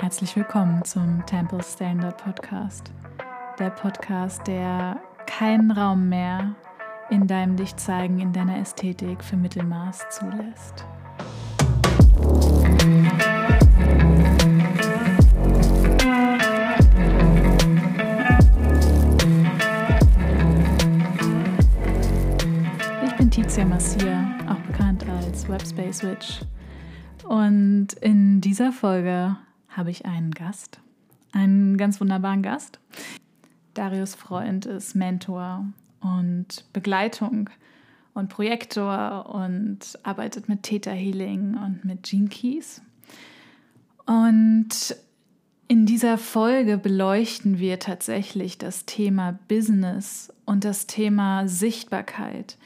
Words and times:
Herzlich 0.00 0.36
willkommen 0.36 0.84
zum 0.84 1.26
Temple 1.26 1.60
Standard 1.60 2.22
Podcast. 2.22 2.92
Der 3.58 3.70
Podcast, 3.70 4.46
der 4.46 5.00
keinen 5.26 5.72
Raum 5.72 6.08
mehr 6.08 6.54
in 7.10 7.26
deinem 7.26 7.56
Dichtzeigen, 7.56 8.20
in 8.20 8.32
deiner 8.32 8.58
Ästhetik 8.58 9.24
für 9.24 9.36
Mittelmaß 9.36 10.06
zulässt. 10.10 10.86
Ich 23.04 23.16
bin 23.16 23.30
Tizia 23.32 23.64
Massia, 23.64 24.30
auch 24.48 24.60
bekannt 24.70 25.04
als 25.08 25.48
Webspace 25.48 26.04
Witch. 26.04 26.40
Und 27.24 27.94
in 27.94 28.40
dieser 28.40 28.70
Folge 28.70 29.36
habe 29.78 29.90
ich 29.92 30.04
einen 30.04 30.32
Gast, 30.32 30.80
einen 31.32 31.76
ganz 31.76 32.00
wunderbaren 32.00 32.42
Gast. 32.42 32.80
Darius 33.74 34.16
Freund 34.16 34.66
ist 34.66 34.96
Mentor 34.96 35.66
und 36.00 36.64
Begleitung 36.72 37.48
und 38.12 38.28
Projektor 38.28 39.32
und 39.32 39.78
arbeitet 40.02 40.48
mit 40.48 40.64
Theta 40.64 40.90
Healing 40.90 41.56
und 41.56 41.84
mit 41.84 42.02
Gene 42.02 42.28
Keys. 42.28 42.82
Und 44.04 44.96
in 45.68 45.86
dieser 45.86 46.18
Folge 46.18 46.76
beleuchten 46.76 47.60
wir 47.60 47.78
tatsächlich 47.78 48.58
das 48.58 48.84
Thema 48.84 49.38
Business 49.46 50.32
und 50.44 50.64
das 50.64 50.88
Thema 50.88 51.46
Sichtbarkeit 51.46 52.58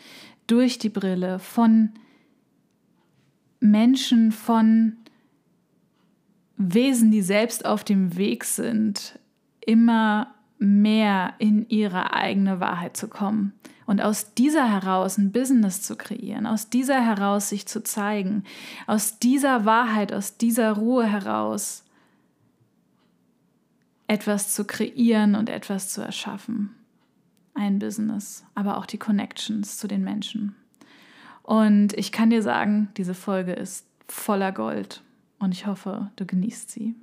durch 0.47 0.79
die 0.79 0.89
Brille 0.89 1.39
von 1.39 1.91
Menschen, 3.61 4.33
von 4.33 4.97
Wesen, 6.71 7.11
die 7.11 7.23
selbst 7.23 7.65
auf 7.65 7.84
dem 7.84 8.16
Weg 8.16 8.45
sind, 8.45 9.19
immer 9.61 10.34
mehr 10.59 11.34
in 11.39 11.69
ihre 11.69 12.12
eigene 12.12 12.61
Wahrheit 12.61 12.97
zu 12.97 13.09
kommen 13.09 13.53
und 13.86 14.00
aus 14.00 14.34
dieser 14.34 14.70
heraus 14.70 15.19
ein 15.19 15.33
Business 15.33 15.83
zu 15.83 15.97
kreieren, 15.97 16.47
aus 16.47 16.70
dieser 16.70 17.05
heraus 17.05 17.48
sich 17.48 17.67
zu 17.67 17.83
zeigen, 17.83 18.45
aus 18.86 19.19
dieser 19.19 19.64
Wahrheit, 19.64 20.12
aus 20.12 20.36
dieser 20.36 20.73
Ruhe 20.73 21.05
heraus 21.05 21.84
etwas 24.06 24.55
zu 24.55 24.64
kreieren 24.64 25.34
und 25.34 25.48
etwas 25.48 25.89
zu 25.89 26.01
erschaffen. 26.03 26.75
Ein 27.55 27.79
Business, 27.79 28.45
aber 28.55 28.79
auch 28.79 28.86
die 28.86 28.98
Connections 28.98 29.79
zu 29.79 29.89
den 29.89 30.05
Menschen. 30.05 30.55
Und 31.42 31.92
ich 31.95 32.12
kann 32.12 32.31
dir 32.31 32.42
sagen, 32.42 32.89
diese 32.97 33.14
Folge 33.14 33.53
ist 33.53 33.86
voller 34.06 34.53
Gold 34.53 35.03
und 35.43 35.53
ich 35.53 35.67
hoffe, 35.67 36.11
du 36.17 36.25
genießt 36.25 36.71
sie. 36.71 36.95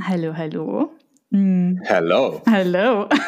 Hallo, 0.00 0.34
hallo. 0.36 0.92
Hm. 1.32 1.82
Hallo. 1.88 2.40
Hallo. 2.48 3.08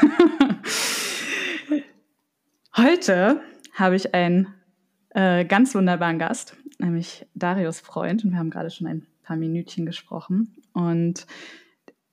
Heute 2.77 3.41
habe 3.75 3.97
ich 3.97 4.15
einen 4.15 4.55
äh, 5.11 5.45
ganz 5.45 5.75
wunderbaren 5.75 6.21
Gast, 6.21 6.57
nämlich 6.79 7.27
Darius 7.35 7.81
Freund. 7.81 8.25
Und 8.25 8.31
wir 8.31 8.39
haben 8.39 8.51
gerade 8.51 8.71
schon 8.71 8.87
ein 8.87 9.05
paar 9.25 9.37
Minütchen 9.37 9.85
gesprochen. 9.85 10.55
Und 10.73 11.27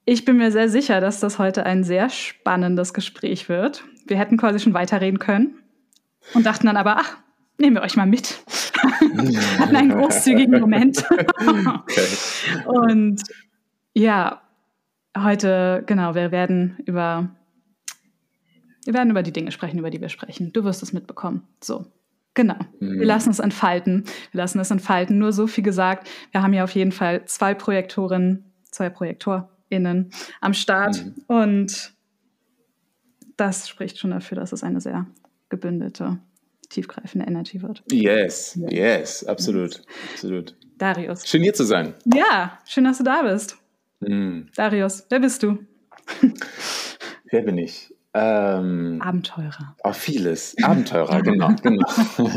ich 0.06 0.26
bin 0.26 0.38
mir 0.38 0.52
sehr 0.52 0.70
sicher, 0.70 1.02
dass 1.02 1.20
das 1.20 1.38
heute 1.38 1.68
ein 1.68 1.84
sehr 1.84 2.10
spannendes 2.10 2.96
Gespräch 2.96 3.48
wird. 3.48 3.84
Wir 4.08 4.18
hätten 4.18 4.38
quasi 4.38 4.60
schon 4.60 4.74
weiterreden 4.74 5.20
können 5.20 5.54
und 6.34 6.48
dachten 6.48 6.66
dann 6.66 6.78
aber, 6.78 6.98
ach, 6.98 7.18
nehmen 7.60 7.76
wir 7.76 7.84
euch 7.84 7.96
mal 7.96 8.08
mit. 8.08 8.44
Hatten 9.59 9.76
einen 9.76 9.98
großzügigen 9.98 10.59
Moment. 10.59 11.06
okay. 11.09 12.08
Und 12.66 13.23
ja, 13.94 14.42
heute, 15.17 15.84
genau, 15.86 16.16
wir 16.16 16.31
werden 16.31 16.78
über 16.86 17.30
wir 18.86 18.94
werden 18.94 19.11
über 19.11 19.23
die 19.23 19.31
Dinge 19.31 19.52
sprechen, 19.52 19.80
über 19.80 19.89
die 19.89 20.02
wir 20.02 20.10
sprechen. 20.10 20.52
Du 20.52 20.64
wirst 20.64 20.83
es 20.83 20.94
mitbekommen. 20.94 21.48
So, 21.61 21.86
genau. 22.33 22.58
Mhm. 22.80 22.99
Wir 22.99 23.05
lassen 23.05 23.30
es 23.30 23.39
entfalten. 23.39 24.04
Wir 24.32 24.39
lassen 24.39 24.60
es 24.60 24.71
entfalten. 24.71 25.17
Nur 25.17 25.32
so 25.32 25.48
viel 25.48 25.64
gesagt. 25.64 26.10
Wir 26.32 26.44
haben 26.44 26.54
ja 26.54 26.64
auf 26.64 26.71
jeden 26.71 26.92
Fall 26.92 27.26
zwei 27.26 27.54
Projektorinnen, 27.54 28.52
zwei 28.71 28.89
ProjektorInnen 28.89 30.11
am 30.42 30.54
Start. 30.54 31.05
Mhm. 31.05 31.14
Und 31.27 31.94
das 33.38 33.70
spricht 33.70 33.98
schon 33.98 34.11
dafür, 34.11 34.38
dass 34.38 34.52
es 34.52 34.64
eine 34.64 34.82
sehr 34.82 35.08
gebündelte, 35.50 36.20
tiefgreifende 36.73 37.26
Energy 37.26 37.61
wird. 37.61 37.84
Yes, 37.92 38.60
yes, 38.70 39.23
absolut, 39.26 39.82
absolut. 40.11 40.56
Darius. 40.78 41.28
Schön 41.28 41.44
hier 41.44 41.54
zu 41.54 41.64
sein. 41.64 41.94
Ja, 42.14 42.60
schön, 42.66 42.84
dass 42.84 42.98
du 42.98 43.04
da 43.04 43.22
bist. 43.22 43.58
Mhm. 44.00 44.48
Darius, 44.56 45.06
wer 45.10 45.20
bist 45.20 45.44
du? 45.44 45.60
wer 47.32 47.42
bin 47.42 47.58
ich? 47.58 47.94
Ähm, 48.16 49.02
Abenteurer. 49.02 49.76
Auch 49.83 49.95
vieles. 49.95 50.56
Abenteurer, 50.62 51.22
genau, 51.23 51.54
genau. 51.62 51.88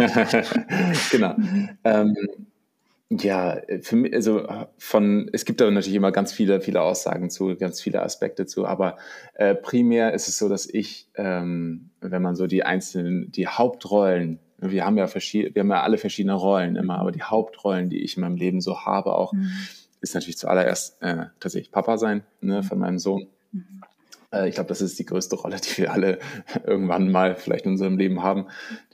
genau. 1.11 1.37
Ähm, 1.85 2.17
ja, 3.09 3.61
für 3.83 3.97
mich, 3.97 4.13
also 4.15 4.47
von, 4.79 5.31
es 5.33 5.45
gibt 5.45 5.61
da 5.61 5.71
natürlich 5.71 5.95
immer 5.95 6.11
ganz 6.11 6.33
viele, 6.33 6.61
viele 6.61 6.83
Aussagen 6.83 7.31
zu, 7.31 7.55
ganz 7.57 7.81
viele 7.81 8.03
Aspekte 8.03 8.47
zu, 8.47 8.67
aber 8.67 8.97
äh, 9.35 9.55
primär 9.55 10.13
ist 10.13 10.27
es 10.27 10.39
so, 10.39 10.49
dass 10.49 10.69
ich, 10.69 11.09
ähm, 11.15 11.91
wenn 12.01 12.23
man 12.23 12.35
so 12.35 12.49
die 12.49 12.65
einzelnen, 12.65 13.31
die 13.31 13.47
Hauptrollen, 13.47 14.41
wir 14.59 14.85
haben 14.85 14.99
ja 14.99 15.07
verschiedene, 15.07 15.55
wir 15.55 15.61
haben 15.61 15.71
ja 15.71 15.83
alle 15.83 15.99
verschiedene 15.99 16.35
Rollen 16.35 16.75
immer, 16.75 16.99
aber 16.99 17.13
die 17.13 17.23
Hauptrollen, 17.23 17.91
die 17.91 18.03
ich 18.03 18.17
in 18.17 18.23
meinem 18.23 18.37
Leben 18.37 18.61
so 18.61 18.81
habe, 18.81 19.15
auch, 19.15 19.33
mhm. 19.33 19.53
ist 20.01 20.15
natürlich 20.15 20.39
zuallererst 20.39 21.01
äh, 21.03 21.27
tatsächlich 21.39 21.71
Papa 21.71 21.99
sein, 21.99 22.25
ne, 22.41 22.65
von 22.65 22.79
meinem 22.79 22.99
Sohn. 22.99 23.29
Mhm. 23.53 23.83
Äh, 24.33 24.49
ich 24.49 24.55
glaube, 24.55 24.69
das 24.69 24.81
ist 24.81 24.99
die 24.99 25.05
größte 25.05 25.37
Rolle, 25.37 25.57
die 25.57 25.79
wir 25.79 25.93
alle 25.93 26.19
irgendwann 26.67 27.11
mal 27.11 27.37
vielleicht 27.37 27.67
in 27.67 27.73
unserem 27.73 27.99
Leben 27.99 28.23
haben, 28.23 28.47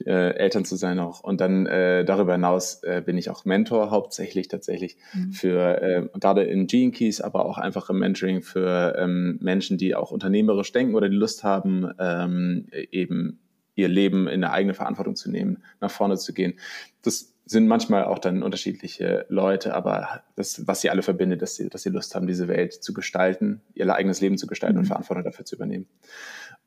äh, 0.05 0.35
Eltern 0.35 0.65
zu 0.65 0.75
sein 0.75 0.99
auch. 0.99 1.23
Und 1.23 1.41
dann 1.41 1.65
äh, 1.65 2.05
darüber 2.05 2.33
hinaus 2.33 2.83
äh, 2.83 3.01
bin 3.05 3.17
ich 3.17 3.29
auch 3.29 3.45
Mentor 3.45 3.91
hauptsächlich 3.91 4.47
tatsächlich 4.47 4.97
mhm. 5.13 5.31
für 5.31 5.81
äh, 5.81 6.07
gerade 6.19 6.43
in 6.43 6.67
Gene 6.67 6.91
Keys, 6.91 7.21
aber 7.21 7.45
auch 7.45 7.57
einfach 7.57 7.89
im 7.89 7.99
Mentoring 7.99 8.41
für 8.41 8.95
ähm, 8.97 9.39
Menschen, 9.41 9.77
die 9.77 9.95
auch 9.95 10.11
unternehmerisch 10.11 10.71
denken 10.71 10.95
oder 10.95 11.09
die 11.09 11.15
Lust 11.15 11.43
haben, 11.43 11.91
ähm, 11.99 12.67
eben 12.91 13.39
ihr 13.75 13.87
Leben 13.87 14.27
in 14.27 14.41
der 14.41 14.53
eigene 14.53 14.73
Verantwortung 14.73 15.15
zu 15.15 15.31
nehmen, 15.31 15.63
nach 15.81 15.91
vorne 15.91 16.17
zu 16.17 16.33
gehen. 16.33 16.59
Das 17.01 17.32
sind 17.45 17.67
manchmal 17.67 18.05
auch 18.05 18.19
dann 18.19 18.41
unterschiedliche 18.41 19.25
Leute, 19.27 19.73
aber 19.73 20.23
das, 20.35 20.65
was 20.65 20.81
sie 20.81 20.89
alle 20.89 21.01
verbindet, 21.01 21.41
dass 21.41 21.55
sie, 21.55 21.69
dass 21.69 21.83
sie 21.83 21.89
Lust 21.89 22.15
haben, 22.15 22.25
diese 22.25 22.47
Welt 22.47 22.73
zu 22.73 22.93
gestalten, 22.93 23.61
ihr 23.73 23.93
eigenes 23.93 24.21
Leben 24.21 24.37
zu 24.37 24.47
gestalten 24.47 24.75
mhm. 24.75 24.81
und 24.81 24.85
Verantwortung 24.85 25.25
dafür 25.25 25.45
zu 25.45 25.55
übernehmen. 25.55 25.87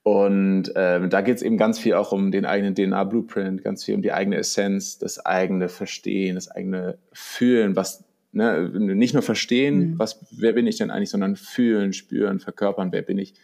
Und 0.02 0.72
ähm, 0.76 1.10
da 1.10 1.20
geht 1.22 1.36
es 1.36 1.42
eben 1.42 1.56
ganz 1.56 1.78
viel 1.78 1.94
auch 1.94 2.12
um 2.12 2.30
den 2.30 2.44
eigenen 2.44 2.74
DNA-Blueprint, 2.74 3.64
ganz 3.64 3.84
viel 3.84 3.94
um 3.94 4.02
die 4.02 4.12
eigene 4.12 4.36
Essenz, 4.36 4.98
das 4.98 5.24
eigene 5.24 5.68
Verstehen, 5.68 6.36
das 6.36 6.48
eigene 6.48 6.98
Fühlen, 7.12 7.74
was 7.74 8.04
ne, 8.32 8.70
nicht 8.70 9.14
nur 9.14 9.22
verstehen, 9.22 9.92
mhm. 9.92 9.98
was, 9.98 10.24
wer 10.30 10.52
bin 10.52 10.66
ich 10.66 10.76
denn 10.76 10.90
eigentlich, 10.90 11.10
sondern 11.10 11.36
fühlen, 11.36 11.92
spüren, 11.92 12.38
verkörpern, 12.38 12.92
wer 12.92 13.02
bin 13.02 13.18
ich. 13.18 13.34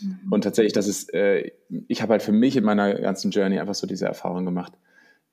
Mhm. 0.00 0.30
Und 0.30 0.44
tatsächlich, 0.44 0.74
das 0.74 0.86
ist, 0.86 1.12
äh, 1.14 1.50
ich 1.88 2.02
habe 2.02 2.12
halt 2.12 2.22
für 2.22 2.32
mich 2.32 2.56
in 2.56 2.64
meiner 2.64 2.94
ganzen 2.94 3.30
Journey 3.30 3.58
einfach 3.58 3.74
so 3.74 3.86
diese 3.86 4.06
Erfahrung 4.06 4.44
gemacht 4.44 4.74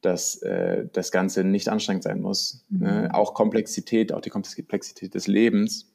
dass 0.01 0.41
äh, 0.41 0.87
das 0.93 1.11
Ganze 1.11 1.43
nicht 1.43 1.69
anstrengend 1.69 2.03
sein 2.03 2.21
muss. 2.21 2.65
Mhm. 2.69 2.79
Ne? 2.79 3.09
Auch 3.13 3.33
Komplexität, 3.33 4.13
auch 4.13 4.21
die 4.21 4.29
Komplexität 4.29 5.13
des 5.13 5.27
Lebens 5.27 5.91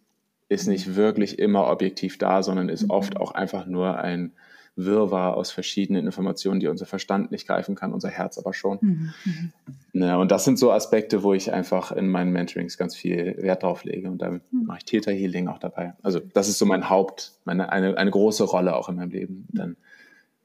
ist 0.49 0.67
nicht 0.67 0.95
wirklich 0.95 1.39
immer 1.39 1.71
objektiv 1.71 2.19
da, 2.19 2.43
sondern 2.43 2.69
ist 2.69 2.85
mhm. 2.85 2.91
oft 2.91 3.17
auch 3.17 3.33
einfach 3.33 3.67
nur 3.67 3.99
ein 3.99 4.33
Wirrwarr 4.77 5.37
aus 5.37 5.53
verschiedenen 5.53 6.05
Informationen, 6.05 6.59
die 6.59 6.67
unser 6.67 6.87
Verstand 6.87 7.31
nicht 7.31 7.47
greifen 7.47 7.77
kann, 7.77 7.93
unser 7.93 8.11
Herz 8.11 8.39
aber 8.39 8.53
schon. 8.53 8.79
Mhm. 8.81 9.15
mhm. 9.25 9.53
Ne, 9.93 10.19
und 10.19 10.33
das 10.33 10.45
sind 10.45 10.59
so 10.59 10.73
Aspekte, 10.73 11.23
wo 11.23 11.33
ich 11.33 11.53
einfach 11.53 11.93
in 11.93 12.09
meinen 12.09 12.33
Mentorings 12.33 12.77
ganz 12.77 12.97
viel 12.97 13.37
Wert 13.39 13.63
drauf 13.63 13.85
lege. 13.85 14.11
Und 14.11 14.19
da 14.21 14.31
mhm. 14.31 14.41
mache 14.51 14.79
ich 14.79 14.85
Theta 14.85 15.13
Healing 15.13 15.47
auch 15.47 15.59
dabei. 15.59 15.95
Also 16.03 16.19
das 16.19 16.49
ist 16.49 16.59
so 16.59 16.67
mein 16.67 16.91
Haupt, 16.91 17.33
meine, 17.45 17.71
eine, 17.71 17.97
eine 17.97 18.11
große 18.11 18.43
Rolle 18.43 18.75
auch 18.75 18.89
in 18.89 18.97
meinem 18.97 19.11
Leben. 19.11 19.47
Dann 19.53 19.77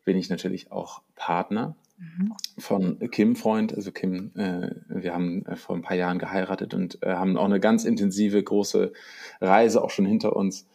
bin 0.05 0.17
ich 0.17 0.29
natürlich 0.29 0.71
auch 0.71 1.01
Partner 1.15 1.75
Mhm. 1.99 2.33
von 2.57 2.99
Kim 3.11 3.35
Freund. 3.35 3.75
Also 3.75 3.91
Kim, 3.91 4.31
äh, 4.35 4.71
wir 4.87 5.13
haben 5.13 5.45
äh, 5.45 5.57
vor 5.57 5.75
ein 5.75 5.81
paar 5.81 5.97
Jahren 5.97 6.17
geheiratet 6.17 6.73
und 6.73 7.03
äh, 7.03 7.13
haben 7.13 7.37
auch 7.37 7.45
eine 7.45 7.59
ganz 7.59 7.83
intensive, 7.83 8.41
große 8.41 8.93
Reise 9.41 9.83
auch 9.83 9.89
schon 9.89 10.05
hinter 10.05 10.35
uns. 10.35 10.65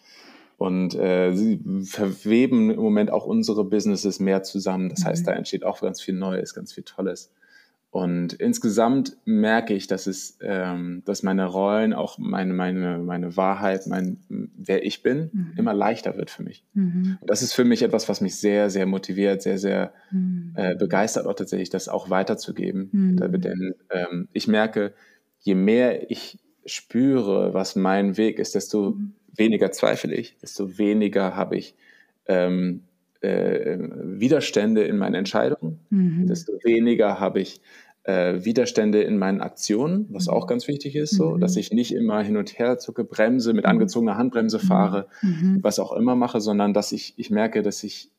Und 0.58 0.94
äh, 0.94 1.32
sie 1.32 1.60
verweben 1.84 2.70
im 2.70 2.80
Moment 2.80 3.10
auch 3.10 3.24
unsere 3.26 3.64
Businesses 3.64 4.20
mehr 4.20 4.42
zusammen. 4.42 4.90
Das 4.90 5.00
mhm. 5.00 5.06
heißt, 5.06 5.26
da 5.26 5.32
entsteht 5.32 5.64
auch 5.64 5.80
ganz 5.80 6.00
viel 6.00 6.14
Neues, 6.14 6.54
ganz 6.54 6.74
viel 6.74 6.84
Tolles. 6.84 7.30
Und 7.94 8.32
insgesamt 8.32 9.18
merke 9.24 9.72
ich, 9.72 9.86
dass 9.86 10.08
es, 10.08 10.36
ähm, 10.42 11.02
dass 11.04 11.22
meine 11.22 11.46
Rollen, 11.46 11.92
auch 11.92 12.18
meine, 12.18 12.52
meine, 12.52 12.98
meine 12.98 13.36
Wahrheit, 13.36 13.86
mein, 13.86 14.16
wer 14.28 14.84
ich 14.84 15.04
bin, 15.04 15.30
mhm. 15.32 15.52
immer 15.56 15.74
leichter 15.74 16.16
wird 16.16 16.28
für 16.28 16.42
mich. 16.42 16.64
Mhm. 16.74 17.18
Und 17.20 17.30
das 17.30 17.40
ist 17.40 17.52
für 17.52 17.64
mich 17.64 17.82
etwas, 17.82 18.08
was 18.08 18.20
mich 18.20 18.34
sehr, 18.34 18.68
sehr 18.68 18.86
motiviert, 18.86 19.42
sehr, 19.42 19.58
sehr 19.58 19.92
mhm. 20.10 20.54
äh, 20.56 20.74
begeistert, 20.74 21.28
auch 21.28 21.34
tatsächlich, 21.34 21.70
das 21.70 21.88
auch 21.88 22.10
weiterzugeben. 22.10 22.88
Mhm. 22.90 23.40
Denn 23.40 23.74
ähm, 23.90 24.26
ich 24.32 24.48
merke, 24.48 24.92
je 25.38 25.54
mehr 25.54 26.10
ich 26.10 26.40
spüre, 26.66 27.54
was 27.54 27.76
mein 27.76 28.16
Weg 28.16 28.40
ist, 28.40 28.56
desto 28.56 28.90
mhm. 28.90 29.12
weniger 29.36 29.70
zweifle 29.70 30.16
ich, 30.16 30.36
desto 30.42 30.78
weniger 30.78 31.36
habe 31.36 31.56
ich 31.56 31.76
ähm, 32.26 32.82
äh, 33.24 33.78
Widerstände 33.78 34.82
in 34.82 34.98
meinen 34.98 35.14
Entscheidungen, 35.14 35.78
mhm. 35.90 36.26
desto 36.26 36.52
weniger 36.64 37.20
habe 37.20 37.40
ich 37.40 37.60
äh, 38.04 38.44
Widerstände 38.44 39.02
in 39.02 39.18
meinen 39.18 39.40
Aktionen, 39.40 40.06
was 40.10 40.28
auch 40.28 40.46
ganz 40.46 40.68
wichtig 40.68 40.94
ist, 40.94 41.14
so, 41.14 41.36
dass 41.36 41.54
mhm. 41.54 41.60
ich 41.60 41.72
nicht 41.72 41.94
immer 41.94 42.22
hin 42.22 42.36
und 42.36 42.58
her 42.58 42.78
zucke, 42.78 43.04
bremse, 43.04 43.54
mit 43.54 43.64
mhm. 43.64 43.70
angezogener 43.70 44.16
Handbremse 44.16 44.58
fahre, 44.58 45.08
mhm. 45.22 45.58
was 45.62 45.78
auch 45.78 45.92
immer 45.92 46.14
mache, 46.14 46.40
sondern 46.40 46.74
dass 46.74 46.92
ich, 46.92 47.14
ich 47.16 47.30
merke, 47.30 47.62
dass 47.62 47.82
ich 47.82 48.10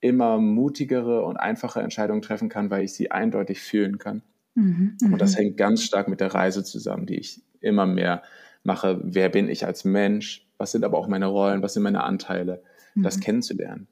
immer 0.00 0.38
mutigere 0.38 1.24
und 1.24 1.36
einfache 1.36 1.80
Entscheidungen 1.80 2.22
treffen 2.22 2.48
kann, 2.48 2.70
weil 2.70 2.84
ich 2.84 2.92
sie 2.92 3.10
eindeutig 3.10 3.60
fühlen 3.60 3.98
kann. 3.98 4.22
Mhm. 4.54 4.96
Und 5.04 5.20
das 5.20 5.36
hängt 5.36 5.56
ganz 5.56 5.82
stark 5.82 6.08
mit 6.08 6.20
der 6.20 6.34
Reise 6.34 6.62
zusammen, 6.64 7.06
die 7.06 7.16
ich 7.16 7.42
immer 7.60 7.86
mehr 7.86 8.22
mache. 8.64 9.00
Wer 9.02 9.28
bin 9.28 9.48
ich 9.48 9.66
als 9.66 9.84
Mensch? 9.84 10.46
Was 10.58 10.72
sind 10.72 10.84
aber 10.84 10.98
auch 10.98 11.08
meine 11.08 11.26
Rollen? 11.26 11.62
Was 11.62 11.74
sind 11.74 11.82
meine 11.82 12.04
Anteile? 12.04 12.62
Das 12.94 13.20
kennenzulernen. 13.20 13.88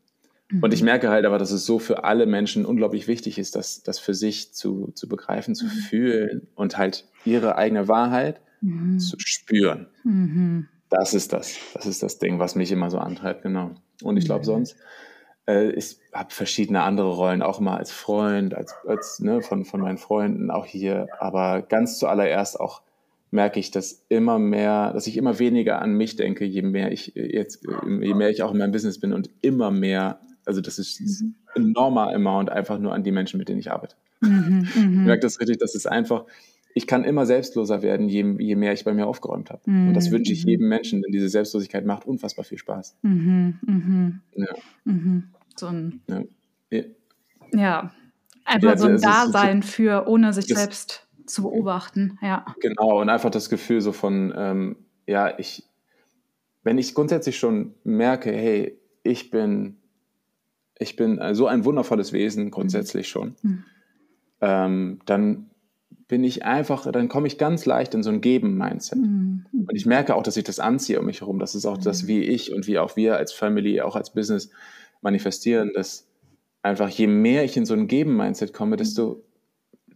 Und 0.60 0.74
ich 0.74 0.80
mhm. 0.80 0.86
merke 0.86 1.10
halt 1.10 1.24
aber, 1.26 1.38
dass 1.38 1.52
es 1.52 1.64
so 1.64 1.78
für 1.78 2.04
alle 2.04 2.26
Menschen 2.26 2.66
unglaublich 2.66 3.06
wichtig 3.06 3.38
ist, 3.38 3.54
das, 3.54 3.82
das 3.82 3.98
für 3.98 4.14
sich 4.14 4.52
zu, 4.52 4.90
zu 4.94 5.08
begreifen, 5.08 5.54
zu 5.54 5.66
mhm. 5.66 5.70
fühlen 5.70 6.48
und 6.54 6.76
halt 6.76 7.06
ihre 7.24 7.56
eigene 7.56 7.88
Wahrheit 7.88 8.40
mhm. 8.60 8.98
zu 8.98 9.16
spüren. 9.18 9.86
Mhm. 10.02 10.68
Das 10.88 11.14
ist 11.14 11.32
das. 11.32 11.56
Das 11.74 11.86
ist 11.86 12.02
das 12.02 12.18
Ding, 12.18 12.40
was 12.40 12.56
mich 12.56 12.72
immer 12.72 12.90
so 12.90 12.98
antreibt, 12.98 13.42
genau. 13.42 13.70
Und 14.02 14.16
ich 14.16 14.24
glaube, 14.24 14.44
sonst, 14.44 14.76
äh, 15.46 15.70
ich 15.70 15.98
habe 16.12 16.32
verschiedene 16.32 16.82
andere 16.82 17.14
Rollen, 17.14 17.42
auch 17.42 17.60
immer 17.60 17.76
als 17.76 17.92
Freund, 17.92 18.54
als, 18.54 18.74
als 18.86 19.20
ne, 19.20 19.42
von, 19.42 19.64
von 19.64 19.80
meinen 19.80 19.98
Freunden, 19.98 20.50
auch 20.50 20.66
hier. 20.66 21.06
Aber 21.20 21.62
ganz 21.62 21.98
zuallererst 21.98 22.58
auch 22.58 22.82
merke 23.30 23.60
ich, 23.60 23.70
dass 23.70 24.04
immer 24.08 24.40
mehr, 24.40 24.92
dass 24.92 25.06
ich 25.06 25.16
immer 25.16 25.38
weniger 25.38 25.80
an 25.80 25.92
mich 25.92 26.16
denke, 26.16 26.44
je 26.44 26.62
mehr 26.62 26.90
ich 26.90 27.12
jetzt, 27.14 27.64
je 27.64 28.14
mehr 28.14 28.30
ich 28.30 28.42
auch 28.42 28.50
in 28.50 28.58
meinem 28.58 28.72
Business 28.72 28.98
bin 28.98 29.12
und 29.12 29.30
immer 29.40 29.70
mehr 29.70 30.18
also 30.44 30.60
das 30.60 30.78
ist 30.78 31.00
mhm. 31.00 31.34
ein 31.54 31.62
enormer 31.70 32.12
Amount 32.12 32.50
einfach 32.50 32.78
nur 32.78 32.94
an 32.94 33.02
die 33.02 33.12
Menschen, 33.12 33.38
mit 33.38 33.48
denen 33.48 33.60
ich 33.60 33.70
arbeite. 33.70 33.96
Mhm, 34.20 34.68
ich 34.68 34.76
mhm. 34.76 35.04
merke 35.04 35.20
das 35.20 35.40
richtig, 35.40 35.58
das 35.58 35.74
ist 35.74 35.86
einfach, 35.86 36.24
ich 36.74 36.86
kann 36.86 37.04
immer 37.04 37.26
selbstloser 37.26 37.82
werden, 37.82 38.08
je, 38.08 38.36
je 38.38 38.56
mehr 38.56 38.72
ich 38.72 38.84
bei 38.84 38.92
mir 38.94 39.06
aufgeräumt 39.06 39.50
habe. 39.50 39.62
Mhm. 39.64 39.88
Und 39.88 39.94
das 39.94 40.10
wünsche 40.10 40.32
ich 40.32 40.44
jedem 40.44 40.68
Menschen, 40.68 41.02
denn 41.02 41.12
diese 41.12 41.28
Selbstlosigkeit 41.28 41.84
macht 41.84 42.06
unfassbar 42.06 42.44
viel 42.44 42.58
Spaß. 42.58 42.96
Mhm, 43.02 43.58
mhm. 43.62 44.20
Ja. 44.34 44.54
Mhm. 44.84 45.24
So 45.56 45.66
ein, 45.66 46.00
ja. 46.06 46.22
ja. 46.70 46.82
ja. 47.52 47.90
einfach 48.44 48.78
so 48.78 48.86
ein 48.86 49.00
Dasein 49.00 49.62
für, 49.62 50.06
ohne 50.08 50.32
sich 50.32 50.46
selbst 50.46 51.06
zu 51.26 51.42
beobachten. 51.42 52.18
Ja. 52.22 52.44
Genau, 52.60 53.00
und 53.00 53.08
einfach 53.08 53.30
das 53.30 53.48
Gefühl 53.48 53.80
so 53.80 53.92
von, 53.92 54.32
ähm, 54.36 54.76
ja, 55.06 55.38
ich, 55.38 55.64
wenn 56.62 56.78
ich 56.78 56.94
grundsätzlich 56.94 57.38
schon 57.38 57.74
merke, 57.84 58.30
hey, 58.30 58.78
ich 59.02 59.30
bin 59.30 59.79
ich 60.80 60.96
bin 60.96 61.20
so 61.32 61.46
ein 61.46 61.64
wundervolles 61.64 62.12
Wesen 62.12 62.50
grundsätzlich 62.50 63.08
schon, 63.08 63.36
mhm. 63.42 63.64
ähm, 64.40 64.98
dann 65.06 65.50
bin 66.08 66.24
ich 66.24 66.44
einfach, 66.44 66.90
dann 66.90 67.08
komme 67.08 67.28
ich 67.28 67.38
ganz 67.38 67.66
leicht 67.66 67.94
in 67.94 68.02
so 68.02 68.10
ein 68.10 68.20
Geben-Mindset. 68.20 68.98
Mhm. 68.98 69.46
Und 69.52 69.76
ich 69.76 69.86
merke 69.86 70.16
auch, 70.16 70.24
dass 70.24 70.36
ich 70.36 70.42
das 70.42 70.58
anziehe 70.58 70.98
um 70.98 71.06
mich 71.06 71.20
herum. 71.20 71.38
Das 71.38 71.54
ist 71.54 71.66
auch 71.66 71.76
mhm. 71.76 71.82
das, 71.82 72.08
wie 72.08 72.22
ich 72.22 72.52
und 72.52 72.66
wie 72.66 72.80
auch 72.80 72.96
wir 72.96 73.16
als 73.16 73.32
Family, 73.32 73.80
auch 73.80 73.94
als 73.94 74.12
Business 74.12 74.50
manifestieren, 75.02 75.70
dass 75.72 76.08
einfach 76.62 76.88
je 76.88 77.06
mehr 77.06 77.44
ich 77.44 77.56
in 77.56 77.64
so 77.64 77.74
ein 77.74 77.86
Geben-Mindset 77.86 78.52
komme, 78.52 78.76
desto 78.76 79.22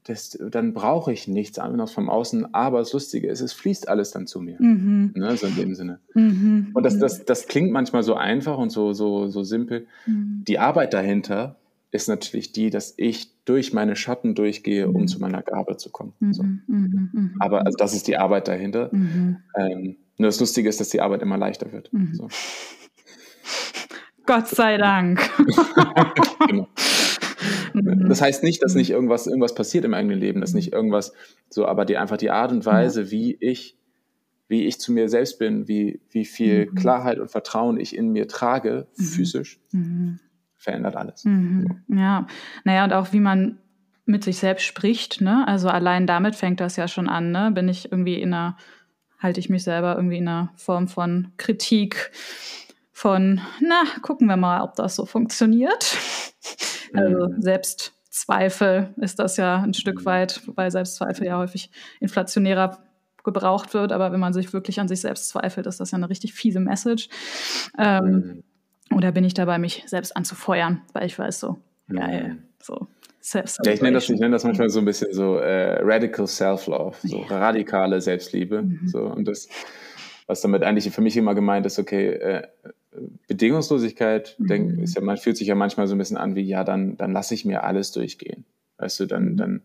das, 0.04 0.38
dann 0.50 0.74
brauche 0.74 1.12
ich 1.12 1.28
nichts 1.28 1.58
anderes 1.58 1.90
vom 1.92 2.10
Außen. 2.10 2.54
Aber 2.54 2.78
das 2.78 2.92
Lustige 2.92 3.28
ist, 3.28 3.40
es 3.40 3.54
fließt 3.54 3.88
alles 3.88 4.10
dann 4.10 4.26
zu 4.26 4.40
mir. 4.40 4.56
Mhm. 4.60 5.12
Ne, 5.14 5.36
so 5.36 5.46
in 5.46 5.56
dem 5.56 5.74
Sinne. 5.74 5.98
Mhm. 6.14 6.70
Und 6.74 6.84
das, 6.84 6.98
das, 6.98 7.24
das 7.24 7.46
klingt 7.46 7.72
manchmal 7.72 8.02
so 8.02 8.14
einfach 8.14 8.58
und 8.58 8.70
so, 8.70 8.92
so, 8.92 9.28
so 9.28 9.42
simpel. 9.42 9.86
Mhm. 10.06 10.44
Die 10.46 10.58
Arbeit 10.58 10.92
dahinter 10.92 11.56
ist 11.90 12.08
natürlich 12.08 12.52
die, 12.52 12.68
dass 12.68 12.92
ich 12.98 13.30
durch 13.46 13.72
meine 13.72 13.96
Schatten 13.96 14.34
durchgehe, 14.34 14.88
um 14.88 15.02
mhm. 15.02 15.08
zu 15.08 15.20
meiner 15.20 15.42
Gabe 15.42 15.78
zu 15.78 15.90
kommen. 15.90 16.12
So. 16.32 16.42
Mhm. 16.42 16.60
Mhm. 16.66 17.36
Aber 17.38 17.64
also 17.64 17.76
das 17.78 17.94
ist 17.94 18.06
die 18.06 18.18
Arbeit 18.18 18.48
dahinter. 18.48 18.90
Ähm, 18.92 19.96
nur 20.18 20.28
das 20.28 20.38
Lustige 20.38 20.68
ist, 20.68 20.80
dass 20.80 20.90
die 20.90 21.00
Arbeit 21.00 21.22
immer 21.22 21.38
leichter 21.38 21.72
wird. 21.72 21.90
So. 22.12 22.28
Gott 24.26 24.48
sei 24.48 24.76
Dank. 24.76 25.20
genau. 26.48 26.68
Mhm. 27.74 28.08
Das 28.08 28.22
heißt 28.22 28.42
nicht, 28.42 28.62
dass 28.62 28.74
nicht 28.74 28.90
irgendwas, 28.90 29.26
irgendwas 29.26 29.54
passiert 29.54 29.84
im 29.84 29.94
eigenen 29.94 30.18
Leben, 30.18 30.40
dass 30.40 30.54
nicht 30.54 30.72
irgendwas 30.72 31.12
so, 31.50 31.66
aber 31.66 31.84
die 31.84 31.96
einfach 31.96 32.16
die 32.16 32.30
Art 32.30 32.52
und 32.52 32.64
Weise, 32.64 33.02
ja. 33.02 33.10
wie 33.10 33.36
ich, 33.40 33.76
wie 34.48 34.66
ich 34.66 34.78
zu 34.78 34.92
mir 34.92 35.08
selbst 35.08 35.38
bin, 35.38 35.68
wie, 35.68 36.00
wie 36.10 36.24
viel 36.24 36.66
mhm. 36.66 36.74
Klarheit 36.74 37.18
und 37.18 37.30
Vertrauen 37.30 37.78
ich 37.78 37.96
in 37.96 38.10
mir 38.10 38.28
trage, 38.28 38.86
mhm. 38.96 39.04
physisch, 39.04 39.60
mhm. 39.72 40.20
verändert 40.56 40.96
alles. 40.96 41.24
Mhm. 41.24 41.66
So. 41.88 41.94
Ja, 41.96 42.26
naja, 42.64 42.84
und 42.84 42.92
auch 42.92 43.12
wie 43.12 43.20
man 43.20 43.58
mit 44.06 44.22
sich 44.22 44.38
selbst 44.38 44.64
spricht, 44.64 45.20
ne? 45.20 45.46
Also 45.48 45.68
allein 45.68 46.06
damit 46.06 46.36
fängt 46.36 46.60
das 46.60 46.76
ja 46.76 46.88
schon 46.88 47.08
an, 47.08 47.32
ne? 47.32 47.50
Bin 47.52 47.68
ich 47.68 47.90
irgendwie 47.90 48.20
in 48.20 48.34
einer, 48.34 48.58
halte 49.18 49.40
ich 49.40 49.48
mich 49.48 49.64
selber 49.64 49.96
irgendwie 49.96 50.18
in 50.18 50.28
einer 50.28 50.52
Form 50.56 50.88
von 50.88 51.32
Kritik, 51.38 52.10
von, 52.92 53.40
na, 53.60 53.82
gucken 54.02 54.28
wir 54.28 54.36
mal, 54.36 54.60
ob 54.62 54.76
das 54.76 54.94
so 54.94 55.04
funktioniert. 55.04 55.96
Also 56.94 57.28
mhm. 57.28 57.42
Selbstzweifel 57.42 58.94
ist 58.96 59.18
das 59.18 59.36
ja 59.36 59.62
ein 59.62 59.74
Stück 59.74 60.00
mhm. 60.00 60.04
weit, 60.06 60.46
wobei 60.46 60.70
Selbstzweifel 60.70 61.26
ja 61.26 61.38
häufig 61.38 61.70
inflationärer 62.00 62.78
gebraucht 63.24 63.74
wird, 63.74 63.90
aber 63.90 64.12
wenn 64.12 64.20
man 64.20 64.34
sich 64.34 64.52
wirklich 64.52 64.78
an 64.80 64.88
sich 64.88 65.00
selbst 65.00 65.28
zweifelt, 65.30 65.66
ist 65.66 65.80
das 65.80 65.90
ja 65.90 65.96
eine 65.96 66.10
richtig 66.10 66.34
fiese 66.34 66.60
Message. 66.60 67.08
Ähm, 67.78 68.04
mhm. 68.04 68.96
Oder 68.96 69.12
bin 69.12 69.24
ich 69.24 69.34
dabei, 69.34 69.58
mich 69.58 69.82
selbst 69.86 70.16
anzufeuern, 70.16 70.82
weil 70.92 71.06
ich 71.06 71.18
weiß 71.18 71.40
so, 71.40 71.56
mhm. 71.88 71.96
geil, 71.96 72.38
so. 72.62 72.86
Ja, 73.32 73.42
ich 73.72 73.80
nenne 73.80 73.94
das, 73.94 74.10
ich 74.10 74.20
das 74.20 74.44
manchmal 74.44 74.68
so 74.68 74.80
ein 74.80 74.84
bisschen 74.84 75.14
so 75.14 75.38
äh, 75.38 75.78
Radical 75.82 76.26
Self-Love, 76.26 76.94
so 77.02 77.22
ja. 77.22 77.38
radikale 77.38 77.98
Selbstliebe. 78.02 78.60
Mhm. 78.60 78.80
So, 78.84 78.98
und 79.00 79.26
das, 79.26 79.48
was 80.26 80.42
damit 80.42 80.62
eigentlich 80.62 80.92
für 80.92 81.00
mich 81.00 81.16
immer 81.16 81.34
gemeint 81.34 81.64
ist, 81.64 81.78
okay, 81.78 82.08
äh, 82.08 82.42
Bedingungslosigkeit, 83.28 84.36
mhm. 84.38 84.46
denk, 84.46 84.78
ist 84.80 84.96
ja, 84.96 85.02
man 85.02 85.16
fühlt 85.16 85.36
sich 85.36 85.48
ja 85.48 85.54
manchmal 85.54 85.86
so 85.86 85.94
ein 85.94 85.98
bisschen 85.98 86.16
an 86.16 86.34
wie, 86.34 86.42
ja, 86.42 86.64
dann, 86.64 86.96
dann 86.96 87.12
lasse 87.12 87.34
ich 87.34 87.44
mir 87.44 87.64
alles 87.64 87.92
durchgehen. 87.92 88.44
Weißt 88.78 89.00
du, 89.00 89.06
dann, 89.06 89.32
mhm. 89.32 89.36
dann, 89.36 89.62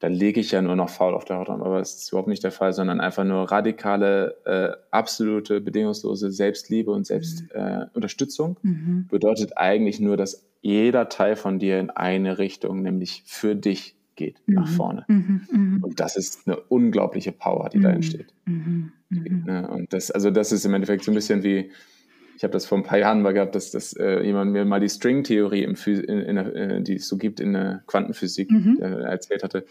dann 0.00 0.12
lege 0.12 0.40
ich 0.40 0.50
ja 0.50 0.62
nur 0.62 0.76
noch 0.76 0.90
faul 0.90 1.14
auf 1.14 1.24
der 1.24 1.38
Haut 1.38 1.48
aber 1.48 1.78
das 1.78 1.94
ist 1.94 2.08
überhaupt 2.10 2.28
nicht 2.28 2.44
der 2.44 2.52
Fall, 2.52 2.72
sondern 2.72 3.00
einfach 3.00 3.24
nur 3.24 3.50
radikale, 3.50 4.36
äh, 4.44 4.76
absolute, 4.90 5.60
bedingungslose 5.60 6.30
Selbstliebe 6.30 6.90
und 6.90 7.06
Selbstunterstützung 7.06 8.56
mhm. 8.62 8.70
äh, 8.70 8.74
mhm. 8.74 9.06
bedeutet 9.08 9.56
eigentlich 9.56 10.00
nur, 10.00 10.16
dass 10.16 10.44
jeder 10.60 11.08
Teil 11.08 11.36
von 11.36 11.58
dir 11.58 11.78
in 11.78 11.90
eine 11.90 12.38
Richtung, 12.38 12.82
nämlich 12.82 13.22
für 13.26 13.54
dich 13.54 13.96
geht, 14.16 14.40
mhm. 14.46 14.54
nach 14.54 14.68
vorne. 14.68 15.04
Mhm. 15.08 15.80
Und 15.82 16.00
das 16.00 16.16
ist 16.16 16.46
eine 16.46 16.58
unglaubliche 16.60 17.32
Power, 17.32 17.68
die 17.68 17.80
da 17.80 17.90
entsteht. 17.90 18.32
Ne, 19.10 19.68
und 19.68 19.92
das, 19.92 20.10
also 20.10 20.30
das 20.30 20.52
ist 20.52 20.64
im 20.64 20.74
Endeffekt 20.74 21.04
so 21.04 21.10
ein 21.10 21.14
bisschen 21.14 21.42
wie, 21.42 21.70
habe 22.44 22.52
das 22.52 22.66
vor 22.66 22.78
ein 22.78 22.84
paar 22.84 22.98
Jahren 22.98 23.22
mal 23.22 23.32
gehabt, 23.32 23.54
dass, 23.54 23.70
dass 23.70 23.94
äh, 23.94 24.22
jemand 24.22 24.52
mir 24.52 24.64
mal 24.64 24.80
die 24.80 24.88
String-Theorie, 24.88 25.64
in, 25.64 25.74
in, 25.74 26.20
in, 26.20 26.36
äh, 26.36 26.82
die 26.82 26.96
es 26.96 27.08
so 27.08 27.16
gibt 27.16 27.40
in 27.40 27.52
der 27.52 27.82
Quantenphysik, 27.86 28.50
mhm. 28.50 28.78
äh, 28.80 29.02
erzählt 29.02 29.42
hatte. 29.42 29.64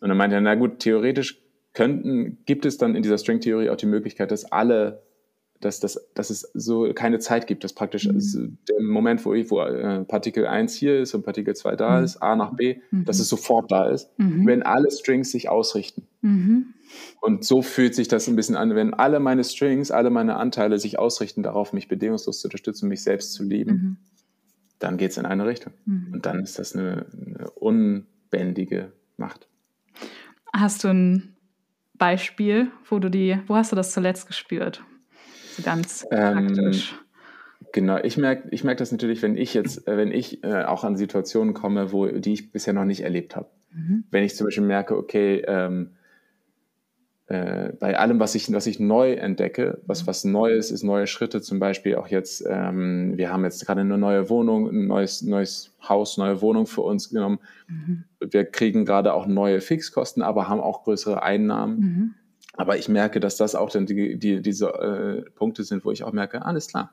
Und 0.00 0.08
dann 0.08 0.16
meinte 0.16 0.36
er, 0.36 0.40
na 0.40 0.54
gut, 0.54 0.78
theoretisch 0.78 1.40
könnten, 1.74 2.38
gibt 2.46 2.64
es 2.64 2.78
dann 2.78 2.94
in 2.94 3.02
dieser 3.02 3.18
String-Theorie 3.18 3.70
auch 3.70 3.76
die 3.76 3.86
Möglichkeit, 3.86 4.30
dass 4.30 4.50
alle 4.50 5.02
dass, 5.60 5.80
dass, 5.80 6.08
dass 6.14 6.30
es 6.30 6.42
so 6.54 6.92
keine 6.94 7.18
Zeit 7.18 7.46
gibt, 7.46 7.64
dass 7.64 7.72
praktisch 7.72 8.06
mhm. 8.06 8.14
also 8.14 8.40
der 8.68 8.82
Moment, 8.82 9.24
wo, 9.24 9.34
ich, 9.34 9.50
wo 9.50 9.60
äh, 9.60 10.04
Partikel 10.04 10.46
1 10.46 10.74
hier 10.74 11.00
ist 11.00 11.14
und 11.14 11.22
Partikel 11.22 11.54
2 11.54 11.76
da 11.76 11.98
mhm. 11.98 12.04
ist, 12.04 12.18
A 12.18 12.36
nach 12.36 12.54
B, 12.54 12.76
mhm. 12.90 13.04
dass 13.04 13.18
es 13.18 13.28
sofort 13.28 13.70
da 13.70 13.88
ist, 13.88 14.10
mhm. 14.18 14.46
wenn 14.46 14.62
alle 14.62 14.90
Strings 14.90 15.30
sich 15.30 15.48
ausrichten. 15.48 16.06
Mhm. 16.96 17.18
Und 17.20 17.44
so 17.44 17.62
fühlt 17.62 17.94
sich 17.94 18.08
das 18.08 18.28
ein 18.28 18.36
bisschen 18.36 18.56
an, 18.56 18.74
wenn 18.74 18.94
alle 18.94 19.20
meine 19.20 19.44
Strings, 19.44 19.90
alle 19.90 20.10
meine 20.10 20.36
Anteile 20.36 20.78
sich 20.78 20.98
ausrichten 20.98 21.42
darauf, 21.42 21.72
mich 21.72 21.88
bedingungslos 21.88 22.40
zu 22.40 22.48
unterstützen, 22.48 22.88
mich 22.88 23.02
selbst 23.02 23.32
zu 23.32 23.42
lieben, 23.42 23.72
mhm. 23.72 23.96
dann 24.78 24.96
geht 24.96 25.10
es 25.10 25.16
in 25.16 25.26
eine 25.26 25.46
Richtung. 25.46 25.72
Und 26.12 26.26
dann 26.26 26.42
ist 26.42 26.58
das 26.58 26.74
eine, 26.74 27.06
eine 27.12 27.50
unbändige 27.50 28.92
Macht. 29.16 29.48
Hast 30.52 30.84
du 30.84 30.88
ein 30.88 31.36
Beispiel, 31.94 32.70
wo 32.88 32.98
du 32.98 33.10
die, 33.10 33.38
wo 33.46 33.56
hast 33.56 33.72
du 33.72 33.76
das 33.76 33.92
zuletzt 33.92 34.26
gespürt? 34.26 34.82
So 35.56 35.62
ganz 35.62 36.06
ähm, 36.10 36.46
praktisch. 36.48 36.94
Genau, 37.72 37.98
ich 37.98 38.16
merke 38.16 38.48
ich 38.50 38.64
merk 38.64 38.78
das 38.78 38.92
natürlich, 38.92 39.22
wenn 39.22 39.36
ich 39.36 39.54
jetzt, 39.54 39.86
äh, 39.88 39.96
wenn 39.96 40.12
ich 40.12 40.44
äh, 40.44 40.64
auch 40.64 40.84
an 40.84 40.96
Situationen 40.96 41.54
komme, 41.54 41.92
wo 41.92 42.06
die 42.06 42.32
ich 42.32 42.52
bisher 42.52 42.72
noch 42.72 42.84
nicht 42.84 43.02
erlebt 43.02 43.36
habe. 43.36 43.50
Mhm. 43.72 44.04
Wenn 44.10 44.24
ich 44.24 44.36
zum 44.36 44.46
Beispiel 44.46 44.64
merke, 44.64 44.96
okay, 44.96 45.42
ähm, 45.46 45.96
äh, 47.28 47.72
bei 47.80 47.98
allem, 47.98 48.20
was 48.20 48.34
ich, 48.34 48.52
was 48.52 48.66
ich 48.66 48.78
neu 48.78 49.14
entdecke, 49.14 49.80
was, 49.86 50.06
was 50.06 50.24
Neues 50.24 50.70
ist, 50.70 50.84
neue 50.84 51.06
Schritte, 51.06 51.40
zum 51.40 51.58
Beispiel 51.58 51.96
auch 51.96 52.08
jetzt, 52.08 52.44
ähm, 52.48 53.16
wir 53.16 53.32
haben 53.32 53.44
jetzt 53.44 53.66
gerade 53.66 53.80
eine 53.80 53.98
neue 53.98 54.30
Wohnung, 54.30 54.68
ein 54.68 54.86
neues, 54.86 55.22
neues 55.22 55.72
Haus, 55.88 56.18
neue 56.18 56.40
Wohnung 56.40 56.66
für 56.66 56.82
uns 56.82 57.10
genommen. 57.10 57.40
Mhm. 57.66 58.04
Wir 58.20 58.44
kriegen 58.44 58.84
gerade 58.84 59.12
auch 59.12 59.26
neue 59.26 59.60
Fixkosten, 59.60 60.22
aber 60.22 60.48
haben 60.48 60.60
auch 60.60 60.84
größere 60.84 61.22
Einnahmen. 61.22 61.78
Mhm 61.78 62.14
Aber 62.56 62.78
ich 62.78 62.88
merke, 62.88 63.20
dass 63.20 63.36
das 63.36 63.54
auch 63.54 63.70
dann 63.70 63.86
die, 63.86 64.18
die, 64.18 64.40
diese 64.40 64.68
äh, 64.68 65.30
Punkte 65.32 65.62
sind, 65.62 65.84
wo 65.84 65.90
ich 65.92 66.04
auch 66.04 66.12
merke, 66.12 66.44
alles 66.44 66.68
klar. 66.68 66.92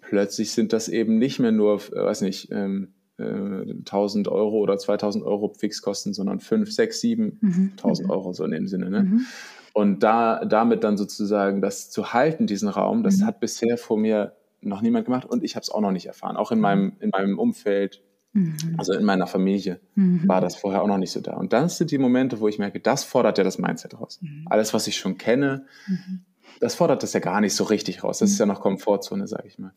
Plötzlich 0.00 0.52
sind 0.52 0.72
das 0.72 0.88
eben 0.88 1.18
nicht 1.18 1.38
mehr 1.38 1.52
nur, 1.52 1.76
äh, 1.92 2.04
weiß 2.04 2.22
nicht, 2.22 2.50
ähm, 2.50 2.92
äh, 3.20 3.70
1000 3.70 4.28
Euro 4.28 4.58
oder 4.58 4.78
2000 4.78 5.24
Euro 5.24 5.52
Fixkosten, 5.56 6.14
sondern 6.14 6.40
5, 6.40 6.72
6, 6.72 7.00
7.000 7.00 8.04
mhm. 8.04 8.10
Euro 8.10 8.32
so 8.32 8.44
in 8.44 8.50
dem 8.50 8.66
Sinne. 8.66 8.90
Ne? 8.90 9.02
Mhm. 9.02 9.26
Und 9.72 10.02
da, 10.02 10.44
damit 10.44 10.84
dann 10.84 10.96
sozusagen 10.96 11.60
das 11.60 11.90
zu 11.90 12.12
halten, 12.12 12.46
diesen 12.46 12.68
Raum, 12.68 13.02
das 13.02 13.18
mhm. 13.18 13.26
hat 13.26 13.40
bisher 13.40 13.78
vor 13.78 13.98
mir 13.98 14.34
noch 14.62 14.82
niemand 14.82 15.06
gemacht 15.06 15.24
und 15.24 15.44
ich 15.44 15.56
habe 15.56 15.62
es 15.62 15.70
auch 15.70 15.80
noch 15.80 15.92
nicht 15.92 16.06
erfahren. 16.06 16.36
Auch 16.36 16.50
in 16.50 16.58
mhm. 16.58 16.62
meinem, 16.62 16.92
in 17.00 17.10
meinem 17.10 17.38
Umfeld, 17.38 18.02
mhm. 18.32 18.56
also 18.78 18.92
in 18.92 19.04
meiner 19.04 19.26
Familie, 19.26 19.80
mhm. 19.94 20.26
war 20.26 20.40
das 20.40 20.56
vorher 20.56 20.82
auch 20.82 20.86
noch 20.86 20.98
nicht 20.98 21.12
so 21.12 21.20
da. 21.20 21.34
Und 21.34 21.52
dann 21.52 21.68
sind 21.68 21.90
die 21.90 21.98
Momente, 21.98 22.40
wo 22.40 22.48
ich 22.48 22.58
merke, 22.58 22.80
das 22.80 23.04
fordert 23.04 23.38
ja 23.38 23.44
das 23.44 23.58
Mindset 23.58 23.98
raus. 23.98 24.18
Mhm. 24.20 24.46
Alles, 24.50 24.74
was 24.74 24.86
ich 24.86 24.96
schon 24.96 25.18
kenne, 25.18 25.66
mhm. 25.86 26.24
das 26.60 26.74
fordert 26.74 27.02
das 27.02 27.12
ja 27.12 27.20
gar 27.20 27.40
nicht 27.40 27.54
so 27.54 27.64
richtig 27.64 28.04
raus. 28.04 28.18
Das 28.18 28.30
ist 28.30 28.38
ja 28.38 28.46
noch 28.46 28.60
Komfortzone, 28.60 29.26
sage 29.26 29.46
ich 29.46 29.58
mal. 29.58 29.72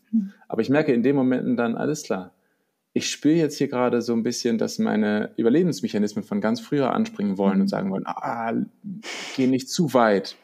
Aber 0.47 0.61
ich 0.61 0.69
merke 0.69 0.93
in 0.93 1.03
den 1.03 1.15
Momenten 1.15 1.55
dann, 1.55 1.75
alles 1.75 2.03
klar, 2.03 2.33
ich 2.93 3.09
spüre 3.09 3.35
jetzt 3.35 3.57
hier 3.57 3.67
gerade 3.67 4.01
so 4.01 4.13
ein 4.13 4.23
bisschen, 4.23 4.57
dass 4.57 4.77
meine 4.77 5.31
Überlebensmechanismen 5.35 6.23
von 6.23 6.41
ganz 6.41 6.61
früher 6.61 6.93
anspringen 6.93 7.37
wollen 7.37 7.59
und 7.59 7.67
sagen 7.67 7.91
wollen, 7.91 8.05
ah, 8.05 8.53
geh 9.35 9.47
nicht 9.47 9.69
zu 9.69 9.95
weit, 9.95 10.35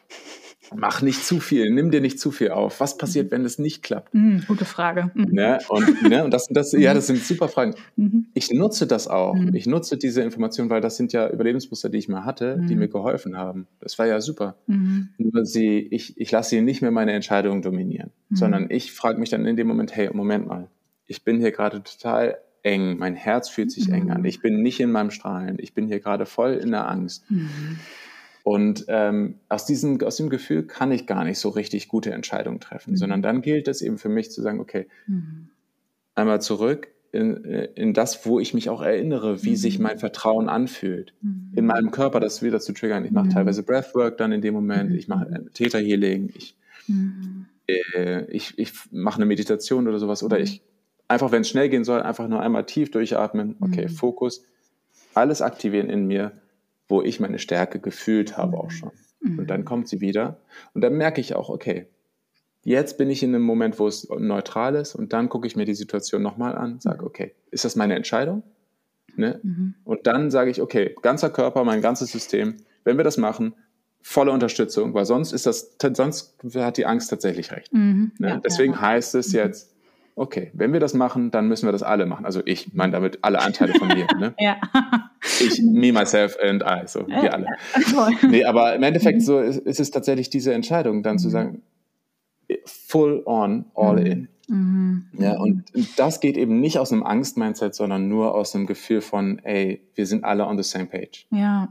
mach 0.74 1.00
nicht 1.00 1.24
zu 1.24 1.38
viel, 1.38 1.70
nimm 1.70 1.92
dir 1.92 2.00
nicht 2.00 2.18
zu 2.18 2.32
viel 2.32 2.50
auf. 2.50 2.80
Was 2.80 2.96
passiert, 2.98 3.30
wenn 3.30 3.44
es 3.44 3.60
nicht 3.60 3.84
klappt? 3.84 4.12
Mhm, 4.14 4.44
gute 4.48 4.64
Frage. 4.64 5.12
Mhm. 5.14 5.28
Ne? 5.30 5.58
Und, 5.68 6.02
ne? 6.02 6.24
und 6.24 6.32
das, 6.32 6.48
das, 6.48 6.72
ja, 6.72 6.92
das 6.92 7.06
sind 7.06 7.22
super 7.22 7.48
Fragen. 7.48 7.74
Mhm. 7.94 8.26
Ich 8.34 8.50
nutze 8.50 8.88
das 8.88 9.06
auch. 9.06 9.34
Mhm. 9.34 9.54
Ich 9.54 9.66
nutze 9.66 9.96
diese 9.96 10.22
Informationen, 10.22 10.70
weil 10.70 10.80
das 10.80 10.96
sind 10.96 11.12
ja 11.12 11.30
Überlebensmuster, 11.30 11.88
die 11.88 11.98
ich 11.98 12.08
mal 12.08 12.24
hatte, 12.24 12.60
die 12.68 12.74
mhm. 12.74 12.80
mir 12.80 12.88
geholfen 12.88 13.36
haben. 13.36 13.68
Das 13.80 13.96
war 13.98 14.06
ja 14.06 14.20
super. 14.20 14.56
Mhm. 14.66 15.10
Nur 15.18 15.44
sie, 15.44 15.78
ich, 15.78 16.20
ich 16.20 16.30
lasse 16.32 16.50
sie 16.50 16.62
nicht 16.62 16.82
mehr 16.82 16.90
meine 16.90 17.12
Entscheidungen 17.12 17.62
dominieren, 17.62 18.10
sondern 18.30 18.66
ich 18.70 18.92
frage 18.92 19.20
mich 19.20 19.30
dann 19.30 19.46
in 19.46 19.56
dem 19.56 19.68
Moment, 19.68 19.94
hey, 19.94 20.10
Moment 20.12 20.46
mal, 20.46 20.68
ich 21.10 21.24
bin 21.24 21.40
hier 21.40 21.50
gerade 21.50 21.82
total 21.82 22.38
eng, 22.62 22.96
mein 22.96 23.16
Herz 23.16 23.48
fühlt 23.48 23.72
sich 23.72 23.88
mhm. 23.88 23.94
eng 23.94 24.10
an, 24.12 24.24
ich 24.24 24.40
bin 24.40 24.62
nicht 24.62 24.78
in 24.78 24.92
meinem 24.92 25.10
Strahlen, 25.10 25.56
ich 25.58 25.74
bin 25.74 25.88
hier 25.88 25.98
gerade 25.98 26.24
voll 26.24 26.54
in 26.54 26.70
der 26.70 26.88
Angst. 26.88 27.28
Mhm. 27.30 27.80
Und 28.44 28.84
ähm, 28.88 29.34
aus, 29.48 29.66
diesem, 29.66 30.00
aus 30.02 30.16
dem 30.16 30.30
Gefühl 30.30 30.62
kann 30.62 30.92
ich 30.92 31.06
gar 31.06 31.24
nicht 31.24 31.38
so 31.38 31.48
richtig 31.48 31.88
gute 31.88 32.12
Entscheidungen 32.12 32.60
treffen, 32.60 32.92
mhm. 32.92 32.96
sondern 32.96 33.22
dann 33.22 33.42
gilt 33.42 33.66
es 33.66 33.82
eben 33.82 33.98
für 33.98 34.08
mich 34.08 34.30
zu 34.30 34.40
sagen, 34.40 34.60
okay, 34.60 34.86
mhm. 35.08 35.48
einmal 36.14 36.40
zurück 36.40 36.88
in, 37.10 37.44
in 37.74 37.92
das, 37.92 38.24
wo 38.24 38.38
ich 38.38 38.54
mich 38.54 38.70
auch 38.70 38.80
erinnere, 38.80 39.42
wie 39.42 39.56
sich 39.56 39.78
mhm. 39.78 39.82
mein 39.82 39.98
Vertrauen 39.98 40.48
anfühlt. 40.48 41.12
Mhm. 41.22 41.52
In 41.56 41.66
meinem 41.66 41.90
Körper 41.90 42.20
das 42.20 42.40
wieder 42.40 42.60
zu 42.60 42.72
triggern. 42.72 43.04
Ich 43.04 43.10
mache 43.10 43.30
teilweise 43.30 43.64
Breathwork 43.64 44.16
dann 44.16 44.30
in 44.30 44.42
dem 44.42 44.54
Moment, 44.54 44.94
ich 44.94 45.08
mache 45.08 45.44
Theta 45.54 45.78
Healing, 45.78 46.30
ich, 46.36 46.56
äh, 47.66 48.24
ich, 48.30 48.56
ich 48.58 48.72
mache 48.92 49.16
eine 49.16 49.26
Meditation 49.26 49.88
oder 49.88 49.98
sowas 49.98 50.22
oder 50.22 50.38
ich 50.38 50.62
einfach, 51.10 51.32
wenn 51.32 51.42
es 51.42 51.48
schnell 51.48 51.68
gehen 51.68 51.84
soll, 51.84 52.02
einfach 52.02 52.28
nur 52.28 52.40
einmal 52.40 52.64
tief 52.64 52.90
durchatmen. 52.90 53.56
Okay, 53.60 53.86
mhm. 53.88 53.90
Fokus, 53.90 54.44
alles 55.12 55.42
aktivieren 55.42 55.90
in 55.90 56.06
mir, 56.06 56.32
wo 56.88 57.02
ich 57.02 57.18
meine 57.18 57.38
Stärke 57.38 57.80
gefühlt 57.80 58.36
habe 58.36 58.56
auch 58.58 58.70
schon. 58.70 58.92
Mhm. 59.20 59.40
Und 59.40 59.50
dann 59.50 59.64
kommt 59.64 59.88
sie 59.88 60.00
wieder. 60.00 60.38
Und 60.72 60.82
dann 60.82 60.94
merke 60.94 61.20
ich 61.20 61.34
auch, 61.34 61.48
okay, 61.48 61.86
jetzt 62.62 62.96
bin 62.96 63.10
ich 63.10 63.22
in 63.22 63.34
einem 63.34 63.44
Moment, 63.44 63.80
wo 63.80 63.88
es 63.88 64.08
neutral 64.08 64.76
ist. 64.76 64.94
Und 64.94 65.12
dann 65.12 65.28
gucke 65.28 65.48
ich 65.48 65.56
mir 65.56 65.64
die 65.64 65.74
Situation 65.74 66.22
nochmal 66.22 66.54
an, 66.56 66.78
sage, 66.80 67.04
okay, 67.04 67.34
ist 67.50 67.64
das 67.64 67.74
meine 67.74 67.96
Entscheidung? 67.96 68.44
Ne? 69.16 69.40
Mhm. 69.42 69.74
Und 69.84 70.06
dann 70.06 70.30
sage 70.30 70.50
ich, 70.50 70.62
okay, 70.62 70.94
ganzer 71.02 71.30
Körper, 71.30 71.64
mein 71.64 71.82
ganzes 71.82 72.12
System, 72.12 72.58
wenn 72.84 72.96
wir 72.96 73.04
das 73.04 73.16
machen, 73.16 73.54
volle 74.00 74.30
Unterstützung, 74.30 74.94
weil 74.94 75.06
sonst 75.06 75.32
ist 75.32 75.46
das, 75.46 75.76
sonst 75.92 76.36
hat 76.54 76.76
die 76.76 76.86
Angst 76.86 77.10
tatsächlich 77.10 77.50
recht. 77.50 77.72
Mhm. 77.72 78.12
Ne? 78.18 78.28
Ja, 78.28 78.36
Deswegen 78.38 78.74
ja. 78.74 78.80
heißt 78.80 79.16
es 79.16 79.32
mhm. 79.32 79.38
jetzt, 79.38 79.69
okay, 80.14 80.50
wenn 80.54 80.72
wir 80.72 80.80
das 80.80 80.94
machen, 80.94 81.30
dann 81.30 81.48
müssen 81.48 81.66
wir 81.66 81.72
das 81.72 81.82
alle 81.82 82.06
machen. 82.06 82.24
Also 82.26 82.40
ich 82.44 82.74
meine 82.74 82.92
damit 82.92 83.18
alle 83.22 83.40
Anteile 83.40 83.74
von 83.74 83.88
mir. 83.88 84.06
Ne? 84.18 84.34
ja. 84.38 84.56
Ich, 85.40 85.62
me, 85.62 85.92
myself 85.92 86.36
and 86.42 86.62
I, 86.62 86.86
so 86.86 87.06
wir 87.06 87.32
alle. 87.32 87.46
nee, 88.28 88.44
aber 88.44 88.74
im 88.74 88.82
Endeffekt 88.82 89.22
so 89.22 89.40
ist, 89.40 89.58
ist, 89.58 89.80
es 89.80 89.90
tatsächlich 89.90 90.30
diese 90.30 90.52
Entscheidung, 90.52 91.02
dann 91.02 91.14
mhm. 91.14 91.18
zu 91.18 91.30
sagen, 91.30 91.62
full 92.64 93.22
on, 93.26 93.66
all 93.74 94.00
mhm. 94.00 94.06
in. 94.06 94.28
Mhm. 94.48 95.06
Ja, 95.18 95.38
und 95.38 95.64
das 95.96 96.18
geht 96.18 96.36
eben 96.36 96.60
nicht 96.60 96.78
aus 96.78 96.92
einem 96.92 97.04
Angst-Mindset, 97.04 97.74
sondern 97.74 98.08
nur 98.08 98.34
aus 98.34 98.54
einem 98.54 98.66
Gefühl 98.66 99.00
von, 99.00 99.38
ey, 99.44 99.80
wir 99.94 100.06
sind 100.06 100.24
alle 100.24 100.46
on 100.46 100.60
the 100.60 100.68
same 100.68 100.86
page. 100.86 101.26
Ja. 101.30 101.68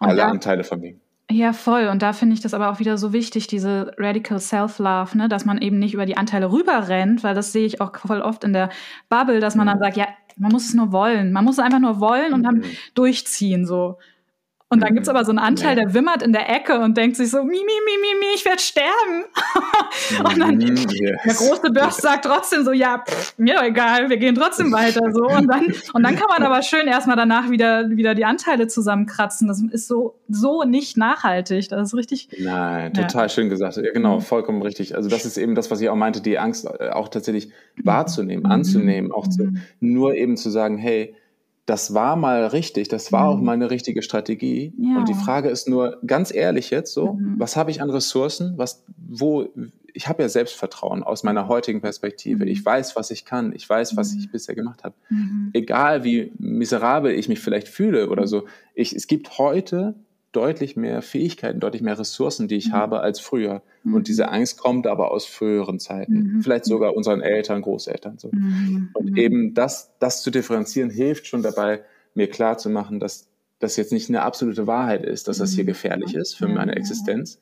Und 0.00 0.08
alle 0.08 0.24
Anteile 0.24 0.64
von 0.64 0.80
mir. 0.80 0.94
Ja, 1.32 1.54
voll. 1.54 1.88
Und 1.88 2.02
da 2.02 2.12
finde 2.12 2.34
ich 2.34 2.40
das 2.40 2.52
aber 2.52 2.70
auch 2.70 2.78
wieder 2.78 2.98
so 2.98 3.14
wichtig, 3.14 3.46
diese 3.46 3.94
Radical 3.96 4.38
Self-Love, 4.38 5.16
ne? 5.16 5.28
dass 5.30 5.46
man 5.46 5.62
eben 5.62 5.78
nicht 5.78 5.94
über 5.94 6.04
die 6.04 6.18
Anteile 6.18 6.52
rüberrennt, 6.52 7.24
weil 7.24 7.34
das 7.34 7.52
sehe 7.52 7.64
ich 7.64 7.80
auch 7.80 7.96
voll 7.96 8.20
oft 8.20 8.44
in 8.44 8.52
der 8.52 8.68
Bubble, 9.08 9.40
dass 9.40 9.54
man 9.54 9.66
dann 9.66 9.78
sagt, 9.78 9.96
ja, 9.96 10.08
man 10.36 10.52
muss 10.52 10.66
es 10.66 10.74
nur 10.74 10.92
wollen. 10.92 11.32
Man 11.32 11.44
muss 11.44 11.56
es 11.56 11.64
einfach 11.64 11.78
nur 11.78 12.00
wollen 12.00 12.34
und 12.34 12.42
dann 12.42 12.56
mhm. 12.56 12.64
durchziehen, 12.94 13.64
so. 13.64 13.98
Und 14.72 14.80
dann 14.80 14.94
gibt's 14.94 15.10
aber 15.10 15.22
so 15.22 15.32
einen 15.32 15.38
Anteil, 15.38 15.76
der 15.76 15.92
wimmert 15.92 16.22
in 16.22 16.32
der 16.32 16.48
Ecke 16.48 16.80
und 16.80 16.96
denkt 16.96 17.16
sich 17.16 17.30
so, 17.30 17.42
mi, 17.42 17.50
mi, 17.50 17.56
mi, 17.58 17.98
mi, 18.00 18.18
mi, 18.18 18.26
ich 18.34 18.42
werde 18.46 18.58
sterben. 18.58 19.24
und 20.24 20.38
dann 20.38 20.58
yes. 20.62 20.86
der 20.86 21.34
große 21.34 21.70
Burst 21.72 22.00
sagt 22.00 22.24
trotzdem 22.24 22.64
so, 22.64 22.72
ja, 22.72 23.04
pff, 23.06 23.34
mir 23.36 23.56
doch 23.56 23.64
egal, 23.64 24.08
wir 24.08 24.16
gehen 24.16 24.34
trotzdem 24.34 24.72
weiter. 24.72 25.02
So. 25.12 25.24
Und, 25.24 25.46
dann, 25.46 25.74
und 25.92 26.02
dann 26.02 26.16
kann 26.16 26.26
man 26.30 26.42
aber 26.42 26.62
schön 26.62 26.86
erstmal 26.86 27.16
danach 27.16 27.50
wieder, 27.50 27.90
wieder 27.90 28.14
die 28.14 28.24
Anteile 28.24 28.66
zusammenkratzen. 28.66 29.46
Das 29.46 29.60
ist 29.60 29.88
so, 29.88 30.14
so 30.30 30.64
nicht 30.64 30.96
nachhaltig. 30.96 31.68
Das 31.68 31.88
ist 31.88 31.94
richtig. 31.94 32.30
Nein, 32.38 32.94
total 32.94 33.24
ja. 33.24 33.28
schön 33.28 33.50
gesagt. 33.50 33.76
Ja, 33.76 33.92
genau, 33.92 34.16
mhm. 34.16 34.20
vollkommen 34.22 34.62
richtig. 34.62 34.96
Also 34.96 35.10
das 35.10 35.26
ist 35.26 35.36
eben 35.36 35.54
das, 35.54 35.70
was 35.70 35.82
ich 35.82 35.90
auch 35.90 35.96
meinte, 35.96 36.22
die 36.22 36.38
Angst 36.38 36.64
äh, 36.64 36.88
auch 36.88 37.08
tatsächlich 37.08 37.50
wahrzunehmen, 37.76 38.44
mhm. 38.44 38.50
anzunehmen, 38.50 39.12
auch 39.12 39.28
zu, 39.28 39.44
mhm. 39.44 39.60
nur 39.80 40.14
eben 40.14 40.38
zu 40.38 40.48
sagen, 40.48 40.78
hey, 40.78 41.14
das 41.66 41.94
war 41.94 42.16
mal 42.16 42.46
richtig, 42.46 42.88
das 42.88 43.12
war 43.12 43.22
mhm. 43.22 43.28
auch 43.28 43.42
mal 43.42 43.52
eine 43.52 43.70
richtige 43.70 44.02
Strategie. 44.02 44.74
Ja. 44.78 44.98
Und 44.98 45.08
die 45.08 45.14
Frage 45.14 45.48
ist 45.48 45.68
nur, 45.68 45.98
ganz 46.04 46.34
ehrlich 46.34 46.70
jetzt 46.70 46.92
so, 46.92 47.14
mhm. 47.14 47.36
was 47.38 47.56
habe 47.56 47.70
ich 47.70 47.80
an 47.80 47.90
Ressourcen? 47.90 48.54
Was, 48.56 48.84
wo, 48.96 49.46
ich 49.92 50.08
habe 50.08 50.22
ja 50.22 50.28
Selbstvertrauen 50.28 51.04
aus 51.04 51.22
meiner 51.22 51.46
heutigen 51.46 51.80
Perspektive. 51.80 52.44
Mhm. 52.44 52.50
Ich 52.50 52.64
weiß, 52.64 52.96
was 52.96 53.10
ich 53.12 53.24
kann. 53.24 53.52
Ich 53.52 53.68
weiß, 53.68 53.96
was 53.96 54.12
ich 54.12 54.26
mhm. 54.26 54.32
bisher 54.32 54.54
gemacht 54.56 54.82
habe. 54.82 54.96
Mhm. 55.08 55.50
Egal 55.52 56.02
wie 56.02 56.32
miserabel 56.38 57.12
ich 57.12 57.28
mich 57.28 57.40
vielleicht 57.40 57.68
fühle 57.68 58.10
oder 58.10 58.26
so. 58.26 58.46
Ich, 58.74 58.92
es 58.92 59.06
gibt 59.06 59.38
heute 59.38 59.94
deutlich 60.32 60.76
mehr 60.76 61.02
Fähigkeiten, 61.02 61.60
deutlich 61.60 61.82
mehr 61.82 61.98
Ressourcen, 61.98 62.48
die 62.48 62.56
ich 62.56 62.68
mhm. 62.68 62.72
habe 62.72 63.00
als 63.00 63.20
früher. 63.20 63.62
Mhm. 63.84 63.94
Und 63.94 64.08
diese 64.08 64.30
Angst 64.30 64.58
kommt 64.58 64.86
aber 64.86 65.10
aus 65.10 65.26
früheren 65.26 65.78
Zeiten, 65.78 66.14
mhm. 66.14 66.42
vielleicht 66.42 66.64
sogar 66.64 66.96
unseren 66.96 67.20
Eltern, 67.20 67.62
Großeltern. 67.62 68.18
So. 68.18 68.30
Mhm. 68.32 68.90
Und 68.94 69.10
mhm. 69.10 69.16
eben 69.16 69.54
das, 69.54 69.92
das 69.98 70.22
zu 70.22 70.30
differenzieren, 70.30 70.90
hilft 70.90 71.26
schon 71.26 71.42
dabei, 71.42 71.82
mir 72.14 72.28
klar 72.28 72.58
zu 72.58 72.70
machen, 72.70 72.98
dass 72.98 73.28
das 73.58 73.76
jetzt 73.76 73.92
nicht 73.92 74.08
eine 74.08 74.22
absolute 74.22 74.66
Wahrheit 74.66 75.04
ist, 75.04 75.28
dass 75.28 75.38
das 75.38 75.52
hier 75.52 75.64
mhm. 75.64 75.68
gefährlich 75.68 76.14
ist 76.14 76.34
für 76.34 76.48
meine 76.48 76.74
Existenz, 76.74 77.40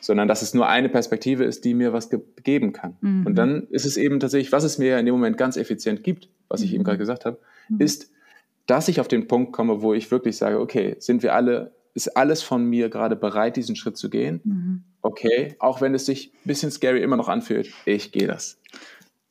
sondern 0.00 0.26
dass 0.26 0.42
es 0.42 0.52
nur 0.52 0.66
eine 0.66 0.88
Perspektive 0.88 1.44
ist, 1.44 1.64
die 1.64 1.74
mir 1.74 1.92
was 1.92 2.10
ge 2.10 2.20
geben 2.42 2.72
kann. 2.72 2.96
Und 3.24 3.36
dann 3.36 3.68
ist 3.70 3.84
es 3.84 3.96
eben 3.96 4.18
tatsächlich, 4.18 4.50
was 4.50 4.64
es 4.64 4.78
mir 4.78 4.98
in 4.98 5.06
dem 5.06 5.14
Moment 5.14 5.36
ganz 5.36 5.56
effizient 5.56 6.02
gibt, 6.02 6.28
was 6.48 6.62
ich 6.62 6.74
eben 6.74 6.82
gerade 6.82 6.98
gesagt 6.98 7.24
habe, 7.24 7.38
ist, 7.78 8.10
dass 8.66 8.88
ich 8.88 8.98
auf 9.00 9.08
den 9.08 9.28
Punkt 9.28 9.52
komme, 9.52 9.82
wo 9.82 9.94
ich 9.94 10.10
wirklich 10.10 10.36
sage, 10.36 10.58
okay, 10.58 10.96
sind 10.98 11.22
wir 11.22 11.34
alle 11.34 11.72
ist 11.94 12.16
alles 12.16 12.42
von 12.42 12.64
mir 12.64 12.88
gerade 12.88 13.16
bereit, 13.16 13.56
diesen 13.56 13.76
Schritt 13.76 13.96
zu 13.96 14.10
gehen? 14.10 14.40
Mhm. 14.44 14.84
Okay, 15.02 15.56
auch 15.58 15.80
wenn 15.80 15.94
es 15.94 16.06
sich 16.06 16.32
ein 16.34 16.48
bisschen 16.48 16.70
scary 16.70 17.02
immer 17.02 17.16
noch 17.16 17.28
anfühlt, 17.28 17.70
ich 17.84 18.12
gehe 18.12 18.26
das. 18.26 18.58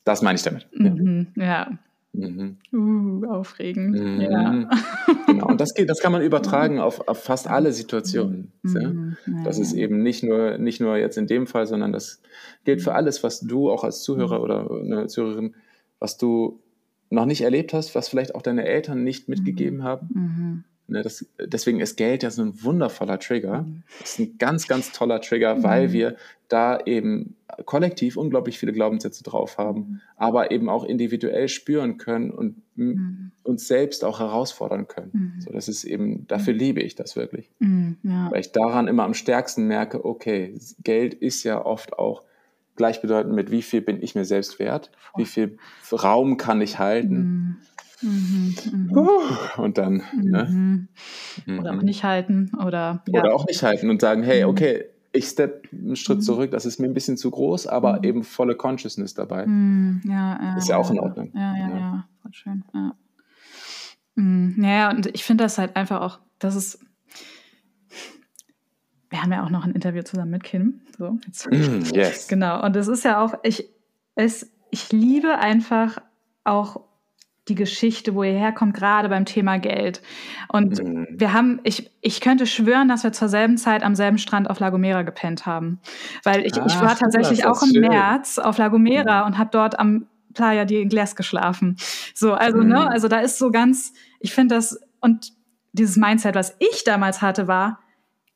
Das 0.03 0.21
meine 0.21 0.35
ich 0.35 0.43
damit. 0.43 0.67
Mhm, 0.73 1.27
ja. 1.35 1.77
Mhm. 2.13 2.57
Uh, 2.73 3.27
aufregend. 3.29 3.91
Mhm. 3.91 4.21
Ja. 4.21 4.69
Genau, 5.27 5.47
und 5.47 5.61
das, 5.61 5.75
geht, 5.75 5.89
das 5.89 5.99
kann 5.99 6.11
man 6.11 6.23
übertragen 6.23 6.79
auf, 6.79 7.07
auf 7.07 7.23
fast 7.23 7.47
alle 7.47 7.71
Situationen. 7.71 8.51
Mhm. 8.63 9.15
Ja? 9.27 9.43
Das 9.43 9.59
ist 9.59 9.73
eben 9.73 10.01
nicht 10.01 10.23
nur, 10.23 10.57
nicht 10.57 10.81
nur 10.81 10.97
jetzt 10.97 11.17
in 11.17 11.27
dem 11.27 11.45
Fall, 11.45 11.67
sondern 11.67 11.93
das 11.93 12.21
gilt 12.65 12.81
für 12.81 12.95
alles, 12.95 13.23
was 13.23 13.41
du 13.41 13.69
auch 13.69 13.83
als 13.83 14.01
Zuhörer 14.01 14.39
mhm. 14.39 14.43
oder 14.43 14.71
eine 14.71 15.07
Zuhörerin, 15.07 15.55
was 15.99 16.17
du 16.17 16.59
noch 17.11 17.25
nicht 17.25 17.41
erlebt 17.41 17.73
hast, 17.73 17.93
was 17.93 18.09
vielleicht 18.09 18.33
auch 18.33 18.41
deine 18.41 18.65
Eltern 18.65 19.03
nicht 19.03 19.29
mitgegeben 19.29 19.79
mhm. 19.79 19.83
haben. 19.83 20.65
Ne, 20.89 21.03
das, 21.03 21.25
deswegen 21.39 21.79
ist 21.79 21.97
Geld 21.97 22.23
ja 22.23 22.31
so 22.31 22.41
ein 22.41 22.63
wundervoller 22.63 23.19
Trigger. 23.19 23.61
Mhm. 23.61 23.83
Das 23.99 24.11
ist 24.11 24.19
ein 24.19 24.37
ganz, 24.37 24.67
ganz 24.67 24.91
toller 24.91 25.21
Trigger, 25.21 25.55
mhm. 25.55 25.63
weil 25.63 25.91
wir 25.91 26.15
da 26.47 26.79
eben 26.79 27.35
kollektiv 27.65 28.17
unglaublich 28.17 28.57
viele 28.57 28.73
Glaubenssätze 28.73 29.23
drauf 29.23 29.57
haben, 29.57 29.79
mhm. 29.79 30.01
aber 30.17 30.51
eben 30.51 30.69
auch 30.69 30.83
individuell 30.83 31.47
spüren 31.47 31.97
können 31.97 32.31
und 32.31 32.61
mhm. 32.75 33.31
uns 33.43 33.67
selbst 33.67 34.03
auch 34.03 34.19
herausfordern 34.19 34.87
können. 34.87 35.11
Mhm. 35.35 35.41
So, 35.41 35.51
das 35.51 35.67
ist 35.67 35.83
eben, 35.83 36.27
dafür 36.27 36.53
mhm. 36.53 36.59
liebe 36.59 36.81
ich 36.81 36.95
das 36.95 37.15
wirklich. 37.15 37.51
Ja. 37.59 38.31
Weil 38.31 38.39
ich 38.39 38.51
daran 38.51 38.87
immer 38.87 39.03
am 39.03 39.13
stärksten 39.13 39.67
merke, 39.67 40.03
okay, 40.05 40.59
Geld 40.83 41.13
ist 41.13 41.43
ja 41.43 41.63
oft 41.63 41.93
auch 41.99 42.23
gleichbedeutend 42.75 43.35
mit, 43.35 43.51
wie 43.51 43.61
viel 43.61 43.81
bin 43.81 44.01
ich 44.01 44.15
mir 44.15 44.25
selbst 44.25 44.57
wert, 44.57 44.89
wie 45.17 45.25
viel 45.25 45.57
Raum 45.91 46.37
kann 46.37 46.61
ich 46.61 46.79
halten 46.79 47.57
Mhm, 48.01 48.91
uh, 48.95 49.61
und 49.61 49.77
dann. 49.77 50.03
Ne? 50.21 50.87
Mhm. 51.45 51.59
Oder 51.59 51.75
auch 51.75 51.81
nicht 51.81 52.03
halten. 52.03 52.51
Oder, 52.65 53.03
ja. 53.07 53.21
oder 53.21 53.35
auch 53.35 53.45
nicht 53.45 53.61
halten 53.63 53.89
und 53.89 54.01
sagen, 54.01 54.23
hey, 54.23 54.45
okay, 54.45 54.85
ich 55.11 55.25
step 55.25 55.67
einen 55.71 55.95
Schritt 55.95 56.23
zurück, 56.23 56.51
das 56.51 56.65
ist 56.65 56.79
mir 56.79 56.87
ein 56.87 56.93
bisschen 56.93 57.17
zu 57.17 57.31
groß, 57.31 57.67
aber 57.67 58.03
eben 58.03 58.23
volle 58.23 58.55
Consciousness 58.55 59.15
dabei. 59.15 59.45
Ja, 60.05 60.39
ja, 60.41 60.57
ist 60.57 60.69
ja 60.69 60.77
auch 60.77 60.91
in 60.91 60.99
Ordnung. 60.99 61.31
Ja, 61.33 61.57
ja, 61.57 61.77
ja, 61.77 62.07
voll 62.21 62.33
schön. 62.33 62.63
Ja. 62.73 62.95
Ja, 64.57 64.91
und 64.91 65.07
ich 65.07 65.23
finde 65.23 65.45
das 65.45 65.57
halt 65.57 65.75
einfach 65.75 66.01
auch, 66.01 66.19
das 66.39 66.55
ist 66.55 66.79
wir 69.09 69.21
haben 69.21 69.31
ja 69.31 69.43
auch 69.43 69.49
noch 69.49 69.65
ein 69.65 69.71
Interview 69.71 70.03
zusammen 70.03 70.31
mit 70.31 70.43
Kim. 70.43 70.81
So, 70.97 71.11
mm, 71.11 71.83
yes. 71.93 72.27
Genau. 72.29 72.63
Und 72.63 72.75
es 72.75 72.87
ist 72.87 73.03
ja 73.03 73.23
auch, 73.23 73.33
ich, 73.43 73.67
es, 74.15 74.51
ich 74.71 74.91
liebe 74.91 75.39
einfach 75.39 75.97
auch 76.43 76.81
die 77.49 77.55
Geschichte, 77.55 78.15
wo 78.15 78.23
ihr 78.23 78.37
herkommt, 78.37 78.73
gerade 78.73 79.09
beim 79.09 79.25
Thema 79.25 79.57
Geld. 79.57 80.01
Und 80.47 80.81
mm. 80.81 81.05
wir 81.09 81.33
haben, 81.33 81.59
ich, 81.63 81.91
ich 82.01 82.21
könnte 82.21 82.45
schwören, 82.45 82.87
dass 82.87 83.03
wir 83.03 83.11
zur 83.11 83.27
selben 83.27 83.57
Zeit 83.57 83.83
am 83.83 83.95
selben 83.95 84.17
Strand 84.17 84.49
auf 84.49 84.59
La 84.59 84.69
Gomera 84.69 85.01
gepennt 85.01 85.45
haben. 85.45 85.79
Weil 86.23 86.45
ich, 86.45 86.53
ah, 86.59 86.65
ich 86.67 86.79
war 86.79 86.95
tatsächlich 86.95 87.45
auch 87.45 87.61
im 87.61 87.71
schön. 87.71 87.81
März 87.81 88.37
auf 88.37 88.57
La 88.57 88.69
Gomera 88.69 89.23
mm. 89.23 89.27
und 89.27 89.37
habe 89.37 89.49
dort 89.51 89.79
am 89.79 90.07
Playa 90.33 90.65
di 90.65 90.79
Ingles 90.79 91.15
geschlafen. 91.15 91.77
So, 92.13 92.33
also, 92.33 92.59
ne, 92.59 92.89
also 92.89 93.07
da 93.07 93.19
ist 93.19 93.39
so 93.39 93.51
ganz, 93.51 93.93
ich 94.19 94.33
finde 94.33 94.55
das, 94.55 94.79
und 95.01 95.33
dieses 95.73 95.97
Mindset, 95.97 96.35
was 96.35 96.55
ich 96.59 96.83
damals 96.83 97.21
hatte, 97.21 97.47
war, 97.47 97.79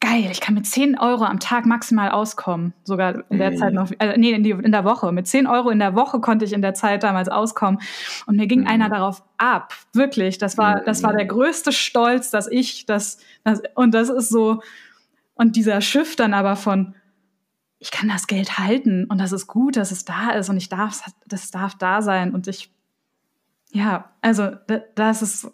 geil, 0.03 0.27
ich 0.31 0.41
kann 0.41 0.53
mit 0.53 0.67
10 0.67 0.99
Euro 0.99 1.23
am 1.23 1.39
Tag 1.39 1.65
maximal 1.65 2.11
auskommen. 2.11 2.73
Sogar 2.83 3.23
in 3.31 3.37
der 3.37 3.51
mhm. 3.51 3.57
Zeit 3.57 3.73
noch, 3.73 3.89
äh, 3.99 4.17
nee, 4.17 4.31
in, 4.31 4.43
die, 4.43 4.49
in, 4.49 4.73
der 4.73 4.83
Woche. 4.83 5.13
Mit 5.13 5.27
10 5.27 5.47
Euro 5.47 5.69
in 5.69 5.79
der 5.79 5.95
Woche 5.95 6.19
konnte 6.19 6.43
ich 6.43 6.51
in 6.51 6.61
der 6.61 6.73
Zeit 6.73 7.03
damals 7.03 7.29
auskommen. 7.29 7.79
Und 8.25 8.35
mir 8.35 8.47
ging 8.47 8.61
mhm. 8.61 8.67
einer 8.67 8.89
darauf 8.89 9.23
ab. 9.37 9.73
Wirklich. 9.93 10.37
Das 10.37 10.57
war, 10.57 10.81
das 10.81 11.03
war 11.03 11.13
der 11.13 11.25
größte 11.25 11.71
Stolz, 11.71 12.31
dass 12.31 12.47
ich 12.51 12.85
das, 12.85 13.17
das, 13.45 13.61
und 13.75 13.93
das 13.93 14.09
ist 14.09 14.27
so, 14.27 14.61
und 15.35 15.55
dieser 15.55 15.79
Schiff 15.79 16.17
dann 16.17 16.33
aber 16.33 16.57
von, 16.57 16.95
ich 17.79 17.91
kann 17.91 18.09
das 18.09 18.27
Geld 18.27 18.59
halten 18.59 19.05
und 19.05 19.19
das 19.19 19.31
ist 19.31 19.47
gut, 19.47 19.77
dass 19.77 19.91
es 19.91 20.03
da 20.03 20.31
ist 20.31 20.49
und 20.49 20.57
ich 20.57 20.67
darf, 20.67 21.01
das 21.25 21.49
darf 21.49 21.75
da 21.75 22.01
sein 22.01 22.33
und 22.33 22.47
ich, 22.47 22.73
ja, 23.71 24.11
also 24.21 24.51
das 24.95 25.21
ist 25.21 25.51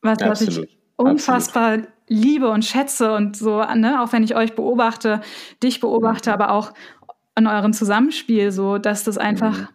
was, 0.00 0.18
was 0.20 0.42
ich 0.42 0.78
unfassbar 0.96 1.72
Absolut 1.72 1.95
liebe 2.08 2.48
und 2.48 2.64
schätze 2.64 3.12
und 3.14 3.36
so, 3.36 3.62
ne, 3.74 4.02
auch 4.02 4.12
wenn 4.12 4.22
ich 4.22 4.36
euch 4.36 4.54
beobachte, 4.54 5.20
dich 5.62 5.80
beobachte, 5.80 6.32
aber 6.32 6.50
auch 6.50 6.72
in 7.36 7.46
eurem 7.46 7.72
Zusammenspiel, 7.72 8.52
so, 8.52 8.78
dass 8.78 9.04
das 9.04 9.18
einfach 9.18 9.58
mhm. 9.58 9.68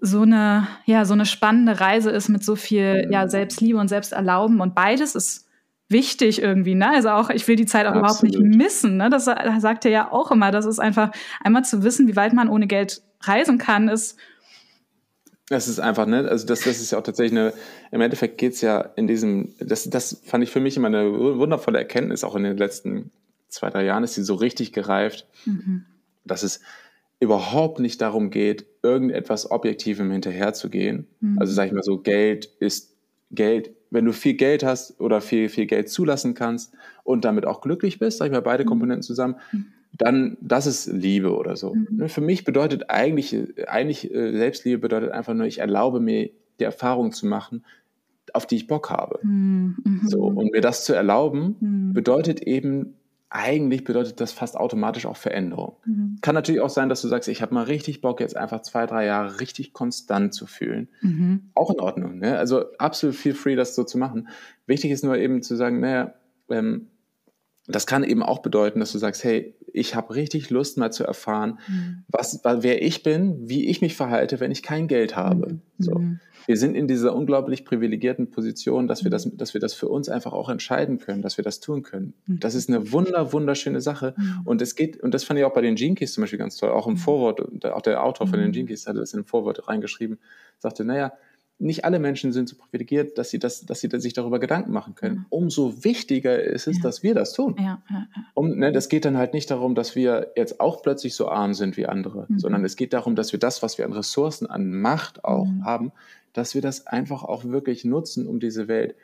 so 0.00 0.22
eine, 0.22 0.66
ja, 0.86 1.04
so 1.04 1.14
eine 1.14 1.26
spannende 1.26 1.80
Reise 1.80 2.10
ist 2.10 2.28
mit 2.28 2.44
so 2.44 2.56
viel, 2.56 3.08
ja, 3.10 3.28
Selbstliebe 3.28 3.78
und 3.78 3.88
Selbsterlauben 3.88 4.60
und 4.60 4.74
beides 4.74 5.14
ist 5.14 5.48
wichtig 5.88 6.40
irgendwie, 6.40 6.74
ne? 6.74 6.90
Also 6.90 7.10
auch, 7.10 7.30
ich 7.30 7.46
will 7.46 7.56
die 7.56 7.66
Zeit 7.66 7.86
auch 7.86 7.94
Absolut. 7.94 8.34
überhaupt 8.34 8.50
nicht 8.50 8.56
missen, 8.56 8.96
ne? 8.96 9.10
Das 9.10 9.26
sagt 9.26 9.84
ihr 9.84 9.90
ja 9.90 10.10
auch 10.10 10.30
immer, 10.30 10.50
das 10.50 10.64
ist 10.64 10.78
einfach 10.78 11.10
einmal 11.42 11.64
zu 11.64 11.84
wissen, 11.84 12.08
wie 12.08 12.16
weit 12.16 12.32
man 12.32 12.48
ohne 12.48 12.66
Geld 12.66 13.02
reisen 13.22 13.58
kann, 13.58 13.88
ist 13.88 14.18
das 15.48 15.68
ist 15.68 15.78
einfach, 15.78 16.06
ne, 16.06 16.26
also 16.28 16.46
das, 16.46 16.60
das 16.60 16.80
ist 16.80 16.90
ja 16.90 16.98
auch 16.98 17.02
tatsächlich 17.02 17.38
eine, 17.38 17.52
im 17.90 18.00
Endeffekt 18.00 18.38
geht 18.38 18.54
es 18.54 18.60
ja 18.60 18.80
in 18.80 19.06
diesem, 19.06 19.54
das, 19.58 19.88
das 19.90 20.20
fand 20.24 20.42
ich 20.42 20.50
für 20.50 20.60
mich 20.60 20.76
immer 20.76 20.88
eine 20.88 21.12
wundervolle 21.12 21.78
Erkenntnis, 21.78 22.24
auch 22.24 22.34
in 22.34 22.44
den 22.44 22.56
letzten 22.56 23.10
zwei, 23.48 23.70
drei 23.70 23.84
Jahren 23.84 24.04
ist 24.04 24.14
sie 24.14 24.22
so 24.22 24.34
richtig 24.34 24.72
gereift, 24.72 25.26
mhm. 25.44 25.84
dass 26.24 26.42
es 26.42 26.60
überhaupt 27.20 27.78
nicht 27.78 28.00
darum 28.00 28.30
geht, 28.30 28.66
irgendetwas 28.82 29.50
Objektivem 29.50 30.10
hinterherzugehen. 30.10 31.06
Mhm. 31.20 31.38
Also 31.38 31.52
sag 31.52 31.66
ich 31.66 31.72
mal 31.72 31.82
so, 31.82 31.98
Geld 31.98 32.46
ist 32.58 32.94
Geld, 33.30 33.70
wenn 33.90 34.04
du 34.04 34.12
viel 34.12 34.34
Geld 34.34 34.64
hast 34.64 34.98
oder 35.00 35.20
viel, 35.20 35.48
viel 35.48 35.66
Geld 35.66 35.88
zulassen 35.88 36.34
kannst 36.34 36.72
und 37.04 37.24
damit 37.24 37.46
auch 37.46 37.60
glücklich 37.60 37.98
bist, 37.98 38.18
sag 38.18 38.26
ich 38.26 38.32
mal, 38.32 38.40
beide 38.40 38.64
mhm. 38.64 38.68
Komponenten 38.68 39.02
zusammen, 39.02 39.36
mhm 39.52 39.73
dann 39.96 40.36
das 40.40 40.66
ist 40.66 40.86
Liebe 40.86 41.34
oder 41.36 41.56
so. 41.56 41.74
Mhm. 41.74 41.86
Ne, 41.90 42.08
für 42.08 42.20
mich 42.20 42.44
bedeutet 42.44 42.90
eigentlich, 42.90 43.36
eigentlich 43.68 44.12
äh, 44.12 44.36
Selbstliebe 44.36 44.78
bedeutet 44.78 45.12
einfach 45.12 45.34
nur, 45.34 45.46
ich 45.46 45.58
erlaube 45.58 46.00
mir 46.00 46.30
die 46.58 46.64
Erfahrung 46.64 47.12
zu 47.12 47.26
machen, 47.26 47.64
auf 48.32 48.46
die 48.46 48.56
ich 48.56 48.66
Bock 48.66 48.90
habe. 48.90 49.20
Mhm. 49.22 49.76
mhm. 49.84 50.08
So, 50.08 50.24
und 50.24 50.52
mir 50.52 50.60
das 50.60 50.84
zu 50.84 50.94
erlauben, 50.94 51.56
mhm. 51.60 51.92
bedeutet 51.92 52.40
eben, 52.42 52.94
eigentlich 53.30 53.82
bedeutet 53.82 54.20
das 54.20 54.32
fast 54.32 54.56
automatisch 54.56 55.06
auch 55.06 55.16
Veränderung. 55.16 55.76
Mhm. 55.84 56.18
Kann 56.20 56.34
natürlich 56.34 56.60
auch 56.60 56.70
sein, 56.70 56.88
dass 56.88 57.02
du 57.02 57.08
sagst, 57.08 57.28
ich 57.28 57.42
habe 57.42 57.54
mal 57.54 57.64
richtig 57.64 58.00
Bock, 58.00 58.20
jetzt 58.20 58.36
einfach 58.36 58.62
zwei, 58.62 58.86
drei 58.86 59.06
Jahre 59.06 59.40
richtig 59.40 59.72
konstant 59.72 60.34
zu 60.34 60.46
fühlen. 60.46 60.88
Mhm. 61.02 61.50
Auch 61.54 61.70
in 61.70 61.80
Ordnung. 61.80 62.18
Ne? 62.18 62.38
Also 62.38 62.64
absolut 62.78 63.16
feel 63.16 63.34
free, 63.34 63.56
das 63.56 63.74
so 63.74 63.82
zu 63.82 63.98
machen. 63.98 64.28
Wichtig 64.66 64.92
ist 64.92 65.04
nur 65.04 65.16
eben 65.16 65.42
zu 65.42 65.56
sagen, 65.56 65.80
naja, 65.80 66.14
ähm, 66.48 66.88
das 67.66 67.86
kann 67.86 68.04
eben 68.04 68.22
auch 68.22 68.40
bedeuten, 68.40 68.80
dass 68.80 68.92
du 68.92 68.98
sagst, 68.98 69.24
hey, 69.24 69.54
ich 69.72 69.94
habe 69.94 70.14
richtig 70.14 70.50
Lust 70.50 70.76
mal 70.78 70.92
zu 70.92 71.04
erfahren, 71.04 71.58
mhm. 71.66 72.04
was, 72.08 72.40
wer 72.44 72.82
ich 72.82 73.02
bin, 73.02 73.48
wie 73.48 73.66
ich 73.66 73.80
mich 73.80 73.96
verhalte, 73.96 74.38
wenn 74.38 74.50
ich 74.50 74.62
kein 74.62 74.86
Geld 74.86 75.16
habe. 75.16 75.54
Mhm. 75.54 75.60
So. 75.78 75.94
Mhm. 75.98 76.20
Wir 76.46 76.58
sind 76.58 76.74
in 76.74 76.86
dieser 76.86 77.16
unglaublich 77.16 77.64
privilegierten 77.64 78.30
Position, 78.30 78.86
dass 78.86 79.02
wir 79.02 79.10
das, 79.10 79.28
dass 79.34 79.54
wir 79.54 79.62
das 79.62 79.72
für 79.72 79.88
uns 79.88 80.10
einfach 80.10 80.34
auch 80.34 80.50
entscheiden 80.50 80.98
können, 80.98 81.22
dass 81.22 81.38
wir 81.38 81.44
das 81.44 81.60
tun 81.60 81.82
können. 81.82 82.12
Mhm. 82.26 82.40
Das 82.40 82.54
ist 82.54 82.68
eine 82.68 82.92
wunder, 82.92 83.32
wunderschöne 83.32 83.80
Sache. 83.80 84.14
Mhm. 84.16 84.42
Und 84.44 84.62
es 84.62 84.74
geht, 84.74 85.00
und 85.02 85.14
das 85.14 85.24
fand 85.24 85.40
ich 85.40 85.46
auch 85.46 85.54
bei 85.54 85.62
den 85.62 85.74
Keys 85.74 86.12
zum 86.12 86.22
Beispiel 86.22 86.38
ganz 86.38 86.56
toll, 86.56 86.70
auch 86.70 86.86
im 86.86 86.94
mhm. 86.94 86.98
Vorwort, 86.98 87.64
auch 87.64 87.82
der 87.82 88.04
Autor 88.04 88.26
von 88.26 88.38
den 88.38 88.66
Keys 88.66 88.86
hatte 88.86 89.00
das 89.00 89.14
in 89.14 89.20
im 89.20 89.24
Vorwort 89.24 89.68
reingeschrieben, 89.68 90.18
sagte, 90.58 90.84
naja, 90.84 91.12
nicht 91.58 91.84
alle 91.84 91.98
Menschen 91.98 92.32
sind 92.32 92.48
so 92.48 92.56
privilegiert, 92.56 93.16
dass 93.16 93.30
sie, 93.30 93.38
das, 93.38 93.64
dass 93.64 93.80
sie 93.80 93.88
sich 94.00 94.12
darüber 94.12 94.40
Gedanken 94.40 94.72
machen 94.72 94.94
können. 94.94 95.18
Mhm. 95.18 95.26
Umso 95.30 95.84
wichtiger 95.84 96.42
ist 96.42 96.66
es, 96.66 96.78
ja. 96.78 96.82
dass 96.82 97.02
wir 97.02 97.14
das 97.14 97.32
tun. 97.32 97.56
Ja, 97.58 97.82
ja, 97.88 98.06
um, 98.34 98.58
ne, 98.58 98.72
das 98.72 98.88
geht 98.88 99.04
dann 99.04 99.16
halt 99.16 99.34
nicht 99.34 99.50
darum, 99.50 99.74
dass 99.74 99.94
wir 99.94 100.32
jetzt 100.36 100.60
auch 100.60 100.82
plötzlich 100.82 101.14
so 101.14 101.28
arm 101.28 101.54
sind 101.54 101.76
wie 101.76 101.86
andere, 101.86 102.26
mhm. 102.28 102.38
sondern 102.38 102.64
es 102.64 102.76
geht 102.76 102.92
darum, 102.92 103.14
dass 103.14 103.32
wir 103.32 103.38
das, 103.38 103.62
was 103.62 103.78
wir 103.78 103.84
an 103.84 103.92
Ressourcen, 103.92 104.46
an 104.46 104.80
Macht 104.80 105.24
auch 105.24 105.46
mhm. 105.46 105.64
haben, 105.64 105.92
dass 106.32 106.54
wir 106.54 106.62
das 106.62 106.86
einfach 106.86 107.22
auch 107.22 107.44
wirklich 107.44 107.84
nutzen, 107.84 108.26
um 108.26 108.40
diese 108.40 108.66
Welt 108.66 108.96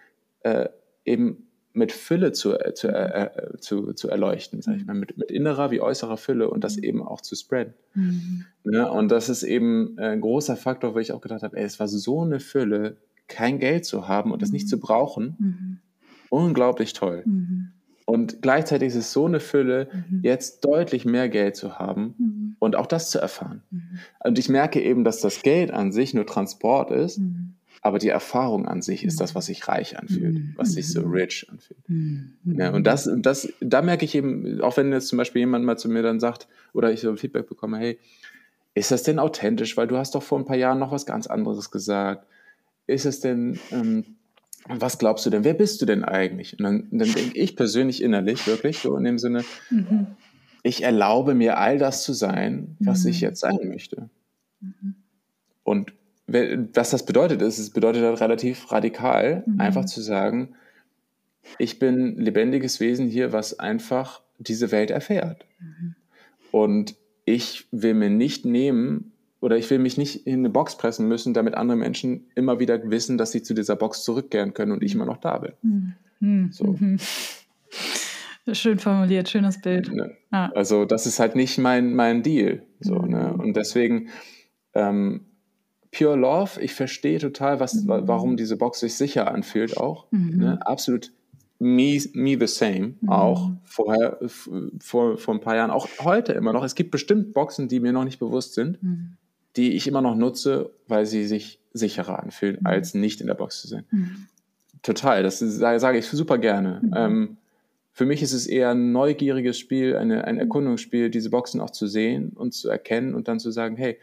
äh, 0.42 0.68
eben 1.04 1.46
mit 1.72 1.92
Fülle 1.92 2.32
zu, 2.32 2.58
äh, 2.58 2.74
zu, 2.74 2.88
äh, 2.88 3.24
äh, 3.26 3.58
zu, 3.58 3.92
zu 3.92 4.08
erleuchten, 4.08 4.60
sag 4.62 4.76
ich 4.76 4.86
mal, 4.86 4.94
mit, 4.94 5.16
mit 5.16 5.30
innerer 5.30 5.70
wie 5.70 5.80
äußerer 5.80 6.16
Fülle 6.16 6.50
und 6.50 6.64
das 6.64 6.76
mhm. 6.76 6.84
eben 6.84 7.02
auch 7.02 7.20
zu 7.20 7.36
spreaden. 7.36 7.74
Mhm. 7.94 8.44
Ne? 8.64 8.90
Und 8.90 9.10
das 9.10 9.28
ist 9.28 9.42
eben 9.42 9.96
ein 9.98 10.20
großer 10.20 10.56
Faktor, 10.56 10.94
wo 10.94 10.98
ich 10.98 11.12
auch 11.12 11.20
gedacht 11.20 11.42
habe, 11.42 11.56
ey, 11.56 11.64
es 11.64 11.78
war 11.78 11.88
so 11.88 12.22
eine 12.22 12.40
Fülle, 12.40 12.96
kein 13.28 13.60
Geld 13.60 13.84
zu 13.84 14.08
haben 14.08 14.32
und 14.32 14.42
das 14.42 14.50
nicht 14.50 14.68
zu 14.68 14.76
mhm. 14.76 14.80
brauchen. 14.80 15.36
Mhm. 15.38 15.78
Unglaublich 16.28 16.92
toll. 16.92 17.22
Mhm. 17.24 17.68
Und 18.04 18.42
gleichzeitig 18.42 18.88
ist 18.88 18.96
es 18.96 19.12
so 19.12 19.26
eine 19.26 19.38
Fülle, 19.38 19.88
mhm. 19.92 20.20
jetzt 20.24 20.64
deutlich 20.64 21.04
mehr 21.04 21.28
Geld 21.28 21.54
zu 21.54 21.78
haben 21.78 22.56
und 22.58 22.74
auch 22.74 22.86
das 22.86 23.10
zu 23.10 23.20
erfahren. 23.20 23.62
Und 24.24 24.36
ich 24.36 24.48
merke 24.48 24.82
eben, 24.82 25.04
dass 25.04 25.20
das 25.20 25.42
Geld 25.42 25.70
an 25.70 25.92
sich 25.92 26.12
nur 26.12 26.26
Transport 26.26 26.90
ist 26.90 27.20
aber 27.82 27.98
die 27.98 28.08
Erfahrung 28.08 28.68
an 28.68 28.82
sich 28.82 29.04
ist 29.04 29.20
das, 29.20 29.34
was 29.34 29.46
sich 29.46 29.66
reich 29.66 29.98
anfühlt, 29.98 30.34
mhm. 30.34 30.54
was 30.56 30.72
sich 30.72 30.88
so 30.88 31.00
rich 31.02 31.46
anfühlt. 31.50 31.88
Mhm. 31.88 32.34
Ja, 32.44 32.70
und 32.72 32.84
das, 32.86 33.08
das, 33.18 33.50
da 33.60 33.80
merke 33.80 34.04
ich 34.04 34.14
eben, 34.14 34.60
auch 34.60 34.76
wenn 34.76 34.92
jetzt 34.92 35.08
zum 35.08 35.16
Beispiel 35.16 35.40
jemand 35.40 35.64
mal 35.64 35.78
zu 35.78 35.88
mir 35.88 36.02
dann 36.02 36.20
sagt, 36.20 36.46
oder 36.74 36.92
ich 36.92 37.00
so 37.00 37.16
Feedback 37.16 37.48
bekomme, 37.48 37.78
hey, 37.78 37.98
ist 38.74 38.90
das 38.90 39.02
denn 39.02 39.18
authentisch? 39.18 39.76
Weil 39.76 39.86
du 39.86 39.96
hast 39.96 40.14
doch 40.14 40.22
vor 40.22 40.38
ein 40.38 40.44
paar 40.44 40.56
Jahren 40.56 40.78
noch 40.78 40.92
was 40.92 41.06
ganz 41.06 41.26
anderes 41.26 41.70
gesagt. 41.70 42.26
Ist 42.86 43.06
es 43.06 43.20
denn, 43.20 43.58
ähm, 43.70 44.04
was 44.68 44.98
glaubst 44.98 45.24
du 45.24 45.30
denn? 45.30 45.44
Wer 45.44 45.54
bist 45.54 45.80
du 45.80 45.86
denn 45.86 46.04
eigentlich? 46.04 46.58
Und 46.58 46.64
dann, 46.64 46.88
dann 46.90 47.12
denke 47.12 47.38
ich 47.38 47.56
persönlich 47.56 48.02
innerlich 48.02 48.46
wirklich 48.46 48.78
so 48.78 48.94
in 48.96 49.04
dem 49.04 49.18
Sinne, 49.18 49.42
mhm. 49.70 50.06
ich 50.62 50.82
erlaube 50.82 51.34
mir 51.34 51.58
all 51.58 51.78
das 51.78 52.02
zu 52.04 52.12
sein, 52.12 52.76
was 52.78 53.06
ich 53.06 53.22
mhm. 53.22 53.28
jetzt 53.28 53.40
sein 53.40 53.58
möchte. 53.64 54.10
Mhm. 54.60 54.96
Und 55.64 55.92
was 56.32 56.90
das 56.90 57.04
bedeutet 57.04 57.42
ist, 57.42 57.58
es 57.58 57.70
bedeutet 57.70 58.02
halt 58.02 58.20
relativ 58.20 58.70
radikal, 58.70 59.42
mhm. 59.46 59.60
einfach 59.60 59.84
zu 59.84 60.00
sagen, 60.00 60.54
ich 61.58 61.78
bin 61.78 62.16
lebendiges 62.16 62.80
Wesen 62.80 63.08
hier, 63.08 63.32
was 63.32 63.58
einfach 63.58 64.22
diese 64.38 64.70
Welt 64.70 64.90
erfährt. 64.90 65.44
Mhm. 65.58 65.94
Und 66.50 66.96
ich 67.24 67.66
will 67.70 67.94
mir 67.94 68.10
nicht 68.10 68.44
nehmen 68.44 69.12
oder 69.40 69.56
ich 69.56 69.70
will 69.70 69.78
mich 69.78 69.96
nicht 69.96 70.26
in 70.26 70.40
eine 70.40 70.50
Box 70.50 70.76
pressen 70.76 71.08
müssen, 71.08 71.32
damit 71.32 71.54
andere 71.54 71.76
Menschen 71.76 72.26
immer 72.34 72.60
wieder 72.60 72.90
wissen, 72.90 73.18
dass 73.18 73.32
sie 73.32 73.42
zu 73.42 73.54
dieser 73.54 73.76
Box 73.76 74.04
zurückkehren 74.04 74.52
können 74.54 74.72
und 74.72 74.82
ich 74.82 74.94
immer 74.94 75.06
noch 75.06 75.18
da 75.18 75.38
bin. 75.38 75.52
Mhm. 75.62 75.94
mhm. 76.20 76.52
So. 76.52 76.64
Mhm. 76.78 76.98
Schön 78.52 78.78
formuliert, 78.78 79.28
schönes 79.28 79.60
Bild. 79.60 79.92
Ne? 79.92 80.16
Ah. 80.30 80.50
Also 80.54 80.84
das 80.84 81.06
ist 81.06 81.20
halt 81.20 81.36
nicht 81.36 81.58
mein, 81.58 81.94
mein 81.94 82.22
Deal. 82.22 82.62
So, 82.80 82.96
mhm. 82.98 83.10
ne? 83.10 83.32
Und 83.34 83.56
deswegen 83.56 84.08
ähm, 84.74 85.26
Pure 85.92 86.16
Love, 86.16 86.60
ich 86.60 86.74
verstehe 86.74 87.18
total, 87.18 87.60
was, 87.60 87.74
mhm. 87.74 87.88
warum 87.88 88.36
diese 88.36 88.56
Box 88.56 88.80
sich 88.80 88.94
sicher 88.94 89.32
anfühlt 89.32 89.76
auch. 89.76 90.06
Mhm. 90.10 90.38
Ne? 90.38 90.66
Absolut 90.66 91.12
me, 91.58 92.00
me 92.14 92.36
the 92.38 92.46
same 92.46 92.94
mhm. 93.00 93.08
auch. 93.08 93.50
Vorher, 93.64 94.18
vor, 94.80 95.18
vor 95.18 95.34
ein 95.34 95.40
paar 95.40 95.56
Jahren, 95.56 95.70
auch 95.70 95.88
heute 96.00 96.32
immer 96.32 96.52
noch. 96.52 96.64
Es 96.64 96.74
gibt 96.74 96.90
bestimmt 96.90 97.34
Boxen, 97.34 97.68
die 97.68 97.80
mir 97.80 97.92
noch 97.92 98.04
nicht 98.04 98.18
bewusst 98.18 98.54
sind, 98.54 98.82
mhm. 98.82 99.16
die 99.56 99.72
ich 99.72 99.86
immer 99.88 100.00
noch 100.00 100.16
nutze, 100.16 100.70
weil 100.86 101.06
sie 101.06 101.26
sich 101.26 101.58
sicherer 101.72 102.22
anfühlen, 102.22 102.58
mhm. 102.60 102.66
als 102.66 102.94
nicht 102.94 103.20
in 103.20 103.26
der 103.26 103.34
Box 103.34 103.60
zu 103.60 103.68
sein. 103.68 103.84
Mhm. 103.90 104.26
Total, 104.82 105.22
das 105.22 105.40
sage 105.40 105.98
ich 105.98 106.06
super 106.06 106.38
gerne. 106.38 106.80
Ähm, 106.96 107.36
für 107.92 108.06
mich 108.06 108.22
ist 108.22 108.32
es 108.32 108.46
eher 108.46 108.70
ein 108.70 108.92
neugieriges 108.92 109.58
Spiel, 109.58 109.96
eine, 109.96 110.24
ein 110.24 110.38
Erkundungsspiel, 110.38 111.10
diese 111.10 111.28
Boxen 111.28 111.60
auch 111.60 111.70
zu 111.70 111.86
sehen 111.86 112.30
und 112.34 112.54
zu 112.54 112.70
erkennen 112.70 113.14
und 113.14 113.28
dann 113.28 113.40
zu 113.40 113.50
sagen, 113.50 113.76
hey, 113.76 113.98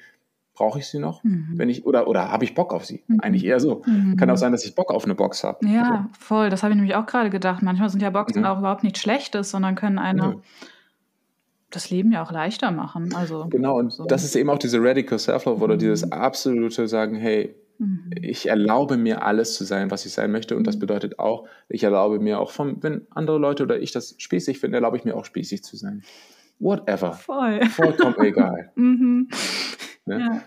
brauche 0.57 0.79
ich 0.79 0.87
sie 0.87 0.99
noch? 0.99 1.23
Mhm. 1.23 1.53
Wenn 1.53 1.69
ich, 1.69 1.85
oder 1.85 2.07
oder 2.07 2.31
habe 2.31 2.43
ich 2.43 2.55
Bock 2.55 2.73
auf 2.73 2.85
sie? 2.85 3.03
Mhm. 3.07 3.19
Eigentlich 3.21 3.45
eher 3.45 3.59
so. 3.59 3.83
Mhm. 3.85 4.17
Kann 4.17 4.29
auch 4.29 4.37
sein, 4.37 4.51
dass 4.51 4.65
ich 4.65 4.73
Bock 4.73 4.91
auf 4.91 5.05
eine 5.05 5.13
Box 5.15 5.43
habe. 5.43 5.65
Ja, 5.67 5.83
also. 5.83 6.03
voll. 6.19 6.49
Das 6.49 6.63
habe 6.63 6.73
ich 6.73 6.77
nämlich 6.77 6.95
auch 6.95 7.05
gerade 7.05 7.29
gedacht. 7.29 7.61
Manchmal 7.61 7.89
sind 7.89 8.01
ja 8.01 8.09
Boxen 8.09 8.41
mhm. 8.41 8.47
auch 8.47 8.59
überhaupt 8.59 8.83
nichts 8.83 8.99
Schlechtes, 8.99 9.51
sondern 9.51 9.75
können 9.75 9.99
eine 9.99 10.41
das 11.69 11.89
Leben 11.89 12.11
ja 12.11 12.23
auch 12.23 12.31
leichter 12.31 12.71
machen. 12.71 13.13
Also, 13.13 13.47
genau, 13.49 13.77
und 13.77 13.91
so. 13.91 14.05
das 14.05 14.23
ist 14.23 14.35
eben 14.35 14.49
auch 14.49 14.57
diese 14.57 14.81
Radical 14.81 15.19
Self-Love 15.19 15.63
oder 15.63 15.77
dieses 15.77 16.05
mhm. 16.05 16.13
absolute 16.13 16.87
Sagen, 16.87 17.15
hey, 17.15 17.55
mhm. 17.77 18.09
ich 18.21 18.47
erlaube 18.47 18.97
mir 18.97 19.23
alles 19.23 19.53
zu 19.53 19.65
sein, 19.65 19.91
was 19.91 20.05
ich 20.05 20.13
sein 20.13 20.31
möchte. 20.31 20.55
Und 20.55 20.65
das 20.65 20.79
bedeutet 20.79 21.19
auch, 21.19 21.45
ich 21.67 21.83
erlaube 21.83 22.19
mir 22.19 22.39
auch 22.39 22.51
von, 22.51 22.81
wenn 22.83 23.05
andere 23.09 23.37
Leute 23.37 23.63
oder 23.63 23.79
ich 23.79 23.91
das 23.91 24.15
spießig 24.17 24.59
finde, 24.59 24.77
erlaube 24.77 24.97
ich 24.97 25.03
mir 25.03 25.15
auch 25.15 25.25
spießig 25.25 25.63
zu 25.63 25.75
sein. 25.75 26.03
Whatever. 26.59 27.13
Voll. 27.13 27.65
Vollkommen 27.65 28.15
egal. 28.21 28.71
mhm. 28.75 29.29
Ne? 30.07 30.19
Ja. 30.19 30.43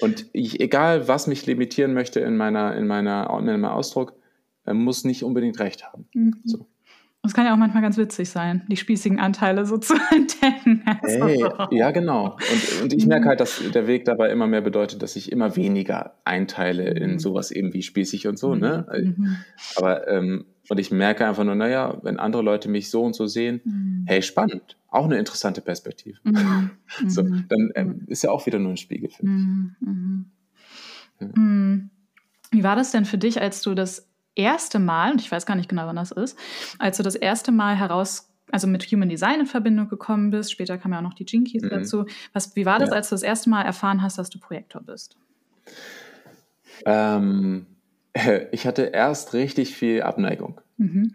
Und 0.00 0.26
ich, 0.32 0.60
egal, 0.60 1.08
was 1.08 1.26
mich 1.26 1.46
limitieren 1.46 1.94
möchte 1.94 2.20
in, 2.20 2.36
meiner, 2.36 2.76
in, 2.76 2.86
meiner, 2.86 3.30
in 3.38 3.46
meinem 3.46 3.64
Ausdruck, 3.64 4.14
muss 4.70 5.04
nicht 5.04 5.22
unbedingt 5.22 5.58
recht 5.60 5.84
haben. 5.84 6.08
Mhm. 6.12 6.40
So. 6.44 6.66
Es 7.26 7.34
kann 7.34 7.44
ja 7.44 7.52
auch 7.52 7.58
manchmal 7.58 7.82
ganz 7.82 7.98
witzig 7.98 8.30
sein, 8.30 8.62
die 8.68 8.76
spießigen 8.76 9.18
Anteile 9.18 9.66
so 9.66 9.78
zu 9.78 9.94
entdecken. 10.10 10.82
Also. 10.84 11.26
Hey, 11.26 11.76
ja, 11.76 11.90
genau. 11.90 12.36
Und, 12.36 12.82
und 12.82 12.92
ich 12.92 13.06
merke 13.06 13.24
mhm. 13.24 13.28
halt, 13.28 13.40
dass 13.40 13.62
der 13.74 13.86
Weg 13.86 14.04
dabei 14.04 14.30
immer 14.30 14.46
mehr 14.46 14.60
bedeutet, 14.60 15.02
dass 15.02 15.16
ich 15.16 15.32
immer 15.32 15.56
weniger 15.56 16.14
einteile 16.24 16.90
in 16.90 17.12
mhm. 17.12 17.18
sowas 17.18 17.50
eben 17.50 17.72
wie 17.72 17.82
spießig 17.82 18.26
und 18.28 18.38
so. 18.38 18.54
Ne? 18.54 18.86
Mhm. 18.90 19.36
Aber 19.76 20.08
ähm, 20.08 20.44
und 20.68 20.80
ich 20.80 20.90
merke 20.90 21.26
einfach 21.26 21.44
nur, 21.44 21.54
naja, 21.54 21.98
wenn 22.02 22.18
andere 22.18 22.42
Leute 22.42 22.68
mich 22.68 22.90
so 22.90 23.02
und 23.02 23.14
so 23.14 23.26
sehen, 23.26 23.60
mhm. 23.64 24.04
hey, 24.06 24.22
spannend, 24.22 24.76
auch 24.88 25.04
eine 25.04 25.18
interessante 25.18 25.60
Perspektive. 25.60 26.18
Mhm. 26.24 26.70
so, 27.08 27.22
dann 27.22 27.70
ähm, 27.74 28.02
ist 28.06 28.22
ja 28.22 28.30
auch 28.30 28.46
wieder 28.46 28.58
nur 28.58 28.72
ein 28.72 28.76
Spiegel 28.76 29.10
für 29.10 29.26
mich. 29.26 29.72
Ja. 31.20 31.28
Wie 32.50 32.62
war 32.62 32.76
das 32.76 32.92
denn 32.92 33.04
für 33.04 33.18
dich, 33.18 33.40
als 33.40 33.62
du 33.62 33.74
das 33.74 34.08
erste 34.36 34.78
Mal, 34.78 35.12
und 35.12 35.20
ich 35.20 35.30
weiß 35.32 35.46
gar 35.46 35.56
nicht 35.56 35.68
genau, 35.68 35.86
wann 35.86 35.96
das 35.96 36.12
ist, 36.12 36.38
als 36.78 36.98
du 36.98 37.02
das 37.02 37.16
erste 37.16 37.50
Mal 37.50 37.76
heraus, 37.76 38.30
also 38.52 38.68
mit 38.68 38.84
Human 38.84 39.08
Design 39.08 39.40
in 39.40 39.46
Verbindung 39.46 39.88
gekommen 39.88 40.30
bist, 40.30 40.52
später 40.52 40.78
kamen 40.78 40.94
ja 40.94 41.00
auch 41.00 41.04
noch 41.04 41.14
die 41.14 41.24
Jinkies 41.24 41.62
mhm. 41.62 41.70
dazu. 41.70 42.06
Was, 42.32 42.54
wie 42.54 42.66
war 42.66 42.78
das, 42.78 42.90
ja. 42.90 42.96
als 42.96 43.08
du 43.08 43.14
das 43.14 43.22
erste 43.22 43.50
Mal 43.50 43.62
erfahren 43.62 44.02
hast, 44.02 44.18
dass 44.18 44.30
du 44.30 44.38
Projektor 44.38 44.82
bist? 44.82 45.16
Ähm, 46.84 47.66
ich 48.52 48.66
hatte 48.66 48.82
erst 48.82 49.34
richtig 49.34 49.74
viel 49.74 50.02
Abneigung. 50.02 50.60
Mhm. 50.76 51.14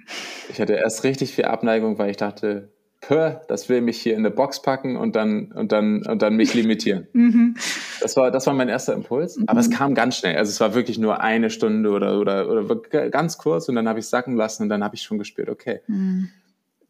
Ich 0.50 0.60
hatte 0.60 0.74
erst 0.74 1.04
richtig 1.04 1.34
viel 1.34 1.46
Abneigung, 1.46 1.98
weil 1.98 2.10
ich 2.10 2.18
dachte, 2.18 2.74
das 3.10 3.68
will 3.68 3.82
mich 3.82 4.00
hier 4.02 4.14
in 4.14 4.20
eine 4.20 4.32
Box 4.32 4.62
packen 4.62 4.96
und 4.96 5.16
dann, 5.16 5.52
und 5.52 5.72
dann, 5.72 6.06
und 6.06 6.22
dann 6.22 6.36
mich 6.36 6.54
limitieren. 6.54 7.08
Mhm. 7.14 7.56
Das 8.02 8.18
war, 8.18 8.32
das 8.32 8.48
war 8.48 8.54
mein 8.54 8.70
erster 8.70 8.94
Impuls. 8.94 9.38
Mhm. 9.38 9.46
Aber 9.48 9.60
es 9.60 9.70
kam 9.70 9.94
ganz 9.94 10.18
schnell. 10.18 10.38
Also 10.38 10.50
es 10.50 10.60
war 10.60 10.74
wirklich 10.74 10.98
nur 10.98 11.22
eine 11.22 11.50
Stunde 11.50 11.92
oder, 11.92 12.20
oder, 12.20 12.50
oder 12.50 12.76
ganz 13.10 13.38
kurz 13.38 13.70
und 13.70 13.76
dann 13.76 13.88
habe 13.88 14.00
ich 14.00 14.08
sacken 14.08 14.36
lassen 14.36 14.64
und 14.64 14.70
dann 14.70 14.84
habe 14.84 14.96
ich 14.96 15.04
schon 15.04 15.18
gespürt, 15.18 15.50
okay, 15.50 15.82
mhm. 15.88 16.30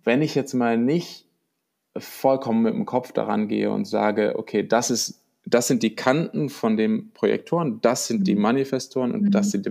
wenn 0.04 0.22
ich 0.22 0.36
jetzt 0.36 0.54
mal 0.54 0.78
nicht 0.78 1.26
vollkommen 1.98 2.64
mit 2.64 2.74
dem 2.74 2.86
Kopf 2.86 3.12
daran 3.12 3.48
gehe 3.48 3.72
und 3.72 3.86
sage, 3.86 4.34
okay, 4.38 4.66
das 4.66 4.92
ist, 4.92 5.22
das 5.46 5.68
sind 5.68 5.84
die 5.84 5.96
Kanten 5.96 6.50
von 6.50 6.78
den 6.78 7.12
Projektoren, 7.12 7.80
das 7.82 8.08
sind 8.08 8.28
die 8.28 8.36
mhm. 8.36 8.42
Manifestoren 8.42 9.12
und 9.12 9.32
das 9.32 9.48
mhm. 9.48 9.64
sind, 9.64 9.70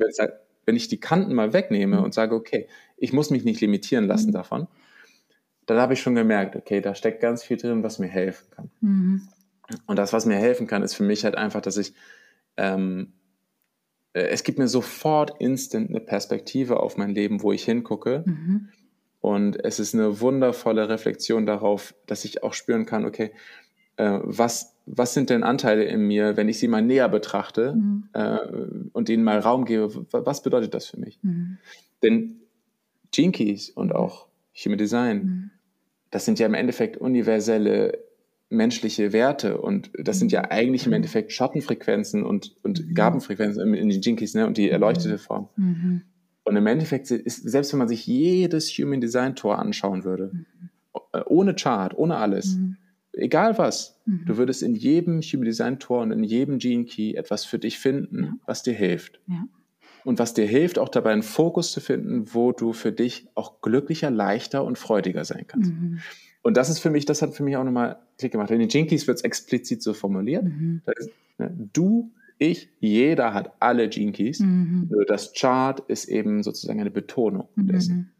wenn 0.66 0.76
ich 0.76 0.88
die 0.88 1.00
Kanten 1.00 1.34
mal 1.34 1.52
wegnehme 1.52 1.98
mhm. 1.98 2.04
und 2.04 2.14
sage, 2.14 2.34
okay, 2.34 2.66
ich 2.96 3.12
muss 3.12 3.30
mich 3.30 3.44
nicht 3.44 3.60
limitieren 3.60 4.06
lassen 4.06 4.32
davon, 4.32 4.68
dann 5.66 5.78
habe 5.78 5.94
ich 5.94 6.00
schon 6.00 6.14
gemerkt, 6.14 6.56
okay, 6.56 6.80
da 6.80 6.94
steckt 6.94 7.20
ganz 7.20 7.42
viel 7.42 7.56
drin, 7.56 7.82
was 7.82 7.98
mir 7.98 8.08
helfen 8.08 8.46
kann. 8.50 8.70
Mhm. 8.80 9.28
Und 9.86 9.98
das, 9.98 10.12
was 10.12 10.26
mir 10.26 10.36
helfen 10.36 10.66
kann, 10.66 10.82
ist 10.82 10.94
für 10.94 11.04
mich 11.04 11.24
halt 11.24 11.36
einfach, 11.36 11.60
dass 11.60 11.76
ich, 11.76 11.94
ähm, 12.56 13.12
äh, 14.12 14.22
es 14.22 14.42
gibt 14.42 14.58
mir 14.58 14.68
sofort 14.68 15.40
instant 15.40 15.90
eine 15.90 16.00
Perspektive 16.00 16.80
auf 16.80 16.96
mein 16.96 17.10
Leben, 17.10 17.42
wo 17.42 17.52
ich 17.52 17.64
hingucke. 17.64 18.24
Mhm. 18.26 18.68
Und 19.20 19.62
es 19.64 19.78
ist 19.78 19.94
eine 19.94 20.20
wundervolle 20.20 20.88
Reflexion 20.88 21.46
darauf, 21.46 21.94
dass 22.06 22.24
ich 22.24 22.42
auch 22.42 22.54
spüren 22.54 22.86
kann, 22.86 23.04
okay, 23.04 23.32
äh, 23.96 24.18
was, 24.22 24.74
was 24.86 25.12
sind 25.12 25.28
denn 25.28 25.42
Anteile 25.42 25.84
in 25.84 26.06
mir, 26.06 26.36
wenn 26.36 26.48
ich 26.48 26.58
sie 26.58 26.68
mal 26.68 26.82
näher 26.82 27.08
betrachte 27.08 27.74
mhm. 27.74 28.08
äh, 28.14 28.38
und 28.92 29.08
ihnen 29.10 29.24
mal 29.24 29.38
Raum 29.38 29.66
gebe, 29.66 30.06
was 30.10 30.42
bedeutet 30.42 30.72
das 30.72 30.86
für 30.86 30.98
mich? 30.98 31.18
Mhm. 31.22 31.58
Denn 32.02 32.40
Keys 33.12 33.68
und 33.68 33.94
auch 33.94 34.29
Human 34.54 34.78
Design 34.78 35.18
mhm 35.18 35.50
das 36.10 36.24
sind 36.24 36.38
ja 36.38 36.46
im 36.46 36.54
Endeffekt 36.54 36.96
universelle 36.96 37.98
menschliche 38.48 39.12
Werte 39.12 39.58
und 39.58 39.90
das 39.94 40.18
sind 40.18 40.32
ja 40.32 40.50
eigentlich 40.50 40.86
im 40.86 40.92
Endeffekt 40.92 41.32
Schattenfrequenzen 41.32 42.24
und, 42.24 42.56
und 42.64 42.84
mhm. 42.84 42.94
Gabenfrequenzen 42.94 43.74
in 43.74 43.88
den 43.88 44.00
Jinkies 44.00 44.34
ne, 44.34 44.46
und 44.46 44.58
die 44.58 44.68
erleuchtete 44.68 45.14
mhm. 45.14 45.18
Form. 45.18 45.48
Mhm. 45.56 46.02
Und 46.42 46.56
im 46.56 46.66
Endeffekt 46.66 47.10
ist, 47.12 47.48
selbst 47.48 47.72
wenn 47.72 47.78
man 47.78 47.86
sich 47.86 48.06
jedes 48.06 48.70
Human 48.70 49.00
Design 49.00 49.36
Tor 49.36 49.60
anschauen 49.60 50.02
würde, 50.02 50.32
mhm. 50.32 50.70
ohne 51.26 51.54
Chart, 51.54 51.96
ohne 51.96 52.16
alles, 52.16 52.56
mhm. 52.56 52.76
egal 53.12 53.56
was, 53.56 54.00
mhm. 54.04 54.24
du 54.26 54.36
würdest 54.36 54.64
in 54.64 54.74
jedem 54.74 55.20
Human 55.20 55.44
Design 55.44 55.78
Tor 55.78 56.02
und 56.02 56.10
in 56.10 56.24
jedem 56.24 56.58
Gene 56.58 56.86
Key 56.86 57.14
etwas 57.14 57.44
für 57.44 57.60
dich 57.60 57.78
finden, 57.78 58.24
ja. 58.24 58.32
was 58.46 58.64
dir 58.64 58.74
hilft. 58.74 59.20
Ja 59.28 59.44
und 60.04 60.18
was 60.18 60.34
dir 60.34 60.46
hilft, 60.46 60.78
auch 60.78 60.88
dabei 60.88 61.12
einen 61.12 61.22
Fokus 61.22 61.72
zu 61.72 61.80
finden, 61.80 62.32
wo 62.32 62.52
du 62.52 62.72
für 62.72 62.92
dich 62.92 63.28
auch 63.34 63.60
glücklicher, 63.60 64.10
leichter 64.10 64.64
und 64.64 64.78
freudiger 64.78 65.24
sein 65.24 65.46
kannst. 65.46 65.72
Mhm. 65.72 66.00
Und 66.42 66.56
das 66.56 66.70
ist 66.70 66.78
für 66.78 66.90
mich, 66.90 67.04
das 67.04 67.22
hat 67.22 67.34
für 67.34 67.42
mich 67.42 67.56
auch 67.56 67.64
nochmal 67.64 67.98
Klick 68.18 68.32
gemacht. 68.32 68.50
In 68.50 68.60
den 68.60 68.68
Jinkies 68.68 69.06
wird 69.06 69.18
es 69.18 69.24
explizit 69.24 69.82
so 69.82 69.92
formuliert. 69.92 70.44
Mhm. 70.44 70.82
Ist, 70.96 71.10
ne, 71.38 71.52
du, 71.72 72.10
ich, 72.38 72.70
jeder 72.80 73.34
hat 73.34 73.52
alle 73.60 73.84
Jinkies. 73.84 74.40
Mhm. 74.40 74.88
Nur 74.90 75.04
das 75.04 75.34
Chart 75.34 75.80
ist 75.80 76.06
eben 76.06 76.42
sozusagen 76.42 76.80
eine 76.80 76.90
Betonung 76.90 77.48
mhm. 77.56 77.68
dessen. 77.68 78.12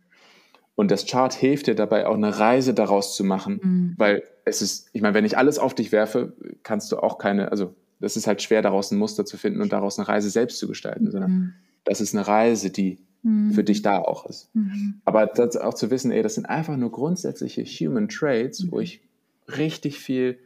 Und 0.75 0.91
das 0.91 1.07
Chart 1.07 1.33
hilft 1.33 1.67
dir 1.67 1.75
dabei, 1.75 2.07
auch 2.07 2.15
eine 2.15 2.39
Reise 2.39 2.75
daraus 2.75 3.15
zu 3.15 3.25
machen, 3.25 3.61
mhm. 3.63 3.95
weil 3.97 4.23
es 4.45 4.63
ist, 4.63 4.89
ich 4.93 5.03
meine, 5.03 5.15
wenn 5.15 5.25
ich 5.25 5.37
alles 5.37 5.59
auf 5.59 5.75
dich 5.75 5.93
werfe, 5.93 6.35
kannst 6.63 6.91
du 6.93 6.99
auch 6.99 7.19
keine, 7.19 7.51
also 7.51 7.75
das 8.01 8.17
ist 8.17 8.27
halt 8.27 8.41
schwer, 8.41 8.63
daraus 8.63 8.91
ein 8.91 8.99
Muster 8.99 9.27
zu 9.27 9.37
finden 9.37 9.61
und 9.61 9.73
daraus 9.73 9.99
eine 9.99 10.09
Reise 10.09 10.31
selbst 10.31 10.59
zu 10.59 10.69
gestalten, 10.69 11.11
sondern 11.11 11.31
mhm 11.31 11.53
das 11.85 12.01
ist 12.01 12.15
eine 12.15 12.27
Reise, 12.27 12.71
die 12.71 12.99
mhm. 13.23 13.53
für 13.53 13.65
dich 13.65 13.83
da 13.83 13.99
auch 13.99 14.27
ist. 14.27 14.55
Mhm. 14.55 15.01
Aber 15.05 15.27
das 15.27 15.57
auch 15.57 15.75
zu 15.75 15.91
wissen, 15.91 16.11
ey, 16.11 16.23
das 16.23 16.35
sind 16.35 16.47
einfach 16.47 16.77
nur 16.77 16.91
grundsätzliche 16.93 17.65
Human 17.65 18.09
Traits, 18.09 18.65
mhm. 18.65 18.73
wo 18.73 18.81
ich 18.81 19.03
richtig 19.49 19.99
viel 19.99 20.39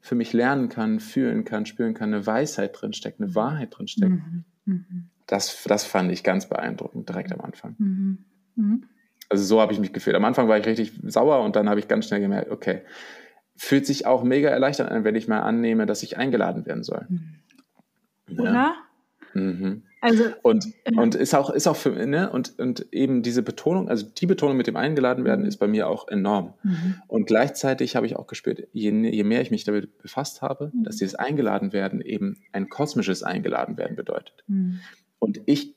für 0.00 0.14
mich 0.14 0.32
lernen 0.32 0.68
kann, 0.68 0.98
fühlen 0.98 1.44
kann, 1.44 1.66
spüren 1.66 1.94
kann, 1.94 2.14
eine 2.14 2.26
Weisheit 2.26 2.80
drin 2.80 2.92
steckt, 2.92 3.20
eine 3.20 3.34
Wahrheit 3.34 3.76
drin 3.76 3.88
steckt. 3.88 4.12
Mhm. 4.12 4.44
Mhm. 4.64 5.08
Das, 5.26 5.62
das 5.64 5.84
fand 5.84 6.10
ich 6.10 6.24
ganz 6.24 6.48
beeindruckend 6.48 7.08
direkt 7.08 7.32
am 7.32 7.40
Anfang. 7.40 7.76
Mhm. 7.78 8.84
Also 9.28 9.44
so 9.44 9.60
habe 9.60 9.72
ich 9.72 9.78
mich 9.78 9.92
gefühlt. 9.92 10.16
Am 10.16 10.24
Anfang 10.24 10.48
war 10.48 10.58
ich 10.58 10.66
richtig 10.66 10.92
sauer 11.04 11.44
und 11.44 11.54
dann 11.54 11.68
habe 11.68 11.78
ich 11.78 11.86
ganz 11.86 12.06
schnell 12.06 12.20
gemerkt, 12.20 12.50
okay, 12.50 12.82
fühlt 13.56 13.86
sich 13.86 14.06
auch 14.06 14.24
mega 14.24 14.48
erleichtert 14.48 14.90
an, 14.90 15.04
wenn 15.04 15.14
ich 15.14 15.28
mal 15.28 15.40
annehme, 15.40 15.86
dass 15.86 16.02
ich 16.02 16.16
eingeladen 16.16 16.66
werden 16.66 16.82
soll. 16.82 17.06
Oder? 18.30 18.52
Ja. 18.52 18.74
Mhm. 19.34 19.82
Also, 20.00 20.24
und, 20.42 20.66
und 20.96 21.14
ist 21.14 21.34
auch, 21.34 21.50
ist 21.50 21.66
auch 21.66 21.76
für, 21.76 21.90
ne, 22.06 22.30
und, 22.30 22.58
und 22.58 22.86
eben 22.90 23.22
diese 23.22 23.42
Betonung, 23.42 23.88
also 23.88 24.06
die 24.06 24.26
Betonung 24.26 24.56
mit 24.56 24.66
dem 24.66 24.76
eingeladen 24.76 25.24
werden, 25.24 25.44
ist 25.44 25.58
bei 25.58 25.68
mir 25.68 25.88
auch 25.88 26.08
enorm. 26.08 26.54
Mhm. 26.62 26.94
Und 27.06 27.26
gleichzeitig 27.26 27.96
habe 27.96 28.06
ich 28.06 28.16
auch 28.16 28.26
gespürt, 28.26 28.66
je, 28.72 28.90
je 28.90 29.24
mehr 29.24 29.42
ich 29.42 29.50
mich 29.50 29.64
damit 29.64 29.98
befasst 29.98 30.40
habe, 30.40 30.70
mhm. 30.72 30.84
dass 30.84 30.96
dieses 30.96 31.14
eingeladen 31.14 31.72
werden 31.72 32.00
eben 32.00 32.38
ein 32.52 32.70
kosmisches 32.70 33.22
eingeladen 33.22 33.76
werden 33.76 33.94
bedeutet. 33.94 34.42
Mhm. 34.46 34.80
Und 35.18 35.42
ich, 35.44 35.74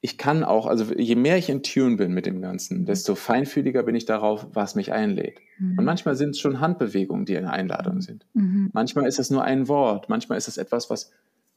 ich 0.00 0.18
kann 0.18 0.44
auch, 0.44 0.66
also 0.66 0.94
je 0.94 1.16
mehr 1.16 1.36
ich 1.36 1.48
in 1.48 1.64
Tune 1.64 1.96
bin 1.96 2.12
mit 2.12 2.26
dem 2.26 2.40
Ganzen, 2.42 2.82
mhm. 2.82 2.84
desto 2.86 3.16
feinfühliger 3.16 3.82
bin 3.82 3.96
ich 3.96 4.04
darauf, 4.04 4.46
was 4.52 4.76
mich 4.76 4.92
einlädt. 4.92 5.40
Mhm. 5.58 5.80
Und 5.80 5.84
manchmal 5.84 6.14
sind 6.14 6.30
es 6.30 6.38
schon 6.38 6.60
Handbewegungen, 6.60 7.24
die 7.24 7.36
eine 7.36 7.52
Einladung 7.52 8.02
sind. 8.02 8.24
Mhm. 8.34 8.70
Manchmal 8.72 9.06
ist 9.06 9.18
es 9.18 9.30
nur 9.30 9.42
ein 9.42 9.66
Wort, 9.66 10.08
manchmal 10.08 10.38
ist 10.38 10.46
es 10.46 10.58
etwas, 10.58 10.90
was 10.90 11.10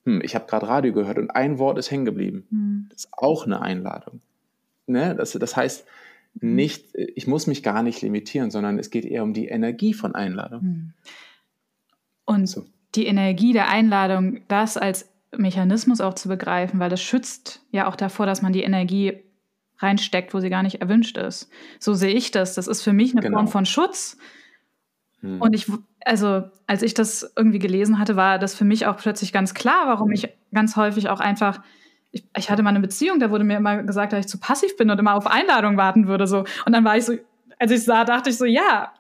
hm, 0.06 0.22
ich 0.24 0.36
habe 0.36 0.46
gerade 0.48 0.68
Radio 0.68 0.94
gehört 0.94 1.18
und 1.18 1.32
ein 1.32 1.60
Wort 1.60 1.78
ist 1.78 1.92
hängen 1.92 2.06
geblieben. 2.06 2.48
Mhm. 2.50 2.88
Das 2.90 3.06
ist 3.06 3.14
auch 3.14 3.46
eine 3.46 3.62
Einladung. 3.62 4.22
Ne? 4.88 5.16
Das, 5.16 5.32
das 5.34 5.56
heißt, 5.56 5.86
hm. 6.40 6.56
nicht, 6.56 6.96
ich 6.96 7.28
muss 7.28 7.48
mich 7.48 7.64
gar 7.64 7.84
nicht 7.84 8.02
limitieren, 8.02 8.52
sondern 8.52 8.80
es 8.80 8.90
geht 8.90 9.06
eher 9.06 9.24
um 9.24 9.34
die 9.34 9.48
Energie 9.48 9.94
von 9.94 10.16
Einladung. 10.16 10.62
Mhm. 10.62 10.94
Und 12.26 12.48
so. 12.48 12.66
die 12.96 13.06
Energie 13.06 13.54
der 13.54 13.70
Einladung, 13.70 14.42
das 14.48 14.78
als 14.78 15.08
Mechanismus 15.38 16.02
auch 16.02 16.14
zu 16.14 16.28
begreifen, 16.28 16.80
weil 16.80 16.90
das 16.90 17.02
schützt 17.02 17.62
ja 17.72 17.88
auch 17.88 17.96
davor, 17.96 18.26
dass 18.26 18.42
man 18.42 18.54
die 18.54 18.64
Energie 18.64 19.20
reinsteckt, 19.80 20.34
wo 20.34 20.40
sie 20.40 20.50
gar 20.50 20.64
nicht 20.64 20.82
erwünscht 20.82 21.18
ist. 21.18 21.50
So 21.80 21.94
sehe 21.94 22.14
ich 22.14 22.32
das. 22.32 22.56
Das 22.56 22.68
ist 22.68 22.82
für 22.82 22.94
mich 22.94 23.12
eine 23.12 23.22
genau. 23.22 23.38
Form 23.38 23.48
von 23.48 23.66
Schutz, 23.66 24.18
Mhm. 25.26 25.42
Und 25.42 25.54
ich, 25.54 25.72
also 26.04 26.44
als 26.68 26.82
ich 26.82 26.94
das 26.94 27.34
irgendwie 27.36 27.60
gelesen 27.60 28.00
hatte, 28.00 28.16
war 28.16 28.40
das 28.40 28.56
für 28.56 28.66
mich 28.66 28.86
auch 28.86 28.98
plötzlich 28.98 29.34
ganz 29.34 29.54
klar, 29.54 29.88
warum 29.88 30.12
ich 30.12 30.30
ganz 30.54 30.76
häufig 30.76 31.10
auch 31.10 31.20
einfach 31.20 31.62
ich, 32.16 32.24
ich, 32.38 32.50
hatte 32.50 32.64
mal 32.64 32.70
eine 32.70 32.80
Beziehung, 32.80 33.20
da 33.20 33.30
wurde 33.30 33.44
mir 33.44 33.58
immer 33.58 33.84
gesagt, 33.84 34.14
dass 34.14 34.22
ich 34.22 34.28
zu 34.28 34.40
passiv 34.40 34.78
bin 34.78 34.90
und 34.90 34.98
immer 34.98 35.16
auf 35.16 35.28
Einladung 35.28 35.76
warten 35.76 36.08
würde. 36.08 36.28
So. 36.28 36.46
Und 36.66 36.72
dann 36.72 36.86
war 36.86 36.96
ich 36.96 37.04
so, 37.04 37.14
als 37.60 37.72
ich 37.72 37.84
sah, 37.84 38.06
dachte 38.06 38.30
ich 38.30 38.38
so, 38.38 38.46
ja, 38.46 38.94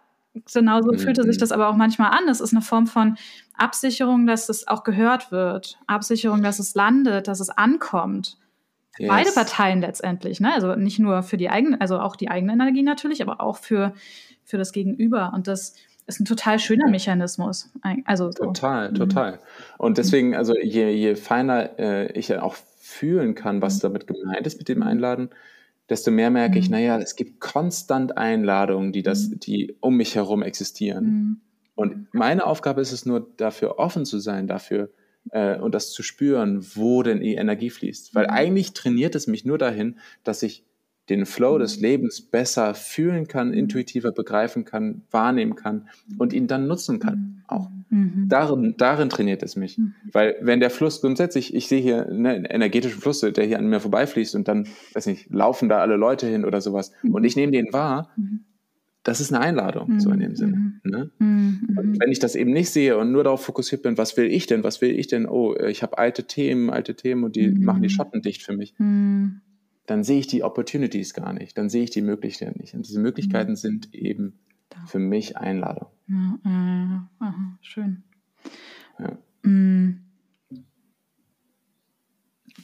genau 0.54 0.82
so 0.82 0.92
mhm. 0.92 1.00
fühlte 1.00 1.24
sich 1.24 1.38
das 1.38 1.54
aber 1.54 1.70
auch 1.70 1.76
manchmal 1.76 2.12
an. 2.12 2.28
Es 2.28 2.42
ist 2.42 2.54
eine 2.54 2.62
Form 2.62 2.88
von 2.88 3.18
Absicherung, 3.54 4.28
dass 4.28 4.50
es 4.50 4.68
auch 4.68 4.84
gehört 4.84 5.32
wird. 5.32 5.78
Absicherung, 5.88 6.44
dass 6.44 6.60
es 6.60 6.76
landet, 6.76 7.30
dass 7.30 7.40
es 7.40 7.50
ankommt. 7.50 8.38
Yes. 8.98 9.10
Beide 9.10 9.32
Parteien 9.32 9.82
letztendlich, 9.82 10.40
ne? 10.40 10.54
Also 10.54 10.76
nicht 10.76 11.00
nur 11.00 11.24
für 11.24 11.38
die 11.38 11.50
eigene, 11.50 11.80
also 11.80 12.00
auch 12.00 12.16
die 12.16 12.30
eigene 12.30 12.54
Energie 12.54 12.84
natürlich, 12.84 13.22
aber 13.22 13.42
auch 13.42 13.58
für, 13.58 13.94
für 14.44 14.58
das 14.58 14.74
Gegenüber. 14.74 15.32
Und 15.34 15.48
das 15.48 15.76
ist 16.08 16.20
ein 16.20 16.26
total 16.26 16.60
schöner 16.60 16.90
Mechanismus. 16.90 17.72
Also 18.06 18.32
so. 18.32 18.46
Total, 18.46 18.92
mhm. 18.92 18.96
total. 18.96 19.40
Und 19.78 19.98
deswegen, 19.98 20.36
also 20.36 20.56
je, 20.56 20.90
je 20.92 21.16
feiner 21.16 21.80
äh, 21.80 22.12
ich 22.12 22.36
auch 22.38 22.56
fühlen 22.80 23.36
kann, 23.36 23.62
was 23.62 23.78
mhm. 23.78 23.82
damit 23.82 24.08
gemeint 24.08 24.46
ist 24.46 24.58
mit 24.58 24.70
dem 24.70 24.84
Einladen, 24.84 25.30
desto 25.90 26.12
mehr 26.12 26.30
merke 26.30 26.60
ich, 26.60 26.68
mhm. 26.68 26.76
naja, 26.76 27.00
es 27.00 27.16
gibt 27.16 27.40
konstant 27.40 28.18
Einladungen, 28.18 28.92
die 28.92 29.04
das, 29.04 29.30
mhm. 29.30 29.40
die 29.40 29.76
um 29.80 29.98
mich 29.98 30.16
herum 30.16 30.44
existieren. 30.44 31.42
Und 31.76 32.14
meine 32.14 32.46
Aufgabe 32.46 32.82
ist 32.82 32.92
es 32.92 33.06
nur, 33.06 33.28
dafür 33.38 33.80
offen 33.80 34.06
zu 34.06 34.20
sein, 34.20 34.48
dafür 34.48 34.90
äh, 35.32 35.60
und 35.60 35.76
das 35.76 35.92
zu 35.92 36.04
spüren, 36.04 36.66
wo 36.76 37.04
denn 37.04 37.20
die 37.20 37.36
Energie 37.36 37.70
fließt. 37.70 38.16
Weil 38.16 38.28
eigentlich 38.28 38.74
trainiert 38.74 39.16
es 39.16 39.28
mich 39.28 39.46
nur 39.46 39.58
dahin, 39.58 39.98
dass 40.24 40.42
ich 40.44 40.64
den 41.10 41.26
Flow 41.26 41.58
des 41.58 41.80
Lebens 41.80 42.22
besser 42.22 42.74
fühlen 42.74 43.28
kann, 43.28 43.54
intuitiver 43.54 44.12
begreifen 44.12 44.66
kann, 44.66 45.04
wahrnehmen 45.12 45.56
kann 45.56 45.88
und 46.18 46.34
ihn 46.34 46.48
dann 46.48 46.68
nutzen 46.68 47.00
kann. 47.00 47.44
Auch. 47.48 47.70
Mhm. 47.90 48.26
Darin, 48.28 48.74
darin 48.78 49.10
trainiert 49.10 49.44
es 49.44 49.56
mich. 49.56 49.78
Mhm. 49.78 49.94
Weil 50.12 50.36
wenn 50.42 50.60
der 50.60 50.72
Fluss 50.72 51.02
grundsätzlich, 51.02 51.54
ich 51.54 51.68
sehe 51.68 51.82
hier 51.82 52.08
einen 52.08 52.46
energetischen 52.46 53.00
Fluss, 53.00 53.22
der 53.22 53.46
hier 53.46 53.60
an 53.60 53.68
mir 53.68 53.80
vorbeifließt 53.80 54.36
und 54.36 54.48
dann, 54.48 54.68
weiß 54.94 55.06
nicht, 55.06 55.30
laufen 55.30 55.70
da 55.70 55.80
alle 55.80 55.96
Leute 55.96 56.28
hin 56.28 56.44
oder 56.44 56.60
sowas 56.62 56.92
mhm. 57.04 57.14
und 57.14 57.24
ich 57.24 57.36
nehme 57.36 57.52
den 57.52 57.72
wahr, 57.72 58.10
mhm. 58.18 58.46
das 59.04 59.22
ist 59.22 59.32
eine 59.32 59.44
Einladung, 59.44 60.00
so 60.00 60.10
in 60.10 60.20
dem 60.20 60.36
Sinne. 60.36 60.58
Mhm. 60.58 60.82
Ne? 60.84 61.12
Mhm. 61.20 61.78
Und 61.78 62.00
wenn 62.02 62.12
ich 62.12 62.18
das 62.18 62.34
eben 62.34 62.52
nicht 62.52 62.72
sehe 62.72 62.98
und 62.98 63.12
nur 63.12 63.24
darauf 63.24 63.46
fokussiert 63.46 63.84
bin, 63.84 63.96
was 64.00 64.18
will 64.18 64.26
ich 64.26 64.48
denn, 64.48 64.64
was 64.64 64.82
will 64.82 64.98
ich 64.98 65.06
denn, 65.06 65.28
oh, 65.28 65.56
ich 65.56 65.84
habe 65.84 66.00
alte 66.00 66.24
Themen, 66.24 66.72
alte 66.72 66.96
Themen 66.96 67.24
und 67.24 67.36
die 67.36 67.50
machen 67.52 67.84
die 67.84 67.90
Schatten 67.90 68.24
dicht 68.24 68.42
für 68.42 68.58
mich 68.58 68.74
dann 69.86 70.04
sehe 70.04 70.20
ich 70.20 70.28
die 70.28 70.44
Opportunities 70.44 71.14
gar 71.14 71.34
nicht, 71.34 71.58
dann 71.58 71.70
sehe 71.70 71.84
ich 71.84 71.92
die 71.92 72.02
Möglichkeiten 72.02 72.60
nicht. 72.60 72.74
Und 72.74 72.88
diese 72.88 73.00
Möglichkeiten 73.00 73.52
mhm. 73.52 73.58
sind 73.58 73.94
eben 73.94 74.40
da. 74.70 74.86
für 74.86 75.00
mich 75.00 75.38
Einladung. 75.38 75.90
Ja, 76.08 76.40
ja, 76.44 77.10
Aha, 77.20 77.58
schön. 77.62 78.04
Mm. 79.44 80.02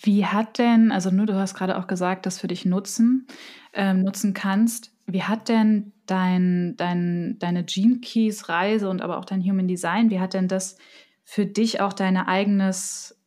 Wie 0.04 0.26
hat 0.26 0.58
denn, 0.58 0.92
also 0.92 1.12
nur 1.12 1.28
du 1.28 1.36
hast 1.36 1.54
gerade 1.54 1.78
auch 1.78 1.86
gesagt, 1.86 2.26
dass 2.26 2.40
für 2.40 2.48
dich 2.48 2.66
nutzen, 2.66 3.28
ähm, 3.74 4.02
nutzen 4.02 4.34
kannst, 4.34 4.96
wie 5.06 5.24
hat 5.24 5.48
denn 5.48 5.94
dein, 6.08 6.76
dein, 6.78 7.38
deine 7.38 7.64
Gene 7.64 8.00
Keys 8.00 8.50
Reise 8.50 8.90
und 8.90 9.02
aber 9.02 9.18
auch 9.18 9.26
dein 9.26 9.44
Human 9.44 9.68
Design, 9.68 10.10
wie 10.10 10.20
hat 10.20 10.34
denn 10.34 10.48
das 10.48 10.78
für 11.24 11.46
dich 11.46 11.82
auch 11.82 11.94
dein 11.94 12.18
eigenes, 12.18 13.22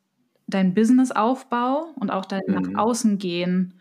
dein 0.49 0.75
Businessaufbau 0.75 1.93
und 2.01 2.11
auch 2.11 2.25
dein 2.25 2.43
mhm. 2.47 2.55
nach 2.55 2.85
außen 2.85 3.19
gehen 3.19 3.75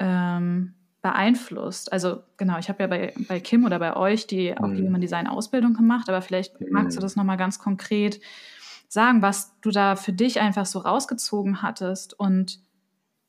ähm, 0.00 0.74
beeinflusst? 1.02 1.92
Also 1.92 2.22
genau, 2.36 2.58
ich 2.58 2.68
habe 2.68 2.82
ja 2.82 2.86
bei, 2.88 3.14
bei 3.28 3.38
Kim 3.38 3.64
oder 3.64 3.78
bei 3.78 3.94
euch 3.96 4.26
die 4.26 4.56
auch 4.56 4.68
die 4.68 4.82
mhm. 4.82 4.88
Human 4.88 5.00
Design 5.00 5.28
Ausbildung 5.28 5.74
gemacht, 5.74 6.08
aber 6.08 6.22
vielleicht 6.22 6.60
magst 6.70 6.96
du 6.96 7.00
mhm. 7.00 7.02
das 7.02 7.14
nochmal 7.14 7.36
ganz 7.36 7.60
konkret 7.60 8.20
sagen, 8.88 9.22
was 9.22 9.58
du 9.60 9.70
da 9.70 9.94
für 9.94 10.12
dich 10.12 10.40
einfach 10.40 10.66
so 10.66 10.80
rausgezogen 10.80 11.62
hattest 11.62 12.18
und 12.18 12.58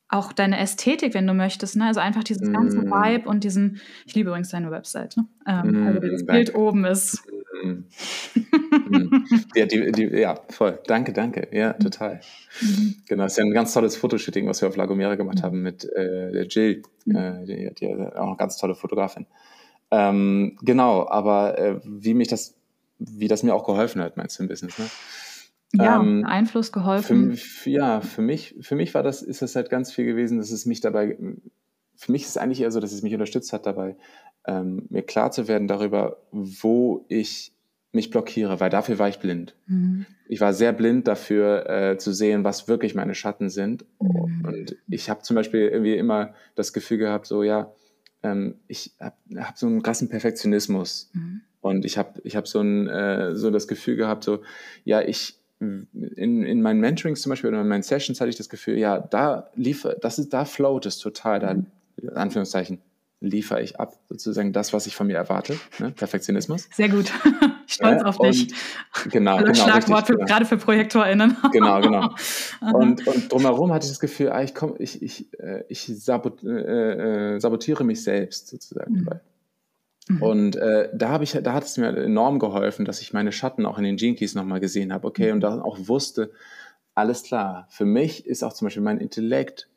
auch 0.08 0.32
deine 0.32 0.58
Ästhetik, 0.58 1.14
wenn 1.14 1.26
du 1.26 1.32
möchtest, 1.32 1.76
ne? 1.76 1.86
Also 1.86 2.00
einfach 2.00 2.22
dieses 2.22 2.52
ganze 2.52 2.82
mm. 2.82 2.90
Vibe 2.90 3.28
und 3.28 3.44
diesen, 3.44 3.80
ich 4.04 4.14
liebe 4.14 4.28
übrigens 4.28 4.50
deine 4.50 4.70
Website, 4.70 5.16
ne? 5.16 5.26
Ähm, 5.46 5.86
also 5.86 6.00
das 6.00 6.26
Bild 6.26 6.54
oben 6.54 6.84
ist. 6.84 7.22
Mm. 7.62 7.84
ja, 9.54 9.66
die, 9.66 9.92
die, 9.92 10.04
ja, 10.04 10.38
voll. 10.48 10.78
Danke, 10.86 11.12
danke. 11.12 11.48
Ja, 11.52 11.72
total. 11.74 12.20
Mhm. 12.60 12.96
Genau, 13.06 13.24
das 13.24 13.32
ist 13.32 13.38
ja 13.38 13.44
ein 13.44 13.52
ganz 13.52 13.72
tolles 13.72 13.96
Fotoshooting, 13.96 14.46
was 14.46 14.60
wir 14.60 14.68
auf 14.68 14.76
Lagomera 14.76 15.14
gemacht 15.14 15.38
mhm. 15.38 15.42
haben 15.42 15.62
mit 15.62 15.84
äh, 15.84 16.32
der 16.32 16.46
Jill, 16.46 16.82
mhm. 17.04 17.16
äh, 17.16 17.44
die, 17.44 17.74
die 17.74 17.86
auch 17.94 18.26
eine 18.26 18.36
ganz 18.36 18.56
tolle 18.56 18.74
Fotografin. 18.74 19.26
Ähm, 19.90 20.56
genau, 20.62 21.08
aber 21.08 21.58
äh, 21.58 21.80
wie 21.84 22.14
mich 22.14 22.28
das, 22.28 22.54
wie 22.98 23.28
das 23.28 23.42
mir 23.42 23.54
auch 23.54 23.64
geholfen 23.64 24.00
hat, 24.00 24.16
meinst 24.16 24.38
du 24.38 24.42
im 24.42 24.48
Business, 24.48 24.78
ne? 24.78 24.86
Ja, 25.74 26.00
ähm, 26.00 26.24
Einfluss 26.26 26.70
geholfen. 26.70 27.34
Für, 27.36 27.70
ja, 27.70 28.00
für 28.00 28.20
mich, 28.20 28.54
für 28.60 28.74
mich 28.74 28.92
war 28.94 29.02
das, 29.02 29.22
ist 29.22 29.40
das 29.40 29.56
halt 29.56 29.70
ganz 29.70 29.92
viel 29.92 30.04
gewesen, 30.04 30.38
dass 30.38 30.50
es 30.50 30.66
mich 30.66 30.80
dabei, 30.80 31.16
für 31.96 32.12
mich 32.12 32.22
ist 32.22 32.30
es 32.30 32.36
eigentlich 32.36 32.60
eher 32.60 32.70
so, 32.70 32.80
dass 32.80 32.92
es 32.92 33.02
mich 33.02 33.14
unterstützt 33.14 33.52
hat 33.52 33.64
dabei, 33.64 33.96
ähm, 34.46 34.86
mir 34.90 35.02
klar 35.02 35.30
zu 35.30 35.48
werden 35.48 35.68
darüber, 35.68 36.18
wo 36.30 37.04
ich 37.08 37.52
mich 37.92 38.10
blockiere, 38.10 38.58
weil 38.58 38.70
dafür 38.70 38.98
war 38.98 39.08
ich 39.08 39.18
blind. 39.18 39.54
Mhm. 39.66 40.06
Ich 40.26 40.40
war 40.40 40.54
sehr 40.54 40.72
blind 40.72 41.06
dafür 41.06 41.68
äh, 41.68 41.98
zu 41.98 42.12
sehen, 42.12 42.42
was 42.42 42.66
wirklich 42.66 42.94
meine 42.94 43.14
Schatten 43.14 43.50
sind. 43.50 43.84
Mhm. 44.00 44.44
Und 44.46 44.76
ich 44.88 45.10
habe 45.10 45.22
zum 45.22 45.36
Beispiel 45.36 45.68
irgendwie 45.68 45.96
immer 45.96 46.34
das 46.54 46.72
Gefühl 46.72 46.98
gehabt, 46.98 47.26
so 47.26 47.42
ja, 47.42 47.70
ähm, 48.22 48.56
ich 48.66 48.92
habe 48.98 49.16
hab 49.36 49.58
so 49.58 49.66
einen 49.66 49.82
krassen 49.82 50.08
Perfektionismus. 50.08 51.10
Mhm. 51.12 51.42
Und 51.60 51.84
ich 51.84 51.98
habe 51.98 52.20
ich 52.24 52.34
hab 52.34 52.48
so, 52.48 52.60
ein, 52.60 52.88
äh, 52.88 53.36
so 53.36 53.50
das 53.50 53.68
Gefühl 53.68 53.96
gehabt, 53.96 54.24
so 54.24 54.40
ja, 54.84 55.02
ich 55.02 55.38
in, 55.60 56.42
in 56.42 56.60
meinen 56.60 56.80
Mentorings 56.80 57.22
zum 57.22 57.30
Beispiel 57.30 57.50
oder 57.50 57.60
in 57.60 57.68
meinen 57.68 57.84
Sessions 57.84 58.20
hatte 58.20 58.30
ich 58.30 58.36
das 58.36 58.48
Gefühl, 58.48 58.78
ja, 58.78 58.98
da 58.98 59.48
liefert, 59.54 60.02
das 60.02 60.18
ist, 60.18 60.32
da 60.32 60.44
float 60.44 60.86
es 60.86 60.98
total, 60.98 61.38
da, 61.38 61.52
in 61.52 61.66
Anführungszeichen, 62.08 62.80
liefere 63.22 63.62
ich 63.62 63.78
ab, 63.78 63.96
sozusagen 64.08 64.52
das, 64.52 64.72
was 64.72 64.86
ich 64.86 64.96
von 64.96 65.06
mir 65.06 65.16
erwarte. 65.16 65.58
Ne? 65.78 65.90
Perfektionismus. 65.90 66.68
Sehr 66.74 66.88
gut. 66.88 67.12
Stolz 67.66 68.02
ja, 68.02 68.06
auf 68.06 68.18
dich. 68.18 68.52
Genau, 69.10 69.38
genau. 69.38 69.54
Schlagwort 69.54 70.06
für, 70.06 70.16
gerade 70.16 70.44
für 70.44 70.56
ProjektorInnen. 70.56 71.36
genau, 71.50 71.80
genau. 71.80 72.10
Und, 72.60 73.06
und 73.06 73.32
drumherum 73.32 73.72
hatte 73.72 73.84
ich 73.84 73.90
das 73.90 74.00
Gefühl, 74.00 74.30
ah, 74.30 74.42
ich, 74.42 74.54
komm, 74.54 74.74
ich, 74.78 75.02
ich, 75.02 75.32
äh, 75.40 75.64
ich 75.68 75.86
sabot, 75.86 76.44
äh, 76.44 77.34
äh, 77.34 77.40
sabotiere 77.40 77.84
mich 77.84 78.02
selbst 78.02 78.48
sozusagen 78.48 78.92
mhm. 78.92 79.04
dabei. 79.04 79.20
Mhm. 80.08 80.22
Und 80.22 80.56
äh, 80.56 80.88
da 80.94 81.08
habe 81.08 81.24
ich, 81.24 81.32
da 81.32 81.52
hat 81.52 81.64
es 81.64 81.78
mir 81.78 81.96
enorm 81.96 82.38
geholfen, 82.38 82.84
dass 82.84 83.00
ich 83.00 83.12
meine 83.12 83.32
Schatten 83.32 83.66
auch 83.66 83.78
in 83.78 83.84
den 83.84 83.96
Jinkies 83.96 84.34
nochmal 84.34 84.60
gesehen 84.60 84.92
habe, 84.92 85.06
okay, 85.06 85.28
mhm. 85.28 85.34
und 85.34 85.40
da 85.40 85.60
auch 85.62 85.78
wusste, 85.88 86.30
alles 86.94 87.22
klar, 87.22 87.66
für 87.70 87.86
mich 87.86 88.26
ist 88.26 88.42
auch 88.42 88.52
zum 88.52 88.66
Beispiel 88.66 88.82
mein 88.82 88.98
Intellekt 88.98 89.68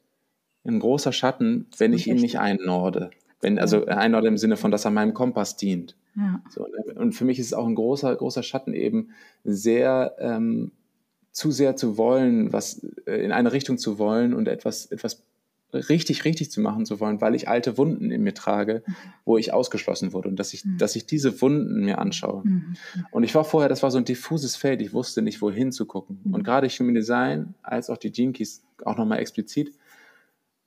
ein 0.65 0.79
großer 0.79 1.13
Schatten, 1.13 1.67
wenn 1.77 1.93
ich 1.93 2.07
ihn 2.07 2.17
nicht 2.17 2.39
einnorde. 2.39 3.11
Wenn, 3.45 3.59
also 3.59 3.85
einorde 3.85 4.27
im 4.27 4.39
Sinne 4.39 4.57
von, 4.57 4.71
dass 4.71 4.85
er 4.85 4.91
meinem 4.91 5.13
Kompass 5.13 5.55
dient. 5.55 5.95
Ja. 6.15 6.41
So, 6.49 6.63
ne? 6.63 6.99
und 6.99 7.13
für 7.13 7.25
mich 7.25 7.37
ist 7.37 7.45
es 7.45 7.53
auch 7.53 7.67
ein 7.67 7.75
großer, 7.75 8.15
großer 8.15 8.41
Schatten 8.41 8.73
eben 8.73 9.09
sehr 9.43 10.15
ähm, 10.17 10.71
zu 11.31 11.51
sehr 11.51 11.75
zu 11.75 11.95
wollen, 11.95 12.51
was 12.53 12.83
äh, 13.05 13.23
in 13.23 13.31
eine 13.31 13.51
Richtung 13.51 13.77
zu 13.77 13.99
wollen 13.99 14.33
und 14.33 14.47
etwas, 14.47 14.87
etwas 14.87 15.21
richtig, 15.73 16.25
richtig 16.25 16.49
zu 16.49 16.59
machen 16.59 16.87
zu 16.87 16.99
wollen, 16.99 17.21
weil 17.21 17.35
ich 17.35 17.47
alte 17.47 17.77
Wunden 17.77 18.09
in 18.09 18.23
mir 18.23 18.33
trage, 18.33 18.81
mhm. 18.83 18.93
wo 19.25 19.37
ich 19.37 19.53
ausgeschlossen 19.53 20.11
wurde 20.11 20.29
und 20.29 20.37
dass 20.39 20.53
ich, 20.53 20.65
mhm. 20.65 20.79
dass 20.79 20.95
ich 20.95 21.05
diese 21.05 21.39
Wunden 21.39 21.85
mir 21.85 21.99
anschaue. 21.99 22.41
Mhm. 22.43 22.75
Und 23.11 23.23
ich 23.25 23.35
war 23.35 23.43
vorher, 23.43 23.69
das 23.69 23.83
war 23.83 23.91
so 23.91 23.99
ein 23.99 24.05
diffuses 24.05 24.55
Feld, 24.55 24.81
ich 24.81 24.91
wusste 24.91 25.21
nicht, 25.21 25.39
wohin 25.43 25.71
zu 25.71 25.85
gucken. 25.85 26.19
Und 26.31 26.43
gerade 26.43 26.67
Human 26.67 26.95
Design, 26.95 27.53
als 27.61 27.91
auch 27.91 27.97
die 27.97 28.09
Jinkies 28.09 28.63
auch 28.83 28.97
nochmal 28.97 29.19
explizit, 29.19 29.71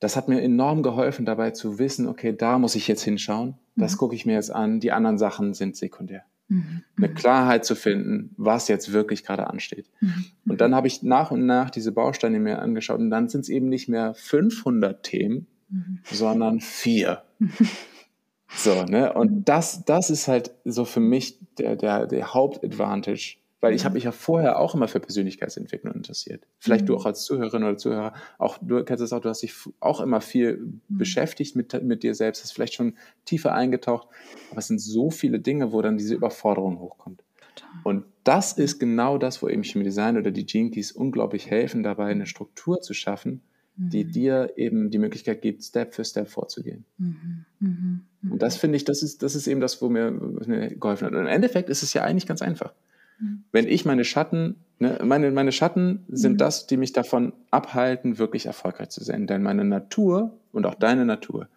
das 0.01 0.17
hat 0.17 0.29
mir 0.29 0.41
enorm 0.41 0.83
geholfen, 0.83 1.27
dabei 1.27 1.51
zu 1.51 1.79
wissen, 1.79 2.07
okay, 2.07 2.35
da 2.37 2.59
muss 2.59 2.75
ich 2.75 2.89
jetzt 2.89 3.03
hinschauen, 3.03 3.57
das 3.77 3.97
gucke 3.97 4.15
ich 4.15 4.27
mir 4.27 4.35
jetzt 4.35 4.51
an, 4.51 4.81
die 4.81 4.93
anderen 4.93 5.19
Sachen 5.19 5.55
sind 5.55 5.77
sekundär. 5.77 6.25
Mhm. 6.49 6.83
Eine 6.97 7.13
Klarheit 7.13 7.65
zu 7.65 7.75
finden, 7.75 8.35
was 8.37 8.69
jetzt 8.69 8.93
wirklich 8.93 9.25
gerade 9.25 9.49
ansteht. 9.49 9.91
Mhm. 10.01 10.25
Und 10.49 10.61
dann 10.61 10.75
habe 10.75 10.87
ich 10.87 11.03
nach 11.03 11.31
und 11.31 11.47
nach 11.47 11.71
diese 11.71 11.93
Bausteine 11.93 12.41
mir 12.41 12.61
angeschaut 12.61 12.99
und 12.99 13.11
dann 13.11 13.29
sind 13.29 13.43
es 13.43 13.49
eben 13.49 13.69
nicht 13.69 13.89
mehr 13.89 14.15
500 14.15 15.03
Themen, 15.03 15.47
mhm. 15.69 16.01
sondern 16.05 16.61
vier. 16.61 17.23
so, 18.49 18.85
ne? 18.85 19.13
Und 19.13 19.49
das, 19.49 19.85
das 19.85 20.11
ist 20.11 20.27
halt 20.29 20.53
so 20.65 20.85
für 20.85 21.01
mich 21.01 21.39
der, 21.59 21.77
der, 21.77 22.07
der 22.07 22.33
Hauptadvantage 22.35 23.38
weil 23.61 23.75
ich 23.75 23.85
habe 23.85 23.95
mich 23.95 24.05
ja 24.05 24.13
vorher 24.13 24.59
auch 24.59 24.75
immer 24.75 24.89
für 24.89 25.01
Persönlichkeitsentwicklung 25.01 25.93
interessiert. 25.95 26.47
Vielleicht 26.59 26.83
mhm. 26.83 26.87
du 26.87 26.97
auch 26.97 27.07
als 27.07 27.25
Zuhörerin 27.25 27.65
oder 27.65 27.77
Zuhörer, 27.77 28.15
auch 28.39 28.59
du 28.61 28.85
kennst 28.85 29.03
es 29.03 29.13
auch, 29.13 29.21
du 29.21 29.29
hast 29.29 29.43
dich 29.43 29.55
auch 29.81 30.01
immer 30.01 30.21
viel 30.21 30.59
mhm. 30.59 30.81
beschäftigt 30.89 31.57
mit, 31.57 31.83
mit 31.83 32.03
dir 32.03 32.15
selbst, 32.15 32.43
hast 32.43 32.53
vielleicht 32.53 32.75
schon 32.75 32.97
tiefer 33.25 33.55
eingetaucht. 33.55 34.09
Aber 34.51 34.59
es 34.59 34.69
sind 34.69 34.81
so 34.81 35.11
viele 35.11 35.41
Dinge, 35.41 35.73
wo 35.73 35.83
dann 35.83 35.99
diese 35.99 36.15
Überforderung 36.15 36.79
hochkommt. 36.79 37.25
Total. 37.41 37.71
Und 37.83 38.05
das 38.25 38.53
ist 38.53 38.79
genau 38.79 39.19
das, 39.19 39.43
wo 39.43 39.49
eben 39.49 39.65
Chemie 39.65 39.85
Design 39.85 40.17
oder 40.17 40.31
die 40.31 40.47
Gene 40.47 40.71
Keys 40.71 40.93
unglaublich 40.93 41.51
helfen, 41.51 41.83
dabei 41.83 42.07
eine 42.07 42.27
Struktur 42.27 42.81
zu 42.81 42.95
schaffen, 42.95 43.43
die 43.75 44.05
mhm. 44.05 44.13
dir 44.13 44.53
eben 44.57 44.91
die 44.91 44.99
Möglichkeit 44.99 45.43
gibt, 45.43 45.63
Step 45.65 45.95
für 45.95 46.05
Step 46.05 46.29
vorzugehen. 46.29 46.85
Mhm. 46.99 47.45
Mhm. 47.59 48.01
mhm. 48.21 48.33
Und 48.33 48.43
das 48.43 48.57
finde 48.57 48.77
ich, 48.77 48.85
das 48.85 49.03
ist, 49.03 49.23
das 49.23 49.35
ist 49.35 49.47
eben 49.47 49.61
das, 49.61 49.81
wo 49.83 49.89
mir, 49.89 50.11
mir 50.11 50.69
geholfen 50.77 51.07
hat. 51.07 51.15
Und 51.15 51.21
im 51.21 51.27
Endeffekt 51.27 51.69
ist 51.71 51.83
es 51.83 51.95
ja 51.95 52.05
eigentlich 52.05 52.27
ganz 52.27 52.43
einfach. 52.43 52.73
Mhm. 53.19 53.45
Wenn 53.53 53.67
ich 53.67 53.85
meine 53.85 54.05
Schatten, 54.05 54.57
ne, 54.79 54.99
meine, 55.05 55.31
meine 55.31 55.53
Schatten 55.53 56.05
sind 56.09 56.35
mhm. 56.35 56.39
das, 56.39 56.67
die 56.67 56.77
mich 56.77 56.93
davon 56.93 57.33
abhalten, 57.51 58.19
wirklich 58.19 58.47
erfolgreich 58.47 58.91
zu 58.91 59.03
sein. 59.05 59.27
Denn 59.27 59.43
meine 59.43 59.65
Natur 59.65 60.39
und 60.53 60.67
auch 60.67 60.75
deine 60.75 61.05
Natur 61.05 61.49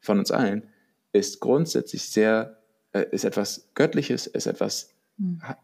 von 0.00 0.18
uns 0.18 0.30
allen 0.30 0.62
ist 1.12 1.40
grundsätzlich 1.40 2.08
sehr, 2.08 2.58
äh, 2.92 3.06
ist 3.10 3.24
etwas 3.24 3.68
Göttliches, 3.74 4.26
ist 4.26 4.46
etwas 4.46 4.94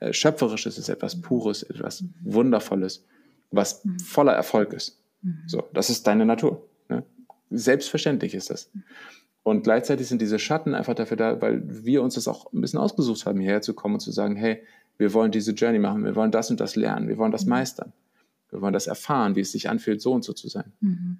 äh, 0.00 0.12
Schöpferisches, 0.12 0.78
ist 0.78 0.88
etwas 0.88 1.20
Pures, 1.20 1.62
etwas 1.62 2.04
Wundervolles, 2.22 3.04
was 3.50 3.82
voller 4.04 4.32
Erfolg 4.32 4.72
ist. 4.72 4.98
Mhm. 5.22 5.42
So, 5.46 5.62
das 5.74 5.90
ist 5.90 6.06
deine 6.06 6.24
Natur. 6.24 6.66
Ne? 6.88 7.04
Selbstverständlich 7.50 8.34
ist 8.34 8.50
das. 8.50 8.70
Und 9.42 9.64
gleichzeitig 9.64 10.06
sind 10.08 10.22
diese 10.22 10.38
Schatten 10.38 10.74
einfach 10.74 10.94
dafür 10.94 11.16
da, 11.16 11.40
weil 11.40 11.62
wir 11.66 12.02
uns 12.02 12.14
das 12.14 12.28
auch 12.28 12.52
ein 12.52 12.60
bisschen 12.60 12.78
ausgesucht 12.78 13.26
haben, 13.26 13.40
hierher 13.40 13.60
zu 13.60 13.74
kommen 13.74 13.94
und 13.94 14.00
zu 14.00 14.12
sagen, 14.12 14.36
hey, 14.36 14.62
wir 15.02 15.12
wollen 15.14 15.32
diese 15.32 15.50
Journey 15.50 15.80
machen, 15.80 16.04
wir 16.04 16.14
wollen 16.14 16.30
das 16.30 16.48
und 16.50 16.60
das 16.60 16.76
lernen, 16.76 17.08
wir 17.08 17.18
wollen 17.18 17.32
das 17.32 17.44
mhm. 17.44 17.50
meistern, 17.50 17.92
wir 18.50 18.60
wollen 18.60 18.72
das 18.72 18.86
erfahren, 18.86 19.34
wie 19.34 19.40
es 19.40 19.50
sich 19.50 19.68
anfühlt, 19.68 20.00
so 20.00 20.12
und 20.12 20.22
so 20.22 20.32
zu 20.32 20.48
sein. 20.48 20.72
Mhm. 20.80 21.18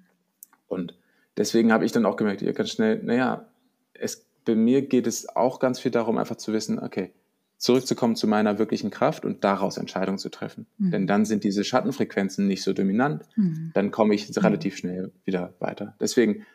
Und 0.67 0.97
deswegen 1.35 1.73
habe 1.73 1.83
ich 1.83 1.91
dann 1.91 2.05
auch 2.05 2.15
gemerkt, 2.15 2.41
ganz 2.55 2.69
schnell, 2.69 3.03
naja, 3.03 3.45
es, 3.93 4.25
bei 4.45 4.55
mir 4.55 4.83
geht 4.83 5.05
es 5.05 5.35
auch 5.35 5.59
ganz 5.59 5.79
viel 5.79 5.91
darum, 5.91 6.17
einfach 6.17 6.37
zu 6.37 6.53
wissen, 6.53 6.79
okay, 6.79 7.11
zurückzukommen 7.57 8.15
zu 8.15 8.25
meiner 8.25 8.57
wirklichen 8.57 8.89
Kraft 8.89 9.25
und 9.25 9.43
daraus 9.43 9.77
Entscheidungen 9.77 10.17
zu 10.17 10.29
treffen. 10.29 10.65
Mhm. 10.77 10.91
Denn 10.91 11.07
dann 11.07 11.25
sind 11.25 11.43
diese 11.43 11.65
Schattenfrequenzen 11.65 12.47
nicht 12.47 12.63
so 12.63 12.71
dominant, 12.71 13.23
mhm. 13.35 13.71
dann 13.73 13.91
komme 13.91 14.15
ich 14.15 14.31
relativ 14.41 14.77
schnell 14.77 15.11
wieder 15.25 15.53
weiter. 15.59 15.95
Deswegen, 15.99 16.45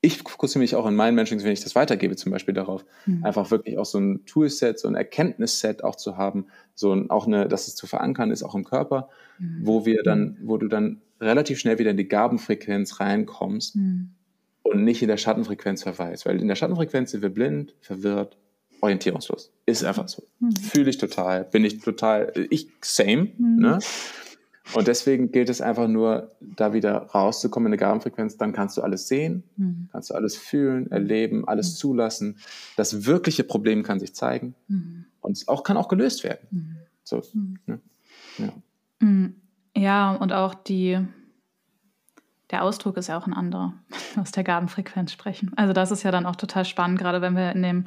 ich 0.00 0.18
fokussiere 0.18 0.60
mich 0.60 0.76
auch 0.76 0.86
in 0.86 0.94
meinen 0.94 1.14
Menschen, 1.14 1.42
wenn 1.42 1.52
ich 1.52 1.62
das 1.62 1.74
weitergebe, 1.74 2.16
zum 2.16 2.32
Beispiel 2.32 2.54
darauf, 2.54 2.84
mhm. 3.06 3.24
einfach 3.24 3.50
wirklich 3.50 3.76
auch 3.78 3.84
so 3.84 3.98
ein 3.98 4.24
Toolset, 4.24 4.78
so 4.78 4.88
ein 4.88 4.94
Erkenntnisset 4.94 5.82
auch 5.82 5.96
zu 5.96 6.16
haben, 6.16 6.46
so 6.76 6.92
auch 7.08 7.26
eine, 7.26 7.48
dass 7.48 7.66
es 7.66 7.74
zu 7.74 7.86
verankern 7.86 8.30
ist, 8.30 8.42
auch 8.42 8.54
im 8.54 8.64
Körper, 8.64 9.08
mhm. 9.38 9.60
wo 9.62 9.84
wir 9.84 10.02
dann, 10.04 10.36
wo 10.42 10.58
du 10.58 10.68
dann 10.68 11.00
relativ 11.20 11.58
schnell 11.58 11.78
wieder 11.78 11.90
in 11.90 11.96
die 11.96 12.08
Gabenfrequenz 12.08 13.00
reinkommst 13.00 13.76
mhm. 13.76 14.10
und 14.62 14.84
nicht 14.84 15.02
in 15.02 15.08
der 15.08 15.16
Schattenfrequenz 15.16 15.82
verweist. 15.82 16.26
Weil 16.26 16.40
in 16.40 16.48
der 16.48 16.54
Schattenfrequenz 16.54 17.10
sind 17.10 17.22
wir 17.22 17.30
blind, 17.30 17.74
verwirrt, 17.80 18.36
orientierungslos. 18.82 19.52
Ist 19.64 19.84
einfach 19.84 20.08
so. 20.08 20.22
Mhm. 20.38 20.54
Fühle 20.56 20.90
ich 20.90 20.98
total, 20.98 21.44
bin 21.44 21.64
ich 21.64 21.80
total, 21.80 22.32
ich 22.50 22.68
same. 22.82 23.28
Mhm. 23.38 23.56
Ne? 23.56 23.78
Und 24.74 24.88
deswegen 24.88 25.30
gilt 25.30 25.48
es 25.48 25.60
einfach 25.60 25.86
nur, 25.86 26.32
da 26.40 26.72
wieder 26.72 26.96
rauszukommen 26.96 27.68
in 27.68 27.72
eine 27.72 27.78
Gabenfrequenz. 27.78 28.36
Dann 28.36 28.52
kannst 28.52 28.76
du 28.76 28.82
alles 28.82 29.06
sehen, 29.06 29.44
mhm. 29.56 29.88
kannst 29.92 30.10
du 30.10 30.14
alles 30.14 30.36
fühlen, 30.36 30.90
erleben, 30.90 31.46
alles 31.46 31.72
mhm. 31.72 31.76
zulassen. 31.76 32.38
Das 32.76 33.06
wirkliche 33.06 33.44
Problem 33.44 33.82
kann 33.82 34.00
sich 34.00 34.14
zeigen 34.14 34.54
mhm. 34.68 35.06
Und 35.26 35.32
es 35.32 35.48
auch, 35.48 35.64
kann 35.64 35.76
auch 35.76 35.88
gelöst 35.88 36.24
werden. 36.24 36.46
Mhm. 36.50 36.76
So, 37.02 37.22
ne? 37.66 37.80
ja. 38.38 38.52
ja, 39.76 40.12
und 40.12 40.32
auch 40.32 40.54
die, 40.54 40.98
der 42.50 42.62
Ausdruck 42.62 42.96
ist 42.96 43.08
ja 43.08 43.18
auch 43.18 43.26
ein 43.26 43.34
anderer, 43.34 43.74
aus 44.16 44.32
der 44.32 44.44
Gabenfrequenz 44.44 45.12
sprechen. 45.12 45.52
Also 45.56 45.72
das 45.72 45.90
ist 45.90 46.04
ja 46.04 46.10
dann 46.10 46.26
auch 46.26 46.36
total 46.36 46.64
spannend, 46.64 46.98
gerade 46.98 47.20
wenn 47.20 47.36
wir 47.36 47.52
in 47.52 47.62
dem 47.62 47.84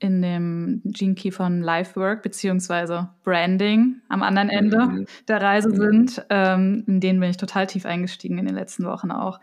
in 0.00 0.22
dem 0.22 0.80
Gene 0.84 1.16
Key 1.16 1.32
von 1.32 1.60
Lifework 1.60 2.22
beziehungsweise 2.22 3.08
Branding 3.24 4.00
am 4.08 4.22
anderen 4.22 4.48
Ende 4.48 4.86
mhm. 4.86 5.06
der 5.26 5.42
Reise 5.42 5.70
mhm. 5.70 5.74
sind. 5.74 6.26
Ähm, 6.30 6.84
in 6.86 7.00
denen 7.00 7.18
bin 7.18 7.30
ich 7.30 7.36
total 7.36 7.66
tief 7.66 7.84
eingestiegen 7.84 8.38
in 8.38 8.46
den 8.46 8.54
letzten 8.54 8.84
Wochen 8.84 9.10
auch. 9.10 9.40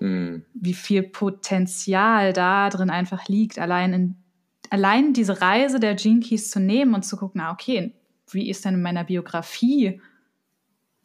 Mhm. 0.00 0.44
Wie 0.54 0.74
viel 0.74 1.02
Potenzial 1.02 2.32
da 2.32 2.68
drin 2.68 2.88
einfach 2.88 3.26
liegt, 3.26 3.58
allein 3.58 3.92
in 3.92 4.16
allein 4.70 5.12
diese 5.12 5.40
Reise 5.40 5.80
der 5.80 5.94
Gene 5.94 6.20
Keys 6.20 6.50
zu 6.50 6.60
nehmen 6.60 6.94
und 6.94 7.04
zu 7.04 7.16
gucken, 7.16 7.40
na 7.42 7.52
okay, 7.52 7.94
wie 8.30 8.50
ist 8.50 8.64
denn 8.64 8.74
in 8.74 8.82
meiner 8.82 9.04
Biografie 9.04 10.00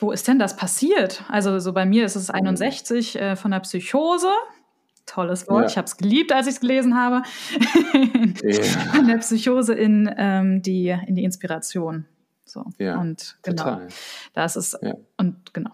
wo 0.02 0.12
ist 0.12 0.28
denn 0.28 0.40
das 0.40 0.56
passiert? 0.56 1.24
Also 1.30 1.60
so 1.60 1.74
bei 1.74 1.86
mir 1.86 2.06
ist 2.06 2.16
es 2.16 2.32
61 2.32 3.14
mhm. 3.14 3.22
äh, 3.22 3.36
von 3.36 3.52
der 3.52 3.60
Psychose 3.60 4.32
tolles 5.06 5.48
Wort. 5.48 5.64
Ja. 5.64 5.68
Ich 5.70 5.78
habe 5.78 5.86
es 5.86 5.98
geliebt, 5.98 6.32
als 6.32 6.48
ich 6.48 6.56
es 6.56 6.60
gelesen 6.60 6.96
habe. 6.96 7.24
ja. 8.44 8.62
Von 8.94 9.08
der 9.08 9.18
Psychose 9.18 9.74
in, 9.74 10.10
ähm, 10.18 10.62
die, 10.62 10.90
in 10.90 11.16
die 11.16 11.24
Inspiration. 11.24 12.06
So. 12.46 12.66
Ja, 12.78 13.00
und 13.00 13.38
genau. 13.42 13.64
Total. 13.64 13.88
Das 14.34 14.56
ist, 14.56 14.78
ja. 14.82 14.94
und 15.18 15.54
genau. 15.54 15.72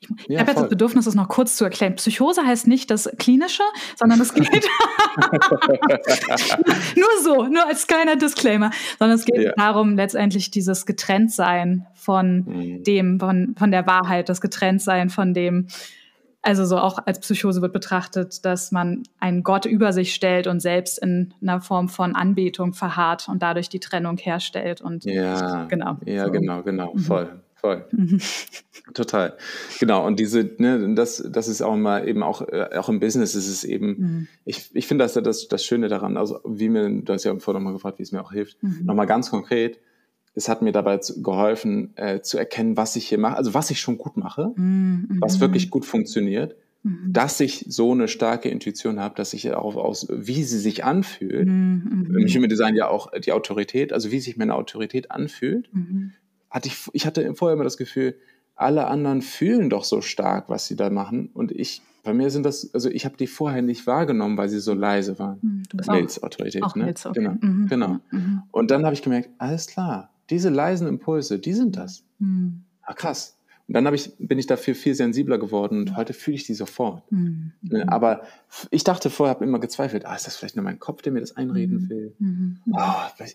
Ich, 0.00 0.10
ich 0.10 0.28
ja, 0.28 0.40
habe 0.40 0.50
jetzt 0.50 0.60
das 0.60 0.68
Bedürfnis, 0.68 1.06
es 1.06 1.14
noch 1.14 1.28
kurz 1.28 1.56
zu 1.56 1.64
erklären. 1.64 1.96
Psychose 1.96 2.46
heißt 2.46 2.68
nicht 2.68 2.90
das 2.90 3.10
Klinische, 3.18 3.64
sondern 3.96 4.20
es 4.20 4.32
geht 4.32 4.48
nur 6.96 7.08
so, 7.22 7.46
nur 7.46 7.66
als 7.66 7.88
kleiner 7.88 8.16
Disclaimer, 8.16 8.70
sondern 8.98 9.18
es 9.18 9.24
geht 9.24 9.42
ja. 9.42 9.52
darum, 9.56 9.96
letztendlich 9.96 10.52
dieses 10.52 10.86
Getrenntsein 10.86 11.86
von 11.94 12.44
mhm. 12.46 12.84
dem, 12.84 13.18
von, 13.18 13.56
von 13.58 13.72
der 13.72 13.86
Wahrheit, 13.86 14.28
das 14.28 14.40
Getrenntsein 14.40 15.10
von 15.10 15.34
dem, 15.34 15.66
also 16.42 16.64
so 16.64 16.78
auch 16.78 17.00
als 17.04 17.18
Psychose 17.18 17.60
wird 17.60 17.72
betrachtet, 17.72 18.44
dass 18.44 18.70
man 18.70 19.02
einen 19.18 19.42
Gott 19.42 19.66
über 19.66 19.92
sich 19.92 20.14
stellt 20.14 20.46
und 20.46 20.60
selbst 20.60 21.02
in 21.02 21.34
einer 21.42 21.60
Form 21.60 21.88
von 21.88 22.14
Anbetung 22.14 22.72
verharrt 22.72 23.28
und 23.28 23.42
dadurch 23.42 23.68
die 23.68 23.80
Trennung 23.80 24.16
herstellt. 24.16 24.80
Und 24.80 25.04
ja, 25.04 25.64
genau. 25.64 25.96
Ja, 26.04 26.26
so. 26.26 26.30
genau, 26.30 26.62
genau, 26.62 26.94
mhm. 26.94 27.40
Voll. 27.60 27.84
Mhm. 27.92 28.20
Total. 28.94 29.36
Genau. 29.80 30.06
Und 30.06 30.18
diese, 30.18 30.50
ne, 30.58 30.94
das, 30.94 31.22
das 31.30 31.48
ist 31.48 31.62
auch 31.62 31.74
immer 31.74 32.04
eben 32.06 32.22
auch, 32.22 32.42
äh, 32.42 32.70
auch 32.76 32.88
im 32.88 33.00
Business 33.00 33.34
ist 33.34 33.48
es 33.48 33.64
eben, 33.64 33.86
mhm. 33.88 34.28
ich, 34.44 34.70
ich 34.74 34.86
finde 34.86 35.04
das, 35.04 35.14
das 35.14 35.48
das 35.48 35.64
Schöne 35.64 35.88
daran, 35.88 36.16
also 36.16 36.40
wie 36.44 36.68
mir, 36.68 36.88
du 36.88 37.12
hast 37.12 37.24
ja 37.24 37.36
vorhin 37.38 37.62
nochmal 37.62 37.74
gefragt, 37.74 37.98
wie 37.98 38.02
es 38.02 38.12
mir 38.12 38.22
auch 38.22 38.32
hilft, 38.32 38.62
mhm. 38.62 38.84
nochmal 38.84 39.06
ganz 39.06 39.30
konkret, 39.30 39.78
es 40.34 40.48
hat 40.48 40.62
mir 40.62 40.72
dabei 40.72 41.00
geholfen, 41.16 41.96
äh, 41.96 42.20
zu 42.20 42.38
erkennen, 42.38 42.76
was 42.76 42.96
ich 42.96 43.08
hier 43.08 43.18
mache, 43.18 43.36
also 43.36 43.54
was 43.54 43.70
ich 43.70 43.80
schon 43.80 43.98
gut 43.98 44.16
mache, 44.16 44.52
mhm. 44.54 45.18
was 45.20 45.40
wirklich 45.40 45.68
gut 45.70 45.84
funktioniert, 45.84 46.56
mhm. 46.84 47.12
dass 47.12 47.40
ich 47.40 47.66
so 47.68 47.92
eine 47.92 48.08
starke 48.08 48.48
Intuition 48.48 49.00
habe, 49.00 49.16
dass 49.16 49.32
ich 49.32 49.52
auch 49.52 49.76
aus, 49.76 50.06
wie 50.10 50.44
sie 50.44 50.58
sich 50.58 50.84
anfühlt, 50.84 51.48
mhm. 51.48 52.16
im 52.16 52.28
Human 52.28 52.48
Design 52.48 52.76
ja 52.76 52.88
auch 52.88 53.10
die 53.18 53.32
Autorität, 53.32 53.92
also 53.92 54.10
wie 54.12 54.20
sich 54.20 54.36
meine 54.36 54.54
Autorität 54.54 55.10
anfühlt, 55.10 55.74
mhm. 55.74 56.12
Hatte 56.50 56.68
ich, 56.68 56.88
ich 56.92 57.06
hatte 57.06 57.34
vorher 57.34 57.54
immer 57.54 57.64
das 57.64 57.76
Gefühl, 57.76 58.16
alle 58.54 58.88
anderen 58.88 59.22
fühlen 59.22 59.70
doch 59.70 59.84
so 59.84 60.00
stark, 60.00 60.48
was 60.48 60.66
sie 60.66 60.76
da 60.76 60.90
machen 60.90 61.30
und 61.34 61.52
ich 61.52 61.82
bei 62.04 62.14
mir 62.14 62.30
sind 62.30 62.44
das, 62.44 62.72
also 62.72 62.88
ich 62.88 63.04
habe 63.04 63.18
die 63.18 63.26
vorher 63.26 63.60
nicht 63.60 63.86
wahrgenommen, 63.86 64.38
weil 64.38 64.48
sie 64.48 64.60
so 64.60 64.72
leise 64.72 65.18
waren. 65.18 65.38
Mhm, 65.42 65.62
du 65.68 65.76
bist 65.76 65.90
Nils 65.90 66.22
Autorität, 66.22 66.62
auch 66.62 66.74
ne? 66.74 66.86
Nils, 66.86 67.04
okay. 67.04 67.20
Genau, 67.20 67.36
mhm. 67.38 67.66
genau. 67.68 67.98
Mhm. 68.10 68.42
Und 68.50 68.70
dann 68.70 68.84
habe 68.84 68.94
ich 68.94 69.02
gemerkt, 69.02 69.28
alles 69.36 69.66
klar, 69.66 70.10
diese 70.30 70.48
leisen 70.48 70.88
Impulse, 70.88 71.38
die 71.38 71.52
sind 71.52 71.76
das. 71.76 72.04
Mhm. 72.18 72.62
Ah, 72.82 72.94
krass. 72.94 73.36
Und 73.66 73.74
dann 73.74 73.92
ich, 73.92 74.12
bin 74.18 74.38
ich 74.38 74.46
dafür 74.46 74.74
viel 74.74 74.94
sensibler 74.94 75.36
geworden 75.36 75.80
und 75.80 75.96
heute 75.96 76.14
fühle 76.14 76.36
ich 76.36 76.44
die 76.44 76.54
sofort. 76.54 77.02
Mhm. 77.12 77.52
Aber 77.86 78.22
ich 78.70 78.82
dachte 78.82 79.10
vorher, 79.10 79.34
habe 79.34 79.44
immer 79.44 79.58
gezweifelt, 79.58 80.06
ah, 80.06 80.14
ist 80.14 80.26
das 80.26 80.36
vielleicht 80.36 80.56
nur 80.56 80.64
mein 80.64 80.78
Kopf, 80.78 81.02
der 81.02 81.12
mir 81.12 81.20
das 81.20 81.36
einreden 81.36 81.82
mhm. 81.82 81.88
will? 81.90 82.14
Mhm. 82.18 82.58
Oh, 82.72 83.26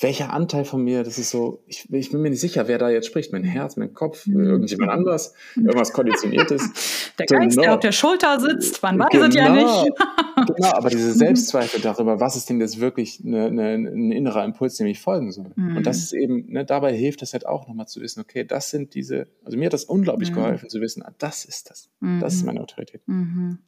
welcher 0.00 0.32
Anteil 0.32 0.64
von 0.64 0.82
mir, 0.82 1.02
das 1.02 1.18
ist 1.18 1.30
so, 1.30 1.64
ich, 1.66 1.92
ich, 1.92 2.12
bin 2.12 2.20
mir 2.20 2.30
nicht 2.30 2.40
sicher, 2.40 2.68
wer 2.68 2.78
da 2.78 2.88
jetzt 2.88 3.08
spricht. 3.08 3.32
Mein 3.32 3.42
Herz, 3.42 3.76
mein 3.76 3.94
Kopf, 3.94 4.26
mhm. 4.26 4.44
irgendjemand 4.44 4.92
anders, 4.92 5.34
irgendwas 5.56 5.92
Konditioniertes. 5.92 7.12
Der 7.18 7.26
Geist, 7.26 7.56
genau. 7.56 7.62
der 7.62 7.74
auf 7.74 7.80
der 7.80 7.90
Schulter 7.90 8.38
sitzt, 8.38 8.80
man 8.80 8.96
weiß 8.96 9.08
genau. 9.10 9.26
es 9.26 9.34
ja 9.34 9.48
genau. 9.48 9.82
nicht. 9.82 9.96
genau, 10.56 10.72
aber 10.72 10.88
diese 10.88 11.14
Selbstzweifel 11.14 11.80
darüber, 11.80 12.20
was 12.20 12.36
ist 12.36 12.48
denn 12.48 12.60
jetzt 12.60 12.78
wirklich 12.78 13.20
eine, 13.26 13.46
eine, 13.46 13.70
ein 13.72 14.12
innerer 14.12 14.44
Impuls, 14.44 14.76
dem 14.76 14.86
ich 14.86 15.00
folgen 15.00 15.32
soll. 15.32 15.50
Mhm. 15.56 15.78
Und 15.78 15.84
das 15.84 15.98
ist 15.98 16.12
eben, 16.12 16.46
ne, 16.48 16.64
dabei 16.64 16.94
hilft 16.94 17.22
es 17.22 17.32
halt 17.32 17.44
auch 17.44 17.66
nochmal 17.66 17.88
zu 17.88 18.00
wissen, 18.00 18.20
okay, 18.20 18.44
das 18.44 18.70
sind 18.70 18.94
diese, 18.94 19.26
also 19.44 19.58
mir 19.58 19.66
hat 19.66 19.72
das 19.72 19.82
unglaublich 19.82 20.30
mhm. 20.30 20.36
geholfen 20.36 20.68
zu 20.68 20.80
wissen, 20.80 21.02
ah, 21.02 21.12
das 21.18 21.44
ist 21.44 21.70
das. 21.70 21.90
Das 22.20 22.34
ist 22.34 22.42
mhm. 22.42 22.46
meine 22.46 22.60
Autorität. 22.60 23.02
Mhm. 23.06 23.58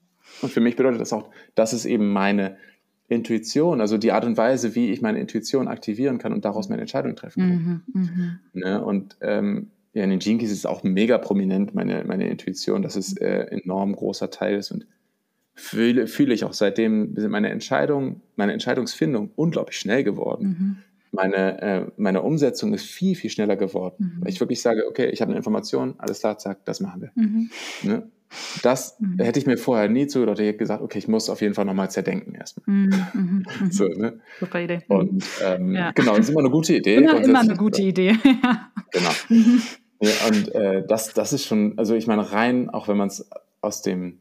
Und 0.42 0.52
für 0.52 0.60
mich 0.60 0.76
bedeutet 0.76 1.00
das 1.00 1.12
auch, 1.12 1.28
das 1.56 1.72
ist 1.72 1.86
eben 1.86 2.12
meine 2.12 2.56
Intuition, 3.10 3.80
also 3.80 3.98
die 3.98 4.12
Art 4.12 4.24
und 4.24 4.36
Weise, 4.36 4.76
wie 4.76 4.90
ich 4.92 5.02
meine 5.02 5.18
Intuition 5.18 5.66
aktivieren 5.66 6.18
kann 6.18 6.32
und 6.32 6.44
daraus 6.44 6.68
meine 6.68 6.80
Entscheidung 6.80 7.16
treffen 7.16 7.40
kann. 7.40 7.82
Mhm, 7.92 8.02
mh. 8.02 8.38
ne? 8.52 8.84
Und 8.84 9.16
ähm, 9.20 9.70
ja, 9.92 10.04
in 10.04 10.10
den 10.10 10.20
Gene 10.20 10.38
Keys 10.38 10.52
ist 10.52 10.58
es 10.58 10.66
auch 10.66 10.84
mega 10.84 11.18
prominent, 11.18 11.74
meine, 11.74 12.04
meine 12.04 12.28
Intuition, 12.30 12.82
dass 12.82 12.94
es 12.94 13.16
äh, 13.16 13.46
enorm 13.50 13.96
großer 13.96 14.30
Teil 14.30 14.58
ist 14.58 14.70
und 14.70 14.86
fühle, 15.54 16.06
fühle 16.06 16.32
ich 16.32 16.44
auch 16.44 16.52
seitdem, 16.52 17.16
sind 17.16 17.32
meine 17.32 17.50
Entscheidungen, 17.50 18.22
meine 18.36 18.52
Entscheidungsfindung 18.52 19.32
unglaublich 19.34 19.76
schnell 19.78 20.04
geworden. 20.04 20.46
Mhm. 20.46 20.76
Meine, 21.10 21.60
äh, 21.60 21.86
meine 21.96 22.22
Umsetzung 22.22 22.72
ist 22.72 22.84
viel, 22.84 23.16
viel 23.16 23.30
schneller 23.30 23.56
geworden. 23.56 24.14
Mhm. 24.18 24.22
Weil 24.22 24.30
ich 24.30 24.38
wirklich 24.38 24.62
sage, 24.62 24.86
okay, 24.88 25.10
ich 25.10 25.20
habe 25.20 25.30
eine 25.30 25.38
Information, 25.38 25.96
alles 25.98 26.20
klar, 26.20 26.38
zack, 26.38 26.64
das 26.64 26.78
machen 26.78 27.02
wir. 27.02 27.10
Mhm. 27.16 27.50
Ne? 27.82 28.08
Das 28.62 28.98
mhm. 29.00 29.18
hätte 29.18 29.38
ich 29.38 29.46
mir 29.46 29.56
vorher 29.58 29.88
nie 29.88 30.06
zugedacht. 30.06 30.38
Ich 30.38 30.46
hätte 30.46 30.58
gesagt, 30.58 30.82
okay, 30.82 30.98
ich 30.98 31.08
muss 31.08 31.28
auf 31.28 31.40
jeden 31.40 31.54
Fall 31.54 31.64
nochmal 31.64 31.90
zerdenken 31.90 32.34
erstmal. 32.34 32.64
Mhm. 32.66 33.04
Mhm. 33.12 33.46
mhm. 33.60 33.70
so, 33.70 33.86
ne? 33.86 34.20
Super 34.38 34.60
Idee. 34.60 34.80
Und 34.88 35.24
ähm, 35.44 35.74
ja. 35.74 35.90
genau, 35.92 36.16
das 36.16 36.26
ist 36.26 36.30
immer 36.30 36.40
eine 36.40 36.50
gute 36.50 36.74
Idee. 36.74 36.96
Immer, 36.96 37.22
immer 37.22 37.40
eine 37.40 37.56
gute 37.56 37.82
Idee. 37.82 38.16
genau. 38.92 39.10
Mhm. 39.28 39.62
Ja, 40.00 40.10
und 40.28 40.54
äh, 40.54 40.86
das, 40.86 41.12
das 41.12 41.32
ist 41.32 41.44
schon, 41.44 41.78
also 41.78 41.94
ich 41.94 42.06
meine, 42.06 42.32
rein, 42.32 42.70
auch 42.70 42.88
wenn 42.88 42.96
man 42.96 43.08
es 43.08 43.28
aus 43.60 43.82
dem 43.82 44.20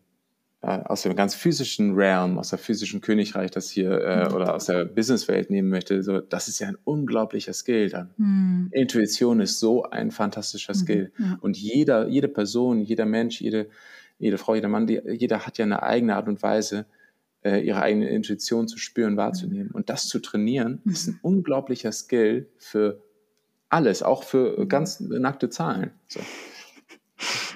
äh, 0.61 0.79
aus 0.83 1.03
dem 1.03 1.15
ganz 1.15 1.35
physischen 1.35 1.95
Realm, 1.95 2.37
aus 2.37 2.49
der 2.49 2.59
physischen 2.59 2.99
Königreich, 2.99 3.49
das 3.49 3.69
hier 3.69 4.01
äh, 4.01 4.27
mhm. 4.27 4.35
oder 4.35 4.55
aus 4.55 4.65
der 4.65 4.83
Businesswelt 4.83 5.49
nehmen 5.49 5.69
möchte, 5.69 6.03
so 6.03 6.19
das 6.19 6.49
ist 6.49 6.59
ja 6.59 6.67
ein 6.67 6.77
unglaublicher 6.83 7.53
Skill 7.53 7.89
dann. 7.89 8.09
Mhm. 8.17 8.67
Intuition 8.73 9.39
ist 9.39 9.59
so 9.59 9.83
ein 9.83 10.11
fantastischer 10.11 10.73
mhm. 10.73 10.77
Skill 10.77 11.11
ja. 11.17 11.37
und 11.39 11.55
jeder, 11.55 12.09
jede 12.09 12.27
Person, 12.27 12.81
jeder 12.81 13.05
Mensch, 13.05 13.39
jede 13.39 13.69
jede 14.19 14.37
Frau, 14.37 14.53
jeder 14.55 14.67
Mann, 14.67 14.85
die, 14.85 15.01
jeder 15.05 15.45
hat 15.45 15.57
ja 15.57 15.65
eine 15.65 15.81
eigene 15.81 16.15
Art 16.15 16.27
und 16.27 16.43
Weise, 16.43 16.85
äh, 17.43 17.65
ihre 17.65 17.81
eigene 17.81 18.09
Intuition 18.09 18.67
zu 18.67 18.77
spüren, 18.77 19.17
wahrzunehmen. 19.17 19.71
Und 19.71 19.89
das 19.89 20.07
zu 20.07 20.19
trainieren, 20.19 20.81
ist 20.85 21.07
ein 21.07 21.19
unglaublicher 21.21 21.91
Skill 21.91 22.47
für 22.57 23.01
alles, 23.69 24.03
auch 24.03 24.23
für 24.23 24.67
ganz 24.67 24.99
nackte 24.99 25.49
Zahlen. 25.49 25.91
So. 26.07 26.19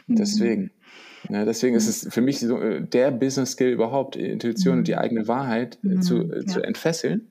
Deswegen. 0.08 0.72
Ja, 1.30 1.46
deswegen 1.46 1.76
ist 1.76 1.88
es 1.88 2.14
für 2.14 2.22
mich 2.22 2.40
so, 2.40 2.60
äh, 2.60 2.82
der 2.82 3.12
Business 3.12 3.52
Skill 3.52 3.72
überhaupt, 3.72 4.16
Intuition 4.16 4.80
und 4.80 4.88
die 4.88 4.98
eigene 4.98 5.28
Wahrheit 5.28 5.80
äh, 5.84 6.00
zu, 6.00 6.32
äh, 6.32 6.46
zu 6.46 6.62
entfesseln. 6.62 7.28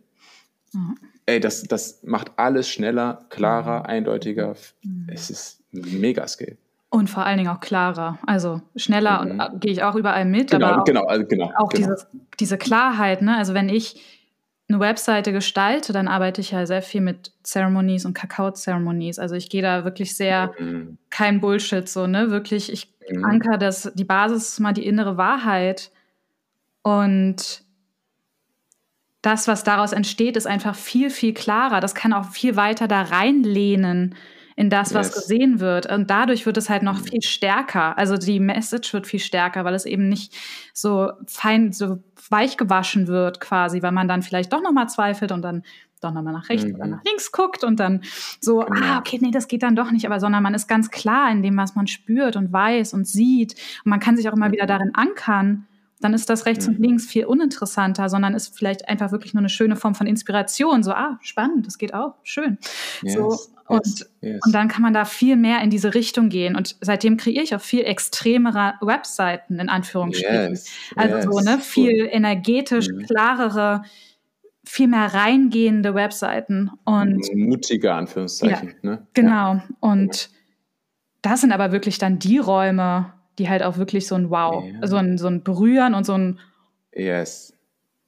Mhm. 0.72 0.96
Ey, 1.26 1.40
das, 1.40 1.62
das 1.64 2.02
macht 2.02 2.32
alles 2.36 2.68
schneller, 2.68 3.26
klarer, 3.28 3.86
eindeutiger. 3.86 4.56
Mhm. 4.82 5.08
Es 5.08 5.30
ist 5.30 5.60
ein 5.74 6.00
Mega-Skill. 6.00 6.56
Und 6.94 7.08
vor 7.08 7.24
allen 7.24 7.38
Dingen 7.38 7.48
auch 7.48 7.60
klarer. 7.60 8.18
Also 8.26 8.60
schneller 8.76 9.24
mhm. 9.24 9.40
und 9.40 9.60
gehe 9.62 9.72
ich 9.72 9.82
auch 9.82 9.94
überall 9.94 10.26
mit. 10.26 10.50
Genau, 10.50 10.66
aber 10.66 10.82
auch, 10.82 10.84
genau, 10.84 11.06
also 11.06 11.24
genau. 11.24 11.50
Auch 11.56 11.70
genau. 11.70 11.88
Diese, 11.88 12.06
diese 12.38 12.58
Klarheit, 12.58 13.22
ne? 13.22 13.34
Also 13.34 13.54
wenn 13.54 13.70
ich 13.70 14.02
eine 14.68 14.78
Webseite 14.78 15.32
gestalte, 15.32 15.94
dann 15.94 16.06
arbeite 16.06 16.42
ich 16.42 16.50
ja 16.50 16.66
sehr 16.66 16.82
viel 16.82 17.00
mit 17.00 17.32
Ceremonies 17.44 18.04
und 18.04 18.12
Kakao-Ceremonies. 18.12 19.18
Also 19.18 19.36
ich 19.36 19.48
gehe 19.48 19.62
da 19.62 19.84
wirklich 19.84 20.14
sehr 20.14 20.52
mhm. 20.58 20.98
kein 21.08 21.40
Bullshit 21.40 21.88
so, 21.88 22.06
ne? 22.06 22.30
Wirklich, 22.30 22.70
ich 22.70 22.94
mhm. 23.10 23.24
anker 23.24 23.56
das, 23.56 23.90
die 23.94 24.04
Basis 24.04 24.60
mal 24.60 24.74
die 24.74 24.84
innere 24.84 25.16
Wahrheit. 25.16 25.90
Und 26.82 27.62
das, 29.22 29.48
was 29.48 29.64
daraus 29.64 29.92
entsteht, 29.92 30.36
ist 30.36 30.46
einfach 30.46 30.74
viel, 30.74 31.08
viel 31.08 31.32
klarer. 31.32 31.80
Das 31.80 31.94
kann 31.94 32.12
auch 32.12 32.26
viel 32.26 32.56
weiter 32.56 32.86
da 32.86 33.00
reinlehnen 33.00 34.14
in 34.56 34.70
das, 34.70 34.94
was 34.94 35.08
yes. 35.08 35.14
gesehen 35.16 35.60
wird. 35.60 35.90
Und 35.90 36.10
dadurch 36.10 36.46
wird 36.46 36.56
es 36.56 36.68
halt 36.68 36.82
noch 36.82 37.00
mhm. 37.00 37.04
viel 37.04 37.22
stärker. 37.22 37.96
Also 37.98 38.16
die 38.16 38.40
Message 38.40 38.92
wird 38.92 39.06
viel 39.06 39.20
stärker, 39.20 39.64
weil 39.64 39.74
es 39.74 39.84
eben 39.84 40.08
nicht 40.08 40.34
so 40.72 41.12
fein, 41.26 41.72
so 41.72 42.02
weich 42.30 42.56
gewaschen 42.56 43.08
wird 43.08 43.40
quasi, 43.40 43.82
weil 43.82 43.92
man 43.92 44.08
dann 44.08 44.22
vielleicht 44.22 44.52
doch 44.52 44.62
nochmal 44.62 44.88
zweifelt 44.88 45.32
und 45.32 45.42
dann 45.42 45.62
doch 46.00 46.12
nochmal 46.12 46.32
nach 46.32 46.48
rechts 46.48 46.66
mhm. 46.66 46.74
oder 46.74 46.86
nach 46.86 47.04
links 47.04 47.30
guckt 47.30 47.62
und 47.62 47.78
dann 47.78 48.02
so, 48.40 48.60
genau. 48.60 48.80
ah, 48.84 48.98
okay, 48.98 49.18
nee, 49.20 49.30
das 49.30 49.46
geht 49.46 49.62
dann 49.62 49.76
doch 49.76 49.92
nicht, 49.92 50.04
aber 50.04 50.18
sondern 50.18 50.42
man 50.42 50.54
ist 50.54 50.66
ganz 50.66 50.90
klar 50.90 51.30
in 51.30 51.42
dem, 51.42 51.56
was 51.56 51.76
man 51.76 51.86
spürt 51.86 52.34
und 52.36 52.52
weiß 52.52 52.92
und 52.94 53.06
sieht. 53.06 53.54
Und 53.84 53.90
man 53.90 54.00
kann 54.00 54.16
sich 54.16 54.28
auch 54.28 54.34
immer 54.34 54.48
mhm. 54.48 54.52
wieder 54.52 54.66
darin 54.66 54.90
ankern 54.94 55.68
dann 56.02 56.14
ist 56.14 56.28
das 56.28 56.46
rechts 56.46 56.66
mhm. 56.66 56.74
und 56.74 56.80
links 56.80 57.06
viel 57.06 57.24
uninteressanter, 57.24 58.08
sondern 58.08 58.34
ist 58.34 58.56
vielleicht 58.56 58.88
einfach 58.88 59.12
wirklich 59.12 59.34
nur 59.34 59.40
eine 59.40 59.48
schöne 59.48 59.76
Form 59.76 59.94
von 59.94 60.06
Inspiration. 60.06 60.82
So, 60.82 60.92
ah, 60.92 61.18
spannend, 61.22 61.66
das 61.66 61.78
geht 61.78 61.94
auch, 61.94 62.16
schön. 62.24 62.58
Yes, 63.02 63.14
so, 63.14 63.38
und, 63.72 63.86
yes, 63.86 64.10
yes. 64.20 64.40
und 64.44 64.54
dann 64.54 64.68
kann 64.68 64.82
man 64.82 64.92
da 64.92 65.04
viel 65.04 65.36
mehr 65.36 65.60
in 65.62 65.70
diese 65.70 65.94
Richtung 65.94 66.28
gehen. 66.28 66.56
Und 66.56 66.76
seitdem 66.80 67.16
kreiere 67.16 67.42
ich 67.42 67.54
auch 67.54 67.60
viel 67.60 67.84
extremere 67.84 68.74
Webseiten, 68.80 69.58
in 69.58 69.68
Anführungsstrichen. 69.68 70.58
also 70.96 71.32
so, 71.32 71.40
ne, 71.40 71.58
viel 71.58 72.08
energetisch 72.10 72.88
mhm. 72.88 73.06
klarere, 73.06 73.82
viel 74.64 74.88
mehr 74.88 75.14
reingehende 75.14 75.94
Webseiten. 75.94 76.70
Und 76.84 77.22
mutige 77.34 77.92
Anführungszeichen. 77.94 78.74
Ja, 78.82 78.90
ne? 78.90 79.06
Genau. 79.14 79.54
Ja. 79.54 79.64
Und 79.80 80.30
das 81.22 81.40
sind 81.40 81.52
aber 81.52 81.72
wirklich 81.72 81.98
dann 81.98 82.18
die 82.18 82.38
Räume, 82.38 83.12
die 83.38 83.48
halt 83.48 83.62
auch 83.62 83.78
wirklich 83.78 84.06
so 84.06 84.14
ein 84.14 84.30
Wow, 84.30 84.64
ja. 84.64 84.86
so, 84.86 84.96
ein, 84.96 85.18
so 85.18 85.28
ein 85.28 85.42
Berühren 85.42 85.94
und 85.94 86.04
so 86.04 86.14
ein 86.14 86.38
Yes. 86.94 87.54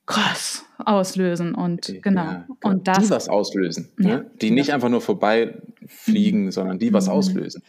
Krass 0.06 0.64
auslösen 0.78 1.54
und 1.54 1.94
genau. 2.02 2.24
Ja, 2.24 2.46
und 2.62 2.86
das, 2.88 3.04
die 3.04 3.10
was 3.10 3.28
auslösen, 3.28 3.90
ne? 3.96 4.08
ja, 4.08 4.16
ne? 4.16 4.30
die 4.40 4.50
nicht 4.50 4.72
einfach 4.72 4.88
nur 4.88 5.00
vorbeifliegen, 5.00 6.44
mhm. 6.44 6.50
sondern 6.50 6.78
die 6.78 6.92
was 6.92 7.06
mhm. 7.06 7.12
auslösen. 7.12 7.62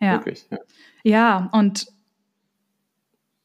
Ja. 0.00 0.12
Wirklich. 0.14 0.46
Ja. 0.50 0.58
ja, 1.02 1.50
und 1.52 1.86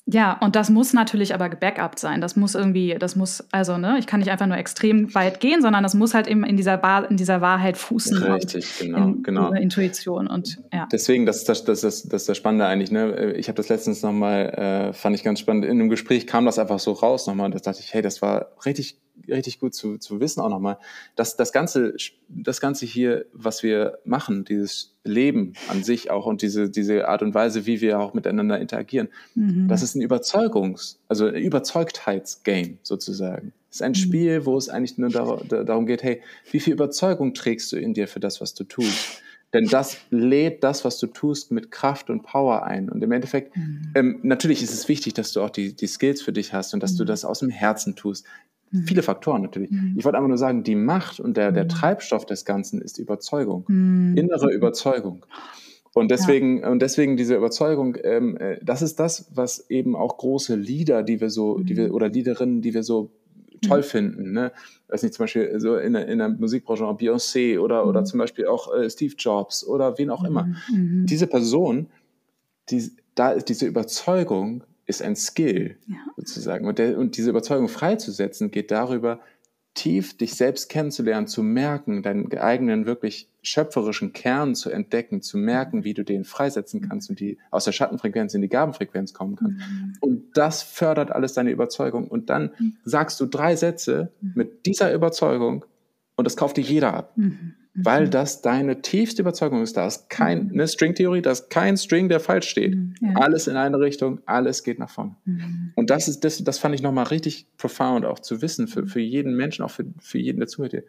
ja, 0.07 0.37
und 0.39 0.55
das 0.55 0.69
muss 0.69 0.93
natürlich 0.93 1.33
aber 1.33 1.49
gebackupt 1.49 1.97
sein. 1.97 2.21
Das 2.21 2.35
muss 2.35 2.53
irgendwie, 2.53 2.95
das 2.99 3.15
muss, 3.15 3.43
also, 3.51 3.77
ne, 3.77 3.97
ich 3.97 4.05
kann 4.05 4.19
nicht 4.19 4.29
einfach 4.29 4.45
nur 4.45 4.57
extrem 4.57 5.13
weit 5.15 5.39
gehen, 5.39 5.63
sondern 5.63 5.81
das 5.81 5.95
muss 5.95 6.13
halt 6.13 6.27
eben 6.27 6.43
in 6.43 6.57
dieser, 6.57 6.77
Bar, 6.77 7.09
in 7.09 7.17
dieser 7.17 7.41
Wahrheit 7.41 7.75
fußen. 7.75 8.21
Richtig, 8.21 8.79
genau, 8.79 8.97
in, 8.97 9.23
genau. 9.23 9.51
In 9.51 9.63
Intuition 9.63 10.27
und 10.27 10.59
ja. 10.71 10.87
Deswegen, 10.91 11.25
das, 11.25 11.43
das, 11.43 11.63
das, 11.63 11.81
das, 11.81 12.03
das 12.03 12.21
ist 12.21 12.29
das 12.29 12.37
Spannende 12.37 12.67
eigentlich, 12.67 12.91
ne? 12.91 13.33
Ich 13.33 13.47
habe 13.47 13.57
das 13.57 13.69
letztens 13.69 14.03
nochmal, 14.03 14.49
äh, 14.49 14.93
fand 14.93 15.15
ich 15.15 15.23
ganz 15.23 15.39
spannend, 15.39 15.65
in 15.65 15.71
einem 15.71 15.89
Gespräch 15.89 16.27
kam 16.27 16.45
das 16.45 16.59
einfach 16.59 16.79
so 16.79 16.91
raus 16.91 17.25
nochmal 17.25 17.47
und 17.47 17.55
da 17.55 17.59
dachte 17.59 17.79
ich, 17.81 17.91
hey, 17.93 18.03
das 18.03 18.21
war 18.21 18.51
richtig 18.63 18.99
richtig 19.29 19.59
gut 19.59 19.73
zu, 19.73 19.97
zu 19.97 20.19
wissen 20.19 20.41
auch 20.41 20.49
nochmal, 20.49 20.77
dass 21.15 21.35
das 21.35 21.51
Ganze, 21.51 21.95
das 22.29 22.61
Ganze 22.61 22.85
hier, 22.85 23.25
was 23.33 23.63
wir 23.63 23.99
machen, 24.05 24.45
dieses 24.45 24.95
Leben 25.03 25.53
an 25.67 25.83
sich 25.83 26.11
auch 26.11 26.25
und 26.25 26.41
diese, 26.41 26.69
diese 26.69 27.07
Art 27.07 27.21
und 27.21 27.33
Weise, 27.33 27.65
wie 27.65 27.81
wir 27.81 27.99
auch 27.99 28.13
miteinander 28.13 28.59
interagieren, 28.59 29.09
mhm. 29.35 29.67
das 29.67 29.83
ist 29.83 29.95
ein 29.95 30.01
Überzeugungs-, 30.01 30.97
also 31.07 31.27
ein 31.27 31.35
Überzeugtheitsgame 31.35 32.77
sozusagen. 32.83 33.53
Es 33.69 33.77
ist 33.77 33.81
ein 33.81 33.91
mhm. 33.91 33.95
Spiel, 33.95 34.45
wo 34.45 34.57
es 34.57 34.69
eigentlich 34.69 34.97
nur 34.97 35.09
dar 35.09 35.43
darum 35.45 35.85
geht, 35.85 36.01
hey, 36.01 36.21
wie 36.51 36.59
viel 36.59 36.73
Überzeugung 36.73 37.33
trägst 37.33 37.71
du 37.71 37.77
in 37.77 37.93
dir 37.93 38.07
für 38.07 38.19
das, 38.19 38.41
was 38.41 38.53
du 38.53 38.63
tust? 38.63 39.21
Denn 39.55 39.67
das 39.67 39.97
lädt 40.09 40.65
das, 40.65 40.83
was 40.83 40.99
du 40.99 41.07
tust, 41.07 41.49
mit 41.49 41.71
Kraft 41.71 42.09
und 42.09 42.23
Power 42.23 42.63
ein. 42.63 42.89
Und 42.89 43.01
im 43.01 43.11
Endeffekt, 43.13 43.55
mhm. 43.55 43.91
ähm, 43.95 44.19
natürlich 44.23 44.61
ist 44.61 44.73
es 44.73 44.89
wichtig, 44.89 45.13
dass 45.13 45.31
du 45.31 45.41
auch 45.41 45.49
die, 45.49 45.73
die 45.73 45.87
Skills 45.87 46.21
für 46.21 46.33
dich 46.33 46.51
hast 46.51 46.73
und 46.73 46.83
dass 46.83 46.93
mhm. 46.93 46.97
du 46.97 47.05
das 47.05 47.23
aus 47.23 47.39
dem 47.39 47.49
Herzen 47.49 47.95
tust. 47.95 48.25
Mhm. 48.75 48.83
Viele 48.87 49.03
Faktoren 49.03 49.41
natürlich. 49.41 49.71
Mhm. 49.71 49.95
Ich 49.97 50.05
wollte 50.05 50.17
einfach 50.17 50.27
nur 50.27 50.37
sagen, 50.37 50.63
die 50.63 50.75
Macht 50.75 51.19
und 51.19 51.37
der, 51.37 51.51
der 51.51 51.65
mhm. 51.65 51.69
Treibstoff 51.69 52.25
des 52.25 52.45
Ganzen 52.45 52.81
ist 52.81 52.97
Überzeugung, 52.97 53.65
mhm. 53.67 54.15
innere 54.17 54.51
Überzeugung. 54.51 55.25
Und 55.93 56.11
deswegen, 56.11 56.59
ja. 56.59 56.69
und 56.69 56.81
deswegen 56.81 57.15
diese 57.15 57.35
Überzeugung, 57.35 57.95
ähm, 58.03 58.35
äh, 58.37 58.59
das 58.61 58.81
ist 58.81 58.99
das, 58.99 59.29
was 59.33 59.69
eben 59.69 59.95
auch 59.95 60.17
große 60.17 60.55
Lieder, 60.55 61.03
die 61.03 61.21
wir 61.21 61.29
so, 61.29 61.59
die 61.59 61.77
wir, 61.77 61.93
oder 61.93 62.09
Liederinnen, 62.09 62.61
die 62.61 62.73
wir 62.73 62.83
so 62.83 63.11
toll 63.61 63.81
finden, 63.81 64.33
ne? 64.33 64.51
Weiß 64.89 65.03
nicht, 65.03 65.15
zum 65.15 65.23
Beispiel 65.23 65.57
so 65.59 65.77
in 65.77 65.93
der, 65.93 66.07
in 66.07 66.19
der 66.19 66.29
Musikbranche 66.29 66.83
Beyoncé 66.83 67.59
oder, 67.59 67.87
oder 67.87 68.03
zum 68.03 68.19
Beispiel 68.19 68.45
auch 68.47 68.73
äh, 68.75 68.89
Steve 68.89 69.15
Jobs 69.17 69.65
oder 69.65 69.97
wen 69.97 70.09
auch 70.09 70.23
immer. 70.25 70.43
Mhm. 70.69 71.05
Diese 71.07 71.27
Person, 71.27 71.87
die, 72.69 72.91
da 73.15 73.31
ist 73.31 73.49
diese 73.49 73.65
Überzeugung, 73.65 74.63
ist 74.85 75.01
ein 75.01 75.15
Skill 75.15 75.77
ja. 75.87 75.95
sozusagen. 76.15 76.67
Und, 76.67 76.79
der, 76.79 76.97
und 76.97 77.17
diese 77.17 77.29
Überzeugung 77.29 77.67
freizusetzen 77.67 78.51
geht 78.51 78.71
darüber, 78.71 79.19
tief 79.73 80.17
dich 80.17 80.35
selbst 80.35 80.69
kennenzulernen, 80.69 81.27
zu 81.27 81.43
merken, 81.43 82.01
deinen 82.01 82.31
eigenen 82.37 82.85
wirklich 82.85 83.29
schöpferischen 83.41 84.13
Kern 84.13 84.55
zu 84.55 84.69
entdecken, 84.69 85.21
zu 85.21 85.37
merken, 85.37 85.83
wie 85.83 85.93
du 85.93 86.03
den 86.03 86.23
freisetzen 86.23 86.81
kannst 86.81 87.09
und 87.09 87.19
die 87.19 87.37
aus 87.51 87.65
der 87.65 87.73
Schattenfrequenz 87.73 88.33
in 88.33 88.41
die 88.41 88.47
Gabenfrequenz 88.47 89.13
kommen 89.13 89.35
kannst. 89.35 89.57
Mhm. 89.57 89.93
Und 89.99 90.37
das 90.37 90.63
fördert 90.63 91.11
alles 91.11 91.33
deine 91.33 91.51
Überzeugung. 91.51 92.07
Und 92.07 92.29
dann 92.29 92.51
mhm. 92.57 92.77
sagst 92.85 93.19
du 93.19 93.25
drei 93.25 93.55
Sätze 93.55 94.13
mhm. 94.21 94.31
mit 94.35 94.65
dieser 94.65 94.93
Überzeugung 94.93 95.65
und 96.15 96.23
das 96.23 96.37
kauft 96.37 96.55
dir 96.55 96.63
jeder 96.63 96.93
ab. 96.93 97.11
Mhm 97.17 97.55
weil 97.75 98.05
mhm. 98.05 98.11
das 98.11 98.41
deine 98.41 98.81
tiefste 98.81 99.21
Überzeugung 99.21 99.61
ist. 99.61 99.75
Da 99.75 99.85
ist 99.85 100.09
kein, 100.09 100.45
mhm. 100.45 100.53
eine 100.53 100.67
Stringtheorie, 100.67 101.21
da 101.21 101.31
ist 101.31 101.49
kein 101.49 101.75
String, 101.75 102.07
der 102.07 102.21
falsch 102.21 102.47
steht. 102.47 102.75
Mhm, 102.75 102.95
ja. 103.01 103.15
Alles 103.15 103.47
in 103.47 103.57
eine 103.57 103.79
Richtung, 103.79 104.21
alles 104.25 104.63
geht 104.63 104.79
nach 104.79 104.89
vorne. 104.89 105.15
Mhm. 105.25 105.73
Und 105.75 105.89
das 105.89 106.07
ist, 106.07 106.23
das, 106.23 106.43
das 106.43 106.57
fand 106.57 106.73
ich 106.73 106.81
nochmal 106.81 107.07
richtig 107.07 107.47
profound 107.57 108.05
auch 108.05 108.19
zu 108.19 108.41
wissen, 108.41 108.67
für, 108.67 108.87
für 108.87 109.01
jeden 109.01 109.35
Menschen, 109.35 109.63
auch 109.63 109.71
für, 109.71 109.85
für 109.99 110.19
jeden, 110.19 110.39
der 110.39 110.47
zuhört 110.47 110.71
hier, 110.71 110.83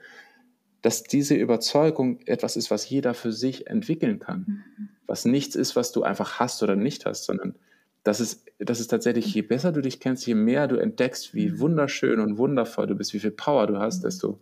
dass 0.82 1.02
diese 1.02 1.34
Überzeugung 1.34 2.20
etwas 2.26 2.56
ist, 2.56 2.70
was 2.70 2.88
jeder 2.88 3.14
für 3.14 3.32
sich 3.32 3.66
entwickeln 3.66 4.20
kann. 4.20 4.44
Mhm. 4.46 4.88
Was 5.08 5.24
nichts 5.24 5.56
ist, 5.56 5.74
was 5.74 5.90
du 5.90 6.04
einfach 6.04 6.38
hast 6.38 6.62
oder 6.62 6.76
nicht 6.76 7.04
hast, 7.04 7.24
sondern 7.24 7.56
das 8.04 8.20
ist, 8.20 8.44
das 8.60 8.78
ist 8.78 8.88
tatsächlich, 8.88 9.34
je 9.34 9.42
besser 9.42 9.72
du 9.72 9.80
dich 9.80 9.98
kennst, 9.98 10.24
je 10.26 10.36
mehr 10.36 10.68
du 10.68 10.76
entdeckst, 10.76 11.34
wie 11.34 11.58
wunderschön 11.58 12.20
und 12.20 12.38
wundervoll 12.38 12.86
du 12.86 12.94
bist, 12.94 13.12
wie 13.12 13.18
viel 13.18 13.32
Power 13.32 13.66
du 13.66 13.78
hast, 13.78 14.04
desto, 14.04 14.38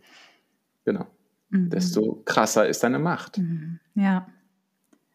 genau 0.84 1.06
mhm. 1.50 1.70
desto 1.70 2.22
krasser 2.24 2.68
ist 2.68 2.82
deine 2.82 2.98
Macht. 2.98 3.38
Mhm. 3.38 3.80
Ja. 3.94 4.26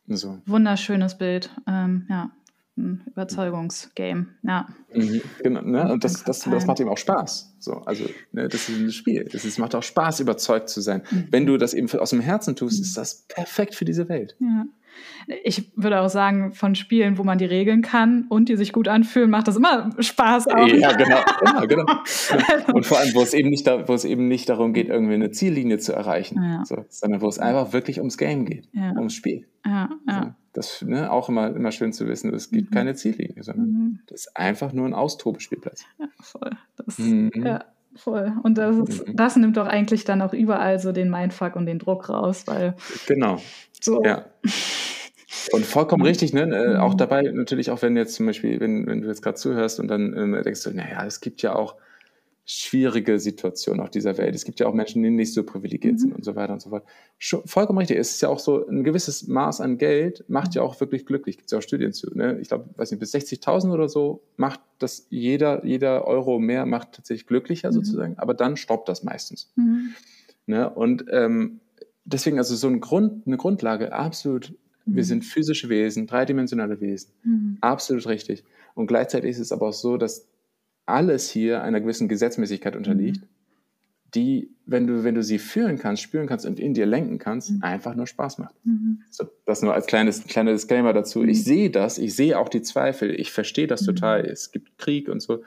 So. 0.08 0.42
Wunderschönes 0.46 1.18
Bild. 1.18 1.50
Ähm, 1.68 2.08
ja. 2.10 2.32
Ein 2.78 3.04
Überzeugungsgame. 3.08 4.28
Ja. 4.44 4.68
Mhm. 4.94 5.22
Genau, 5.44 5.62
ne? 5.62 5.92
Und 5.92 6.04
das, 6.04 6.24
das, 6.24 6.40
das 6.40 6.66
macht 6.66 6.80
ihm 6.80 6.88
auch 6.88 6.98
Spaß. 6.98 7.56
So, 7.60 7.74
also, 7.82 8.06
ne, 8.32 8.48
das 8.48 8.70
ist 8.70 8.80
ein 8.80 8.92
Spiel. 8.92 9.28
Es 9.32 9.58
macht 9.58 9.76
auch 9.76 9.84
Spaß, 9.84 10.22
überzeugt 10.22 10.70
zu 10.70 10.80
sein. 10.80 11.04
Mhm. 11.12 11.28
Wenn 11.30 11.46
du 11.46 11.58
das 11.58 11.74
eben 11.74 11.90
aus 12.00 12.12
dem 12.12 12.22
Herzen 12.22 12.56
tust, 12.56 12.82
ist 12.82 12.96
das 12.96 13.26
perfekt 13.28 13.76
für 13.76 13.86
diese 13.86 14.08
Welt. 14.08 14.38
Ja. 14.40 14.66
Ich 15.44 15.72
würde 15.76 16.02
auch 16.02 16.10
sagen, 16.10 16.54
von 16.54 16.76
Spielen, 16.76 17.18
wo 17.18 17.24
man 17.24 17.38
die 17.38 17.46
regeln 17.46 17.82
kann 17.82 18.26
und 18.30 18.50
die 18.50 18.56
sich 18.56 18.74
gut 18.74 18.88
anfühlen, 18.88 19.30
macht 19.30 19.48
das 19.48 19.58
immer 19.58 19.92
Spaß. 20.00 20.48
Auch. 20.48 20.68
Ja, 20.68 20.92
genau. 20.94 21.20
Ja, 21.46 21.66
genau. 21.66 21.86
Und 22.74 22.86
vor 22.86 23.00
allem, 23.00 23.14
wo 23.14 23.22
es, 23.22 23.34
eben 23.34 23.50
nicht 23.50 23.68
da, 23.68 23.88
wo 23.88 23.94
es 23.94 24.06
eben 24.06 24.28
nicht 24.28 24.50
darum 24.50 24.74
geht, 24.74 24.90
irgendwie 24.90 25.14
eine 25.14 25.32
Ziellinie 25.32 25.78
zu 25.78 25.94
erreichen, 25.94 26.42
ja. 26.42 26.64
so, 26.66 26.86
sondern 26.90 27.22
wo 27.22 27.28
es 27.28 27.40
einfach 27.40 27.74
wirklich 27.74 28.00
ums 28.00 28.18
Game 28.18 28.46
geht, 28.46 28.70
ja. 28.74 28.94
ums 28.96 29.14
Spiel. 29.14 29.48
Ja, 29.66 29.90
ja. 30.08 30.36
das 30.54 30.82
ne, 30.82 31.12
auch 31.12 31.30
immer, 31.30 31.56
immer 31.56 31.72
schön 31.72 31.94
zu 31.94 32.08
wissen, 32.08 32.34
es 32.34 32.50
gibt 32.50 32.72
mhm. 32.72 32.76
keine 32.76 32.96
Ziellinie, 32.96 33.44
sondern 33.44 33.68
mhm. 33.68 34.00
das 34.08 34.22
ist 34.22 34.38
einfach 34.38 34.74
nur 34.74 34.86
ein 34.86 34.94
Austobespielplatz. 34.94 35.86
Ja, 36.00 36.08
voll. 36.20 36.52
Das, 36.78 36.98
mhm. 36.98 37.32
ja, 37.36 37.66
voll. 37.96 38.34
Und 38.44 38.58
das, 38.58 38.76
ist, 38.78 39.08
mhm. 39.08 39.16
das 39.16 39.36
nimmt 39.36 39.58
doch 39.58 39.68
eigentlich 39.68 40.04
dann 40.06 40.22
auch 40.22 40.34
überall 40.34 40.80
so 40.80 40.92
den 40.92 41.10
Mindfuck 41.10 41.56
und 41.56 41.66
den 41.66 41.80
Druck 41.80 42.10
raus, 42.10 42.44
weil. 42.46 42.76
Genau. 43.08 43.42
So. 43.82 44.04
Ja. 44.04 44.26
Und 45.52 45.66
vollkommen 45.66 46.04
richtig, 46.04 46.34
ne? 46.34 46.44
Äh, 46.44 46.78
auch 46.78 46.94
mhm. 46.94 46.98
dabei 46.98 47.22
natürlich, 47.22 47.72
auch 47.72 47.82
wenn 47.82 47.96
jetzt 47.96 48.16
zum 48.16 48.26
Beispiel, 48.26 48.60
wenn, 48.60 48.88
wenn 48.88 49.02
du 49.02 49.08
jetzt 49.08 49.22
gerade 49.22 49.36
zuhörst 49.36 49.80
und 49.80 49.88
dann 49.88 50.34
äh, 50.34 50.44
denkst 50.44 50.64
du, 50.64 50.72
naja, 50.72 51.06
es 51.06 51.22
gibt 51.22 51.42
ja 51.42 51.56
auch 51.56 51.76
schwierige 52.52 53.20
Situationen 53.20 53.80
auf 53.80 53.92
dieser 53.92 54.18
Welt. 54.18 54.34
Es 54.34 54.44
gibt 54.44 54.60
ja 54.60 54.66
auch 54.66 54.74
Menschen, 54.74 55.04
die 55.04 55.12
nicht 55.12 55.36
so 55.36 55.44
privilegiert 55.44 55.94
mhm. 55.94 55.98
sind 56.00 56.16
und 56.16 56.26
so 56.26 56.36
weiter 56.36 56.52
und 56.52 56.64
so 56.64 56.72
fort. 56.72 56.84
Schon, 57.20 57.46
vollkommen 57.46 57.78
richtig. 57.78 58.00
Es 58.00 58.10
ist 58.10 58.22
ja 58.22 58.30
auch 58.30 58.40
so, 58.40 58.68
ein 58.68 58.84
gewisses 58.84 59.28
Maß 59.28 59.62
an 59.62 59.78
Geld 59.78 60.26
macht 60.28 60.56
ja 60.56 60.64
auch 60.64 60.80
wirklich 60.80 61.06
glücklich. 61.06 61.38
Gibt 61.38 61.46
es 61.46 61.52
ja 61.52 61.60
auch 61.60 61.62
Studien 61.62 61.94
zu. 61.94 62.10
Ne? 62.18 62.40
Ich 62.42 62.48
glaube, 62.48 62.68
weiß 62.76 62.90
nicht, 62.90 63.00
bis 63.00 63.14
60.000 63.14 63.72
oder 63.72 63.88
so 63.88 64.24
macht 64.36 64.62
das 64.80 65.06
jeder, 65.12 65.64
jeder 65.64 66.08
Euro 66.08 66.40
mehr 66.40 66.66
macht 66.66 66.94
tatsächlich 66.94 67.28
glücklicher 67.28 67.70
mhm. 67.70 67.74
sozusagen. 67.74 68.18
Aber 68.18 68.34
dann 68.34 68.58
stoppt 68.58 68.90
das 68.90 69.04
meistens. 69.04 69.54
Mhm. 69.56 69.94
Ne? 70.48 70.68
Und 70.72 71.06
ähm, 71.12 71.60
deswegen 72.04 72.40
also 72.40 72.56
so 72.56 72.68
ein 72.68 72.80
Grund, 72.80 73.28
eine 73.28 73.38
Grundlage 73.38 73.94
absolut 73.94 74.56
wir 74.86 75.04
mhm. 75.04 75.08
sind 75.08 75.26
physische 75.26 75.70
Wesen, 75.70 76.08
dreidimensionale 76.08 76.82
Wesen. 76.82 77.12
Mhm. 77.24 77.58
Absolut 77.62 78.08
richtig. 78.08 78.44
Und 78.76 78.88
gleichzeitig 78.88 79.32
ist 79.32 79.40
es 79.40 79.52
aber 79.52 79.68
auch 79.68 79.74
so, 79.74 79.98
dass 79.98 80.28
alles 80.90 81.30
hier 81.30 81.64
einer 81.64 81.82
gewissen 81.82 82.08
Gesetzmäßigkeit 82.08 82.76
unterliegt, 82.76 83.22
mhm. 83.22 83.28
die, 84.16 84.56
wenn 84.66 84.88
du, 84.88 85.04
wenn 85.04 85.16
du 85.16 85.24
sie 85.24 85.40
fühlen 85.40 85.78
kannst, 85.78 86.02
spüren 86.02 86.28
kannst 86.28 86.46
und 86.46 86.60
in 86.60 86.74
dir 86.74 86.86
lenken 86.86 87.18
kannst, 87.18 87.52
mhm. 87.52 87.64
einfach 87.64 87.96
nur 87.96 88.08
Spaß 88.08 88.38
macht. 88.38 88.56
Mhm. 88.64 89.02
So, 89.10 89.26
das 89.46 89.62
nur 89.62 89.74
als 89.74 89.88
kleines, 89.88 90.26
kleiner 90.26 90.52
Disclaimer 90.52 90.94
dazu. 90.94 91.24
Ich 91.24 91.44
sehe 91.44 91.70
das, 91.70 91.98
ich 91.98 92.16
sehe 92.16 92.38
auch 92.38 92.50
die 92.50 92.62
Zweifel, 92.62 93.18
ich 93.20 93.32
verstehe 93.32 93.68
das 93.68 93.84
total. 93.84 94.26
Es 94.26 94.52
gibt 94.52 94.78
Krieg 94.78 95.10
und 95.10 95.22
so. 95.22 95.44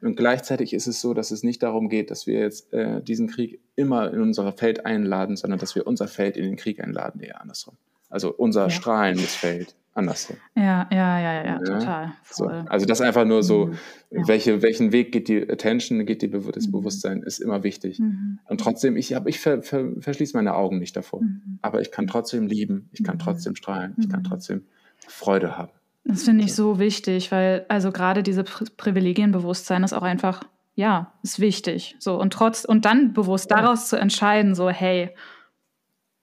Und 0.00 0.16
gleichzeitig 0.16 0.72
ist 0.72 0.86
es 0.86 1.00
so, 1.00 1.14
dass 1.14 1.30
es 1.30 1.42
nicht 1.42 1.62
darum 1.62 1.88
geht, 1.88 2.10
dass 2.10 2.26
wir 2.26 2.40
jetzt 2.40 2.72
äh, 2.72 3.02
diesen 3.02 3.28
Krieg 3.28 3.60
immer 3.76 4.12
in 4.12 4.20
unser 4.20 4.52
Feld 4.52 4.84
einladen, 4.86 5.36
sondern 5.36 5.58
dass 5.58 5.74
wir 5.74 5.86
unser 5.86 6.08
Feld 6.08 6.36
in 6.36 6.44
den 6.44 6.56
Krieg 6.56 6.82
einladen, 6.82 7.20
eher 7.20 7.40
andersrum. 7.40 7.76
Also 8.10 8.34
unser 8.34 8.64
ja. 8.64 8.70
strahlendes 8.70 9.34
Feld 9.34 9.74
andersrum. 9.98 10.36
Ja, 10.54 10.88
ja, 10.90 11.20
ja, 11.20 11.44
ja, 11.44 11.58
total. 11.58 12.12
So. 12.30 12.46
Also 12.46 12.86
das 12.86 13.00
einfach 13.00 13.24
nur 13.24 13.42
so, 13.42 13.66
mhm. 13.66 13.78
ja. 14.10 14.28
welche, 14.28 14.62
welchen 14.62 14.92
Weg 14.92 15.12
geht 15.12 15.28
die 15.28 15.50
Attention, 15.50 16.06
geht 16.06 16.22
die, 16.22 16.30
das 16.30 16.66
mhm. 16.68 16.72
Bewusstsein, 16.72 17.22
ist 17.22 17.40
immer 17.40 17.64
wichtig. 17.64 17.98
Mhm. 17.98 18.38
Und 18.46 18.60
trotzdem, 18.60 18.96
ich, 18.96 19.14
hab, 19.14 19.26
ich 19.26 19.40
ver, 19.40 19.62
ver, 19.62 19.86
verschließe 19.98 20.36
meine 20.36 20.54
Augen 20.54 20.78
nicht 20.78 20.96
davor. 20.96 21.20
Mhm. 21.22 21.58
Aber 21.60 21.80
ich 21.80 21.90
kann 21.90 22.06
trotzdem 22.06 22.46
lieben, 22.46 22.88
ich 22.92 23.02
kann 23.02 23.16
mhm. 23.16 23.20
trotzdem 23.20 23.56
strahlen, 23.56 23.94
ich 23.98 24.08
kann 24.08 24.20
mhm. 24.20 24.24
trotzdem 24.24 24.64
Freude 25.06 25.58
haben. 25.58 25.72
Das 26.04 26.22
finde 26.22 26.44
ich 26.44 26.54
so 26.54 26.78
wichtig, 26.78 27.32
weil 27.32 27.66
also 27.68 27.92
gerade 27.92 28.22
diese 28.22 28.42
Privilegienbewusstsein 28.42 29.82
ist 29.82 29.92
auch 29.92 30.02
einfach, 30.02 30.42
ja, 30.74 31.12
ist 31.22 31.38
wichtig. 31.38 31.96
So 31.98 32.18
und 32.18 32.32
trotz 32.32 32.64
und 32.64 32.84
dann 32.84 33.12
bewusst 33.12 33.50
daraus 33.50 33.88
zu 33.88 33.96
entscheiden, 33.96 34.54
so 34.54 34.70
hey, 34.70 35.10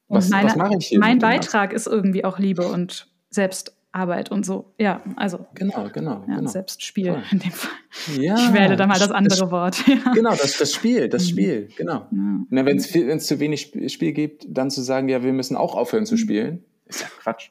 was, 0.08 0.30
meine, 0.30 0.50
was 0.50 0.56
mache 0.56 0.76
ich 0.80 0.88
hier? 0.88 1.00
Mein 1.00 1.20
Beitrag 1.20 1.74
ist 1.74 1.88
irgendwie 1.88 2.24
auch 2.26 2.40
Liebe 2.40 2.68
und 2.68 3.08
Selbstarbeit 3.36 4.32
und 4.32 4.46
so. 4.46 4.74
Ja, 4.80 5.02
also. 5.16 5.46
Genau, 5.54 5.90
genau. 5.94 6.24
Ja, 6.28 6.38
genau. 6.38 6.50
Selbstspiel 6.50 7.12
Voll. 7.12 7.24
in 7.32 7.40
dem 7.40 7.52
Fall. 7.52 7.72
Ja, 8.18 8.36
ich 8.36 8.54
wähle 8.54 8.76
da 8.76 8.88
mal 8.88 8.98
das 8.98 9.12
andere 9.12 9.40
das, 9.40 9.52
Wort. 9.52 9.84
Ja. 9.88 10.14
Genau, 10.14 10.32
das, 10.32 10.58
das 10.58 10.74
Spiel, 10.74 11.08
das 11.08 11.24
mhm. 11.24 11.30
Spiel, 11.30 11.70
genau. 11.78 12.08
Ja. 12.12 12.66
Wenn 12.66 12.78
es 12.78 13.28
zu 13.28 13.40
wenig 13.40 13.74
Spiel 13.88 14.14
gibt, 14.14 14.46
dann 14.48 14.72
zu 14.72 14.82
sagen, 14.82 15.10
ja, 15.10 15.24
wir 15.24 15.34
müssen 15.34 15.56
auch 15.56 15.76
aufhören 15.76 16.06
zu 16.06 16.16
mhm. 16.16 16.20
spielen, 16.20 16.66
ist 16.86 17.02
ja 17.02 17.08
Quatsch. 17.22 17.50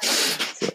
so, 0.60 0.66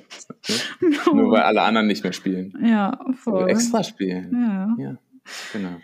no. 0.81 1.13
Nur 1.13 1.31
weil 1.31 1.43
alle 1.43 1.61
anderen 1.61 1.87
nicht 1.87 2.03
mehr 2.03 2.13
spielen. 2.13 2.53
Ja, 2.61 2.99
voll. 3.15 3.43
Also 3.43 3.47
extra 3.47 3.83
spielen. 3.83 4.75
Ja. 4.77 4.83
ja. 4.83 4.97
Genau. 5.53 5.77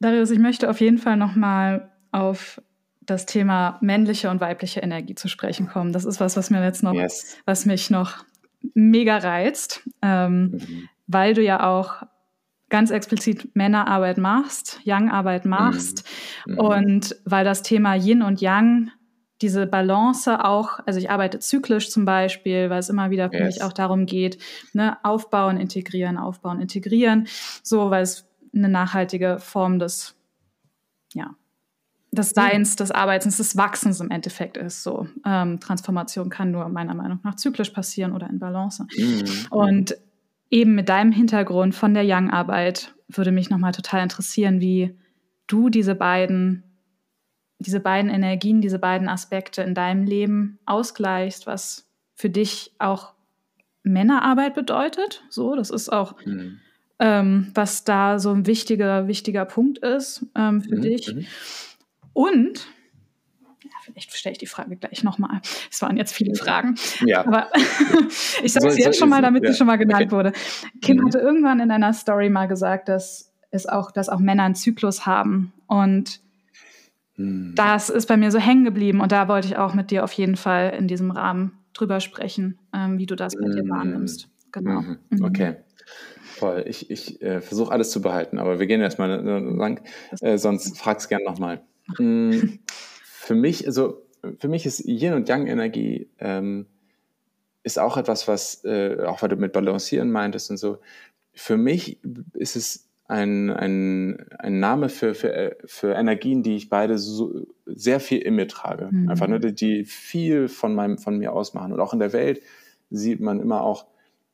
Darius, 0.00 0.30
ich 0.30 0.38
möchte 0.38 0.70
auf 0.70 0.80
jeden 0.80 0.98
Fall 0.98 1.16
nochmal 1.16 1.90
auf 2.12 2.60
das 3.08 3.24
Thema 3.24 3.78
männliche 3.80 4.30
und 4.30 4.40
weibliche 4.40 4.80
Energie 4.80 5.14
zu 5.14 5.28
sprechen 5.28 5.66
kommen. 5.66 5.92
Das 5.92 6.04
ist 6.04 6.20
was, 6.20 6.36
was 6.36 6.50
mir 6.50 6.62
jetzt 6.62 6.82
noch, 6.82 6.92
yes. 6.92 7.38
was 7.46 7.64
mich 7.64 7.88
noch 7.90 8.24
mega 8.74 9.16
reizt, 9.16 9.88
ähm, 10.02 10.50
mhm. 10.52 10.88
weil 11.06 11.32
du 11.32 11.42
ja 11.42 11.66
auch 11.66 12.02
ganz 12.68 12.90
explizit 12.90 13.56
Männerarbeit 13.56 14.18
machst, 14.18 14.80
Yang-Arbeit 14.84 15.46
machst 15.46 16.04
mhm. 16.46 16.52
Mhm. 16.52 16.58
und 16.60 17.16
weil 17.24 17.46
das 17.46 17.62
Thema 17.62 17.94
Yin 17.94 18.22
und 18.22 18.42
Yang 18.42 18.90
diese 19.40 19.66
Balance 19.66 20.44
auch, 20.44 20.80
also 20.84 20.98
ich 20.98 21.10
arbeite 21.10 21.38
zyklisch 21.38 21.90
zum 21.90 22.04
Beispiel, 22.04 22.68
weil 22.68 22.80
es 22.80 22.90
immer 22.90 23.10
wieder 23.10 23.30
für 23.30 23.38
yes. 23.38 23.54
mich 23.54 23.64
auch 23.64 23.72
darum 23.72 24.04
geht, 24.04 24.36
ne, 24.74 24.98
aufbauen, 25.02 25.56
integrieren, 25.56 26.18
aufbauen, 26.18 26.60
integrieren, 26.60 27.26
so, 27.62 27.90
weil 27.90 28.02
es 28.02 28.28
eine 28.52 28.68
nachhaltige 28.68 29.38
Form 29.38 29.78
des, 29.78 30.16
ja, 31.14 31.36
des 32.18 32.30
Seins, 32.30 32.76
des 32.76 32.90
Arbeitens, 32.90 33.36
des 33.38 33.56
Wachsens 33.56 34.00
im 34.00 34.10
Endeffekt 34.10 34.56
ist. 34.56 34.82
So 34.82 35.06
ähm, 35.24 35.60
Transformation 35.60 36.28
kann 36.28 36.50
nur 36.50 36.68
meiner 36.68 36.94
Meinung 36.94 37.20
nach 37.22 37.36
zyklisch 37.36 37.70
passieren 37.70 38.12
oder 38.12 38.28
in 38.28 38.38
Balance. 38.38 38.86
Mhm. 38.96 39.24
Und 39.50 39.96
eben 40.50 40.74
mit 40.74 40.88
deinem 40.88 41.12
Hintergrund 41.12 41.74
von 41.74 41.94
der 41.94 42.04
Young-Arbeit 42.04 42.94
würde 43.08 43.32
mich 43.32 43.50
nochmal 43.50 43.72
total 43.72 44.02
interessieren, 44.02 44.60
wie 44.60 44.96
du 45.46 45.70
diese 45.70 45.94
beiden, 45.94 46.62
diese 47.58 47.80
beiden 47.80 48.10
Energien, 48.10 48.60
diese 48.60 48.78
beiden 48.78 49.08
Aspekte 49.08 49.62
in 49.62 49.74
deinem 49.74 50.04
Leben 50.04 50.58
ausgleichst, 50.66 51.46
was 51.46 51.90
für 52.14 52.30
dich 52.30 52.74
auch 52.78 53.14
Männerarbeit 53.82 54.54
bedeutet. 54.54 55.24
So, 55.30 55.54
das 55.54 55.70
ist 55.70 55.90
auch 55.90 56.14
mhm. 56.24 56.60
ähm, 56.98 57.50
was 57.54 57.84
da 57.84 58.18
so 58.18 58.30
ein 58.30 58.46
wichtiger, 58.46 59.08
wichtiger 59.08 59.44
Punkt 59.44 59.78
ist 59.78 60.26
ähm, 60.34 60.60
für 60.62 60.76
mhm. 60.76 60.82
dich. 60.82 61.14
Mhm. 62.18 62.24
Und 62.24 62.68
ja, 63.64 63.70
vielleicht 63.82 64.12
stelle 64.14 64.32
ich 64.32 64.38
die 64.38 64.46
Frage 64.46 64.76
gleich 64.76 65.02
nochmal. 65.02 65.40
Es 65.70 65.82
waren 65.82 65.96
jetzt 65.96 66.12
viele 66.12 66.34
Fragen. 66.34 66.76
Ja. 67.04 67.26
Aber 67.26 67.48
ich 68.42 68.52
sage 68.52 68.68
es 68.68 68.74
so, 68.74 68.80
jetzt 68.80 68.94
so 68.94 69.00
schon 69.00 69.08
mal, 69.08 69.22
damit 69.22 69.44
ja. 69.44 69.52
sie 69.52 69.58
schon 69.58 69.66
mal 69.66 69.76
genannt 69.76 70.06
okay. 70.06 70.12
wurde. 70.12 70.32
Kim 70.80 70.98
mhm. 70.98 71.06
hatte 71.06 71.18
irgendwann 71.18 71.60
in 71.60 71.70
einer 71.70 71.92
Story 71.92 72.30
mal 72.30 72.46
gesagt, 72.46 72.88
dass 72.88 73.32
es 73.50 73.66
auch, 73.66 73.90
dass 73.90 74.08
auch 74.08 74.18
Männer 74.18 74.44
einen 74.44 74.54
Zyklus 74.54 75.06
haben. 75.06 75.52
Und 75.66 76.20
mhm. 77.16 77.54
das 77.54 77.88
ist 77.90 78.06
bei 78.06 78.16
mir 78.16 78.30
so 78.30 78.38
hängen 78.38 78.64
geblieben. 78.64 79.00
Und 79.00 79.12
da 79.12 79.28
wollte 79.28 79.48
ich 79.48 79.56
auch 79.56 79.74
mit 79.74 79.90
dir 79.90 80.04
auf 80.04 80.12
jeden 80.12 80.36
Fall 80.36 80.74
in 80.78 80.88
diesem 80.88 81.10
Rahmen 81.10 81.58
drüber 81.74 82.00
sprechen, 82.00 82.58
ähm, 82.74 82.98
wie 82.98 83.06
du 83.06 83.16
das 83.16 83.34
mit 83.34 83.48
mhm. 83.48 83.56
dir 83.56 83.68
wahrnimmst. 83.68 84.28
Genau. 84.52 84.80
Mhm. 84.80 84.98
Mhm. 85.10 85.24
Okay. 85.24 85.56
Voll. 86.22 86.64
Ich, 86.68 86.90
ich 86.90 87.20
äh, 87.22 87.40
versuche 87.40 87.72
alles 87.72 87.90
zu 87.90 88.00
behalten, 88.00 88.38
aber 88.38 88.58
wir 88.58 88.66
gehen 88.66 88.80
erstmal 88.80 89.20
lang. 89.20 89.80
Äh, 90.20 90.38
sonst 90.38 90.78
frag's 90.78 91.08
gern 91.08 91.22
nochmal. 91.24 91.62
Mm, 91.98 92.58
für 93.02 93.34
mich, 93.34 93.66
also 93.66 94.02
für 94.38 94.48
mich 94.48 94.66
ist 94.66 94.80
Yin 94.80 95.14
und 95.14 95.28
Yang 95.28 95.46
Energie 95.46 96.08
ähm, 96.18 96.66
ist 97.62 97.78
auch 97.78 97.96
etwas, 97.96 98.28
was, 98.28 98.64
äh, 98.64 99.04
auch 99.04 99.22
weil 99.22 99.28
du 99.28 99.36
mit 99.36 99.52
Balancieren 99.52 100.10
meintest 100.10 100.50
und 100.50 100.56
so, 100.56 100.78
für 101.32 101.56
mich 101.56 101.98
ist 102.34 102.56
es 102.56 102.88
ein, 103.08 103.50
ein, 103.50 104.26
ein 104.38 104.60
Name 104.60 104.88
für, 104.88 105.14
für, 105.14 105.56
für 105.64 105.94
Energien, 105.94 106.42
die 106.42 106.56
ich 106.56 106.68
beide 106.68 106.98
so, 106.98 107.46
sehr 107.64 108.00
viel 108.00 108.18
in 108.18 108.34
mir 108.34 108.48
trage. 108.48 108.88
Mhm. 108.90 109.08
Einfach, 109.08 109.28
ne, 109.28 109.40
die 109.40 109.84
viel 109.84 110.48
von, 110.48 110.74
meinem, 110.74 110.98
von 110.98 111.16
mir 111.16 111.32
ausmachen. 111.32 111.72
Und 111.72 111.80
auch 111.80 111.94
in 111.94 112.00
der 112.00 112.12
Welt 112.12 112.42
sieht 112.90 113.20
man 113.20 113.40
immer 113.40 113.62
auch 113.62 113.86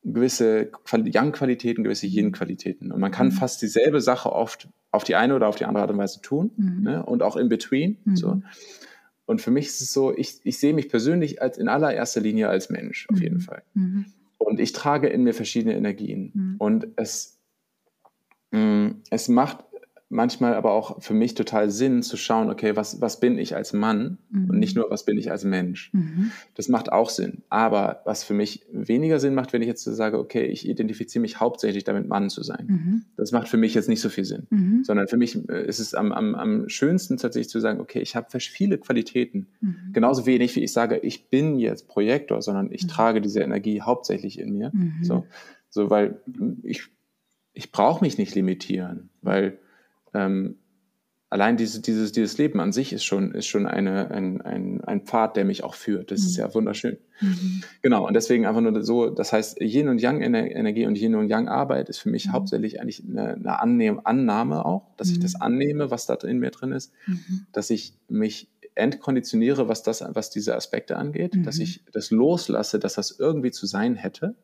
gewisse 0.04 0.70
Yang-Qualitäten, 0.92 1.82
gewisse 1.82 2.06
Yin-Qualitäten. 2.06 2.92
Und 2.92 3.00
man 3.00 3.10
kann 3.10 3.28
mhm. 3.28 3.32
fast 3.32 3.62
dieselbe 3.62 4.00
Sache 4.00 4.30
oft 4.30 4.68
auf 4.90 5.02
die 5.02 5.16
eine 5.16 5.34
oder 5.34 5.48
auf 5.48 5.56
die 5.56 5.64
andere 5.64 5.82
Art 5.82 5.90
und 5.90 5.98
Weise 5.98 6.20
tun 6.20 6.52
mhm. 6.56 6.82
ne? 6.82 7.04
und 7.04 7.22
auch 7.22 7.36
in 7.36 7.48
between. 7.48 7.98
Mhm. 8.04 8.16
So. 8.16 8.42
Und 9.26 9.40
für 9.40 9.50
mich 9.50 9.66
ist 9.66 9.80
es 9.80 9.92
so, 9.92 10.14
ich, 10.14 10.40
ich 10.44 10.58
sehe 10.58 10.74
mich 10.74 10.88
persönlich 10.88 11.40
als 11.40 11.56
in 11.56 11.68
allererster 11.68 12.20
Linie 12.20 12.48
als 12.48 12.68
Mensch, 12.68 13.06
auf 13.10 13.20
jeden 13.20 13.36
mhm. 13.36 13.40
Fall. 13.40 13.62
Mhm. 13.72 14.06
Und 14.36 14.60
ich 14.60 14.72
trage 14.72 15.08
in 15.08 15.22
mir 15.22 15.32
verschiedene 15.32 15.74
Energien. 15.74 16.30
Mhm. 16.34 16.54
Und 16.58 16.86
es, 16.96 17.40
mh, 18.50 18.60
mm, 18.60 19.02
es 19.10 19.28
macht 19.28 19.64
manchmal 20.14 20.54
aber 20.54 20.72
auch 20.72 21.02
für 21.02 21.12
mich 21.12 21.34
total 21.34 21.70
Sinn 21.70 22.02
zu 22.02 22.16
schauen, 22.16 22.48
okay, 22.48 22.76
was, 22.76 23.00
was 23.00 23.18
bin 23.18 23.36
ich 23.36 23.56
als 23.56 23.72
Mann 23.72 24.18
mhm. 24.30 24.50
und 24.50 24.58
nicht 24.58 24.76
nur, 24.76 24.88
was 24.88 25.04
bin 25.04 25.18
ich 25.18 25.30
als 25.30 25.44
Mensch. 25.44 25.92
Mhm. 25.92 26.30
Das 26.54 26.68
macht 26.68 26.92
auch 26.92 27.10
Sinn. 27.10 27.42
Aber 27.50 28.00
was 28.04 28.22
für 28.22 28.32
mich 28.32 28.64
weniger 28.72 29.18
Sinn 29.18 29.34
macht, 29.34 29.52
wenn 29.52 29.60
ich 29.60 29.66
jetzt 29.66 29.82
sage, 29.82 30.18
okay, 30.18 30.44
ich 30.44 30.68
identifiziere 30.68 31.20
mich 31.20 31.40
hauptsächlich 31.40 31.82
damit, 31.82 32.08
Mann 32.08 32.30
zu 32.30 32.44
sein. 32.44 32.66
Mhm. 32.68 33.04
Das 33.16 33.32
macht 33.32 33.48
für 33.48 33.56
mich 33.56 33.74
jetzt 33.74 33.88
nicht 33.88 34.00
so 34.00 34.08
viel 34.08 34.24
Sinn. 34.24 34.46
Mhm. 34.50 34.84
Sondern 34.84 35.08
für 35.08 35.16
mich 35.16 35.36
äh, 35.48 35.66
ist 35.66 35.80
es 35.80 35.94
am, 35.94 36.12
am, 36.12 36.36
am 36.36 36.68
schönsten 36.68 37.16
tatsächlich 37.16 37.50
zu 37.50 37.58
sagen, 37.58 37.80
okay, 37.80 38.00
ich 38.00 38.14
habe 38.14 38.28
viele 38.38 38.78
Qualitäten. 38.78 39.48
Mhm. 39.60 39.76
Genauso 39.92 40.26
wenig 40.26 40.54
wie 40.54 40.62
ich 40.62 40.72
sage, 40.72 40.98
ich 40.98 41.28
bin 41.28 41.58
jetzt 41.58 41.88
Projektor, 41.88 42.40
sondern 42.40 42.70
ich 42.70 42.84
mhm. 42.84 42.88
trage 42.88 43.20
diese 43.20 43.40
Energie 43.40 43.82
hauptsächlich 43.82 44.38
in 44.38 44.52
mir. 44.56 44.70
So, 45.02 45.26
so, 45.70 45.90
weil 45.90 46.20
ich, 46.62 46.84
ich 47.52 47.72
brauche 47.72 48.04
mich 48.04 48.16
nicht 48.16 48.34
limitieren, 48.34 49.10
weil 49.22 49.58
ähm, 50.14 50.56
allein 51.34 51.56
diese, 51.56 51.82
dieses, 51.82 52.12
dieses 52.12 52.38
Leben 52.38 52.60
an 52.60 52.72
sich 52.72 52.92
ist 52.92 53.04
schon, 53.04 53.32
ist 53.32 53.46
schon 53.46 53.66
eine, 53.66 54.08
ein, 54.12 54.40
ein, 54.40 54.80
ein 54.84 55.00
Pfad, 55.00 55.36
der 55.36 55.44
mich 55.44 55.64
auch 55.64 55.74
führt. 55.74 56.12
Das 56.12 56.20
mhm. 56.20 56.26
ist 56.26 56.36
ja 56.36 56.54
wunderschön. 56.54 56.96
Mhm. 57.20 57.64
Genau, 57.82 58.06
und 58.06 58.14
deswegen 58.14 58.46
einfach 58.46 58.60
nur 58.60 58.84
so, 58.84 59.10
das 59.10 59.32
heißt, 59.32 59.60
Yin 59.60 59.88
und 59.88 60.00
Yang 60.00 60.22
Energie 60.22 60.86
und 60.86 60.96
Yin 60.96 61.16
und 61.16 61.28
Yang 61.28 61.48
Arbeit 61.48 61.88
ist 61.88 61.98
für 61.98 62.08
mich 62.08 62.28
mhm. 62.28 62.32
hauptsächlich 62.32 62.80
eigentlich 62.80 63.02
eine, 63.02 63.34
eine 63.34 63.60
Annehm, 63.60 64.00
Annahme 64.04 64.64
auch, 64.64 64.94
dass 64.96 65.10
ich 65.10 65.18
das 65.18 65.34
mhm. 65.34 65.42
annehme, 65.42 65.90
was 65.90 66.06
da 66.06 66.14
in 66.14 66.38
mir 66.38 66.52
drin 66.52 66.70
ist, 66.70 66.92
mhm. 67.06 67.46
dass 67.52 67.68
ich 67.70 67.94
mich 68.08 68.48
entkonditioniere, 68.76 69.68
was 69.68 69.82
das, 69.82 70.04
was 70.06 70.30
diese 70.30 70.54
Aspekte 70.54 70.96
angeht, 70.96 71.36
dass 71.44 71.58
ich 71.58 71.84
das 71.92 72.10
loslasse, 72.12 72.78
dass 72.78 72.94
das 72.94 73.10
irgendwie 73.18 73.50
zu 73.50 73.66
sein 73.66 73.96
hätte 73.96 74.34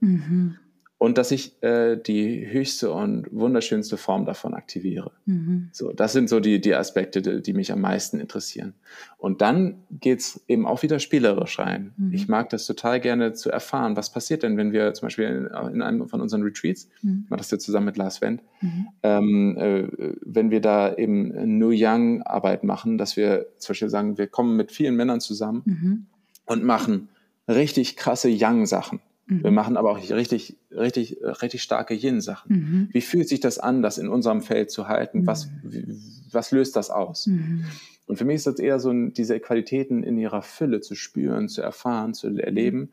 und 1.01 1.17
dass 1.17 1.31
ich 1.31 1.63
äh, 1.63 1.97
die 1.97 2.47
höchste 2.47 2.93
und 2.93 3.27
wunderschönste 3.33 3.97
Form 3.97 4.27
davon 4.27 4.53
aktiviere. 4.53 5.13
Mhm. 5.25 5.71
So, 5.73 5.95
das 5.95 6.13
sind 6.13 6.29
so 6.29 6.41
die, 6.41 6.61
die 6.61 6.75
Aspekte, 6.75 7.23
die, 7.23 7.41
die 7.41 7.55
mich 7.55 7.73
am 7.73 7.81
meisten 7.81 8.21
interessieren. 8.21 8.75
Und 9.17 9.41
dann 9.41 9.77
geht's 9.91 10.45
eben 10.47 10.67
auch 10.67 10.83
wieder 10.83 10.99
spielerisch 10.99 11.59
rein. 11.59 11.95
Mhm. 11.97 12.13
Ich 12.13 12.29
mag 12.29 12.51
das 12.51 12.67
total 12.67 13.01
gerne 13.01 13.33
zu 13.33 13.49
erfahren, 13.51 13.97
was 13.97 14.13
passiert 14.13 14.43
denn, 14.43 14.59
wenn 14.59 14.73
wir 14.73 14.93
zum 14.93 15.07
Beispiel 15.07 15.25
in, 15.25 15.47
in 15.73 15.81
einem 15.81 16.07
von 16.07 16.21
unseren 16.21 16.43
Retreats, 16.43 16.91
mhm. 17.01 17.23
ich 17.25 17.31
mache 17.31 17.39
das 17.39 17.51
ja 17.51 17.59
zusammen 17.59 17.87
mit 17.87 17.97
Lars 17.97 18.21
Wendt, 18.21 18.43
mhm. 18.61 18.89
ähm, 19.03 19.57
äh, 19.57 19.89
wenn 20.21 20.51
wir 20.51 20.61
da 20.61 20.95
eben 20.95 21.59
New 21.59 21.73
Young 21.73 22.21
Arbeit 22.25 22.63
machen, 22.63 22.99
dass 22.99 23.17
wir 23.17 23.47
zum 23.57 23.73
Beispiel 23.73 23.89
sagen, 23.89 24.19
wir 24.19 24.27
kommen 24.27 24.55
mit 24.55 24.71
vielen 24.71 24.97
Männern 24.97 25.23
zusammen 25.23 25.63
mhm. 25.65 26.07
und 26.45 26.63
machen 26.63 27.09
richtig 27.49 27.97
krasse 27.97 28.29
Young 28.31 28.67
Sachen. 28.67 29.01
Mhm. 29.31 29.45
Wir 29.45 29.51
machen 29.51 29.77
aber 29.77 29.91
auch 29.93 29.99
richtig, 29.99 30.57
richtig, 30.71 31.19
richtig 31.23 31.63
starke 31.63 31.95
Yin-Sachen. 31.95 32.57
Mhm. 32.57 32.89
Wie 32.93 33.01
fühlt 33.01 33.29
sich 33.29 33.41
das 33.41 33.59
an, 33.59 33.83
das 33.83 33.99
in 33.99 34.09
unserem 34.09 34.43
Feld 34.43 34.71
zu 34.71 34.89
halten? 34.89 35.27
Was, 35.27 35.47
mhm. 35.47 36.01
was 36.31 36.51
löst 36.51 36.77
das 36.77 36.91
aus? 36.91 37.27
Mhm. 37.27 37.65
Und 38.07 38.17
für 38.17 38.25
mich 38.25 38.37
ist 38.37 38.47
das 38.47 38.59
eher 38.59 38.81
so, 38.81 38.93
diese 38.93 39.39
Qualitäten 39.39 40.03
in 40.03 40.19
ihrer 40.19 40.43
Fülle 40.43 40.81
zu 40.81 40.97
spüren, 40.97 41.49
zu 41.49 41.63
erfahren, 41.63 42.13
zu 42.13 42.37
erleben 42.37 42.91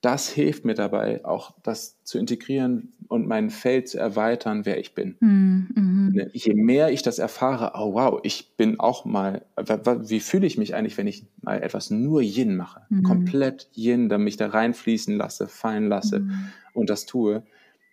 das 0.00 0.30
hilft 0.30 0.64
mir 0.64 0.74
dabei, 0.74 1.24
auch 1.24 1.54
das 1.62 2.02
zu 2.04 2.18
integrieren 2.18 2.92
und 3.08 3.26
mein 3.26 3.50
Feld 3.50 3.88
zu 3.88 3.98
erweitern, 3.98 4.64
wer 4.64 4.78
ich 4.78 4.94
bin. 4.94 5.16
Mhm. 5.20 5.68
mhm. 5.74 6.30
Je 6.32 6.54
mehr 6.54 6.90
ich 6.90 7.02
das 7.02 7.18
erfahre, 7.18 7.72
oh 7.74 7.94
wow, 7.94 8.20
ich 8.22 8.56
bin 8.56 8.80
auch 8.80 9.04
mal, 9.04 9.44
wie 9.56 10.20
fühle 10.20 10.46
ich 10.46 10.56
mich 10.56 10.74
eigentlich, 10.74 10.96
wenn 10.96 11.06
ich 11.06 11.26
mal 11.42 11.62
etwas 11.62 11.90
nur 11.90 12.22
Yin 12.22 12.56
mache? 12.56 12.82
Mhm. 12.88 13.02
Komplett 13.02 13.68
Yin, 13.74 14.08
dann 14.08 14.24
mich 14.24 14.36
da 14.36 14.48
reinfließen 14.48 15.16
lasse, 15.16 15.48
fallen 15.48 15.88
lasse 15.88 16.20
mhm. 16.20 16.46
und 16.72 16.88
das 16.88 17.04
tue. 17.04 17.42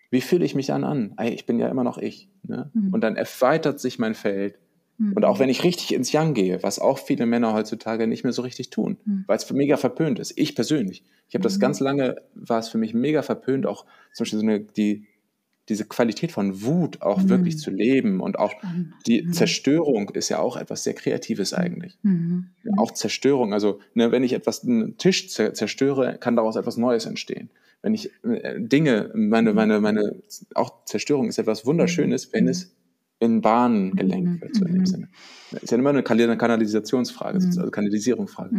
Wie 0.09 0.21
fühle 0.21 0.45
ich 0.45 0.55
mich 0.55 0.67
dann 0.67 0.85
an? 0.85 1.15
Ich 1.21 1.45
bin 1.45 1.59
ja 1.59 1.67
immer 1.67 1.83
noch 1.83 1.97
ich. 1.97 2.29
Ne? 2.43 2.71
Mhm. 2.73 2.93
Und 2.93 3.01
dann 3.01 3.17
erweitert 3.17 3.81
sich 3.81 3.99
mein 3.99 4.13
Feld 4.13 4.57
und 4.99 5.25
auch 5.25 5.35
mhm. 5.35 5.39
wenn 5.41 5.49
ich 5.49 5.63
richtig 5.63 5.93
ins 5.93 6.11
Yang 6.11 6.33
gehe, 6.33 6.63
was 6.63 6.79
auch 6.79 6.97
viele 6.97 7.25
Männer 7.25 7.53
heutzutage 7.53 8.07
nicht 8.07 8.23
mehr 8.23 8.33
so 8.33 8.41
richtig 8.41 8.71
tun, 8.71 8.97
mhm. 9.05 9.25
weil 9.27 9.37
es 9.37 9.51
mega 9.51 9.77
verpönt 9.77 10.17
ist. 10.17 10.33
Ich 10.35 10.55
persönlich. 10.55 11.03
Ich 11.27 11.35
habe 11.35 11.43
das 11.43 11.57
mhm. 11.57 11.61
ganz 11.61 11.79
lange, 11.79 12.15
war 12.33 12.59
es 12.59 12.69
für 12.69 12.79
mich 12.79 12.93
mega 12.93 13.21
verpönt, 13.21 13.67
auch 13.67 13.85
zum 14.13 14.23
Beispiel 14.23 14.39
so 14.39 14.45
eine, 14.45 14.59
die, 14.61 15.05
diese 15.69 15.85
Qualität 15.85 16.31
von 16.31 16.63
Wut 16.63 17.01
auch 17.01 17.21
mhm. 17.21 17.29
wirklich 17.29 17.59
zu 17.59 17.69
leben 17.69 18.21
und 18.21 18.39
auch 18.39 18.53
die 19.05 19.21
mhm. 19.21 19.33
Zerstörung 19.33 20.09
ist 20.09 20.29
ja 20.29 20.39
auch 20.39 20.57
etwas 20.57 20.83
sehr 20.83 20.93
Kreatives 20.93 21.53
eigentlich. 21.53 21.97
Mhm. 22.01 22.47
Ja, 22.63 22.71
auch 22.77 22.91
Zerstörung, 22.91 23.53
also 23.53 23.79
ne, 23.93 24.11
wenn 24.11 24.23
ich 24.23 24.33
etwas, 24.33 24.63
einen 24.63 24.97
Tisch 24.97 25.29
zerstöre, 25.29 26.17
kann 26.19 26.35
daraus 26.35 26.55
etwas 26.55 26.77
Neues 26.77 27.05
entstehen. 27.05 27.49
Wenn 27.83 27.93
ich 27.93 28.11
äh, 28.23 28.59
Dinge, 28.59 29.11
meine, 29.13 29.53
meine, 29.53 29.79
meine, 29.79 30.15
auch 30.55 30.85
Zerstörung 30.85 31.27
ist 31.27 31.37
etwas 31.37 31.65
Wunderschönes, 31.65 32.33
wenn 32.33 32.47
es 32.47 32.75
in 33.19 33.41
Bahnen 33.41 33.95
gelenkt 33.95 34.29
mhm. 34.29 34.41
wird, 34.41 34.55
so 34.55 34.65
in 34.65 34.73
dem 34.73 34.81
mhm. 34.81 34.85
Sinne. 34.85 35.09
Das 35.51 35.63
ist 35.63 35.71
ja 35.71 35.77
immer 35.77 35.89
eine 35.89 36.03
Kanalisationsfrage, 36.03 37.39
mhm. 37.39 37.45
also 37.45 37.71
Kanalisierungsfrage. 37.71 38.55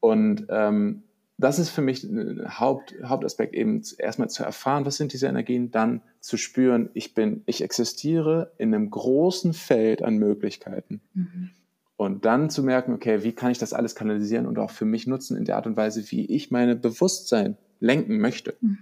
Und 0.00 0.46
ähm, 0.48 1.02
das 1.36 1.58
ist 1.58 1.70
für 1.70 1.82
mich 1.82 2.04
ein 2.04 2.60
Haupt, 2.60 2.94
Hauptaspekt, 3.04 3.54
eben 3.54 3.82
erstmal 3.98 4.30
zu 4.30 4.44
erfahren, 4.44 4.86
was 4.86 4.96
sind 4.96 5.12
diese 5.12 5.26
Energien, 5.26 5.70
dann 5.70 6.02
zu 6.20 6.36
spüren, 6.36 6.90
ich 6.94 7.14
bin, 7.14 7.42
ich 7.46 7.62
existiere 7.62 8.52
in 8.56 8.72
einem 8.72 8.90
großen 8.90 9.52
Feld 9.52 10.02
an 10.02 10.16
Möglichkeiten. 10.16 11.00
Mhm. 11.14 11.50
Und 11.96 12.24
dann 12.24 12.50
zu 12.50 12.62
merken, 12.62 12.92
okay, 12.92 13.22
wie 13.22 13.32
kann 13.32 13.50
ich 13.50 13.58
das 13.58 13.72
alles 13.72 13.94
kanalisieren 13.94 14.46
und 14.46 14.58
auch 14.58 14.70
für 14.70 14.84
mich 14.84 15.06
nutzen 15.06 15.36
in 15.36 15.44
der 15.44 15.56
Art 15.56 15.66
und 15.66 15.76
Weise, 15.76 16.10
wie 16.10 16.24
ich 16.26 16.50
meine 16.50 16.76
Bewusstsein 16.76 17.56
lenken 17.80 18.18
möchte. 18.18 18.54
Mhm. 18.60 18.78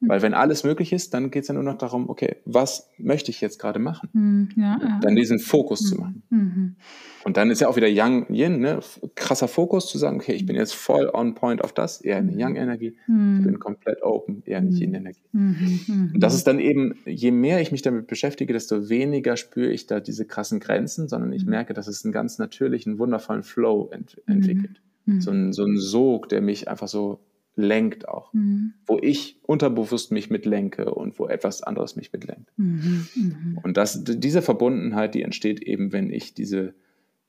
Weil 0.00 0.22
wenn 0.22 0.32
alles 0.32 0.62
möglich 0.62 0.92
ist, 0.92 1.12
dann 1.12 1.30
geht 1.32 1.42
es 1.42 1.48
ja 1.48 1.54
nur 1.54 1.64
noch 1.64 1.76
darum, 1.76 2.08
okay, 2.08 2.36
was 2.44 2.88
möchte 2.98 3.32
ich 3.32 3.40
jetzt 3.40 3.58
gerade 3.58 3.80
machen? 3.80 4.08
Mhm, 4.12 4.48
ja, 4.56 4.78
ja. 4.80 5.00
Dann 5.02 5.16
diesen 5.16 5.40
Fokus 5.40 5.82
mhm. 5.82 5.86
zu 5.86 5.94
machen. 5.96 6.22
Mhm. 6.30 6.76
Und 7.24 7.36
dann 7.36 7.50
ist 7.50 7.60
ja 7.60 7.68
auch 7.68 7.74
wieder 7.74 7.88
Yang 7.88 8.32
Yin, 8.32 8.60
ne? 8.60 8.78
krasser 9.16 9.48
Fokus 9.48 9.88
zu 9.88 9.98
sagen, 9.98 10.16
okay, 10.16 10.34
ich 10.34 10.46
bin 10.46 10.54
jetzt 10.54 10.74
voll 10.74 11.10
on 11.12 11.34
point 11.34 11.64
auf 11.64 11.72
das, 11.72 12.00
eher 12.00 12.18
eine 12.18 12.32
Yang-Energie, 12.32 12.96
mhm. 13.08 13.38
ich 13.40 13.46
bin 13.46 13.58
komplett 13.58 14.02
open, 14.02 14.42
eher 14.46 14.58
eine 14.58 14.70
Yin-Energie. 14.70 15.24
Mhm. 15.32 15.80
Mhm. 15.88 16.10
Und 16.14 16.20
das 16.20 16.34
ist 16.34 16.46
dann 16.46 16.60
eben, 16.60 16.94
je 17.04 17.32
mehr 17.32 17.60
ich 17.60 17.72
mich 17.72 17.82
damit 17.82 18.06
beschäftige, 18.06 18.52
desto 18.52 18.88
weniger 18.88 19.36
spüre 19.36 19.72
ich 19.72 19.88
da 19.88 19.98
diese 19.98 20.26
krassen 20.26 20.60
Grenzen, 20.60 21.08
sondern 21.08 21.32
ich 21.32 21.44
merke, 21.44 21.74
dass 21.74 21.88
es 21.88 22.04
einen 22.04 22.12
ganz 22.12 22.38
natürlichen, 22.38 23.00
wundervollen 23.00 23.42
Flow 23.42 23.88
ent 23.90 24.22
entwickelt. 24.26 24.80
So 25.20 25.30
ein, 25.30 25.54
so 25.54 25.64
ein 25.64 25.78
Sog, 25.78 26.28
der 26.28 26.42
mich 26.42 26.68
einfach 26.68 26.86
so 26.86 27.20
lenkt 27.58 28.08
auch. 28.08 28.32
Mhm. 28.32 28.74
Wo 28.86 28.98
ich 29.02 29.40
unterbewusst 29.42 30.12
mich 30.12 30.30
mitlenke 30.30 30.94
und 30.94 31.18
wo 31.18 31.26
etwas 31.26 31.62
anderes 31.62 31.96
mich 31.96 32.12
mitlenkt. 32.12 32.50
Mhm. 32.56 33.08
Mhm. 33.14 33.58
Und 33.62 33.76
das, 33.76 34.04
diese 34.04 34.42
Verbundenheit, 34.42 35.14
die 35.14 35.22
entsteht 35.22 35.60
eben, 35.60 35.92
wenn 35.92 36.10
ich 36.10 36.34
diese, 36.34 36.74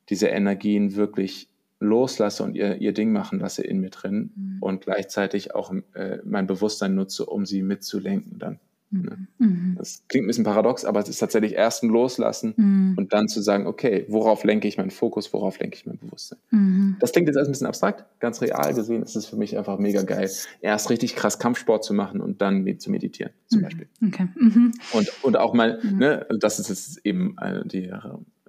diese 0.10 0.28
Energien 0.28 0.96
wirklich 0.96 1.50
loslasse 1.80 2.44
und 2.44 2.56
ihr, 2.56 2.80
ihr 2.80 2.94
Ding 2.94 3.12
machen 3.12 3.40
lasse 3.40 3.64
in 3.64 3.80
mir 3.80 3.90
drin 3.90 4.32
mhm. 4.36 4.58
und 4.62 4.82
gleichzeitig 4.82 5.56
auch 5.56 5.74
äh, 5.94 6.20
mein 6.24 6.46
Bewusstsein 6.46 6.94
nutze, 6.94 7.26
um 7.26 7.46
sie 7.46 7.64
mitzulenken 7.64 8.38
dann. 8.38 8.60
Ne? 8.92 9.28
Mhm. 9.38 9.76
Das 9.78 10.04
klingt 10.08 10.26
ein 10.26 10.28
bisschen 10.28 10.44
paradox, 10.44 10.84
aber 10.84 11.00
es 11.00 11.10
ist 11.10 11.20
tatsächlich 11.20 11.54
erst 11.54 11.84
ein 11.84 11.90
Loslassen 11.90 12.54
mhm. 12.58 12.94
und 12.98 13.14
dann 13.14 13.28
zu 13.28 13.42
sagen, 13.42 13.68
okay, 13.68 14.06
worauf 14.08 14.44
lenke 14.44 14.68
ich 14.68 14.78
meinen 14.78 14.90
Fokus, 14.90 15.32
worauf 15.32 15.60
lenke 15.60 15.76
ich 15.76 15.86
mein 15.86 15.98
Bewusstsein. 15.98 16.40
Mhm. 16.50 16.98
Das 17.00 17.12
klingt 17.12 17.28
jetzt 17.28 17.38
alles 17.38 17.50
ein 17.50 17.52
bisschen 17.52 17.68
abstrakt, 17.68 18.06
ganz 18.20 18.42
real 18.42 18.74
gesehen 18.74 19.04
ist 19.04 19.16
es 19.16 19.28
für 19.28 19.36
mich 19.36 19.58
einfach 19.58 19.78
mega 19.78 20.02
geil, 20.02 20.30
erst 20.62 20.90
richtig 20.90 21.16
krass 21.16 21.38
Kampfsport 21.38 21.84
zu 21.84 21.94
machen 21.94 22.20
und 22.20 22.42
dann 22.42 22.80
zu 22.80 22.90
meditieren, 22.90 23.32
zum 23.48 23.60
mhm. 23.60 23.64
Beispiel. 23.64 23.88
Okay. 24.08 24.28
Mhm. 24.36 24.72
Und, 24.94 25.12
und 25.24 25.38
auch 25.38 25.54
mal, 25.54 25.80
mhm. 25.84 25.98
ne, 26.00 26.26
das 26.40 26.60
ist 26.60 26.70
jetzt 26.70 27.06
eben 27.06 27.38
äh, 27.40 27.62
die 27.66 27.92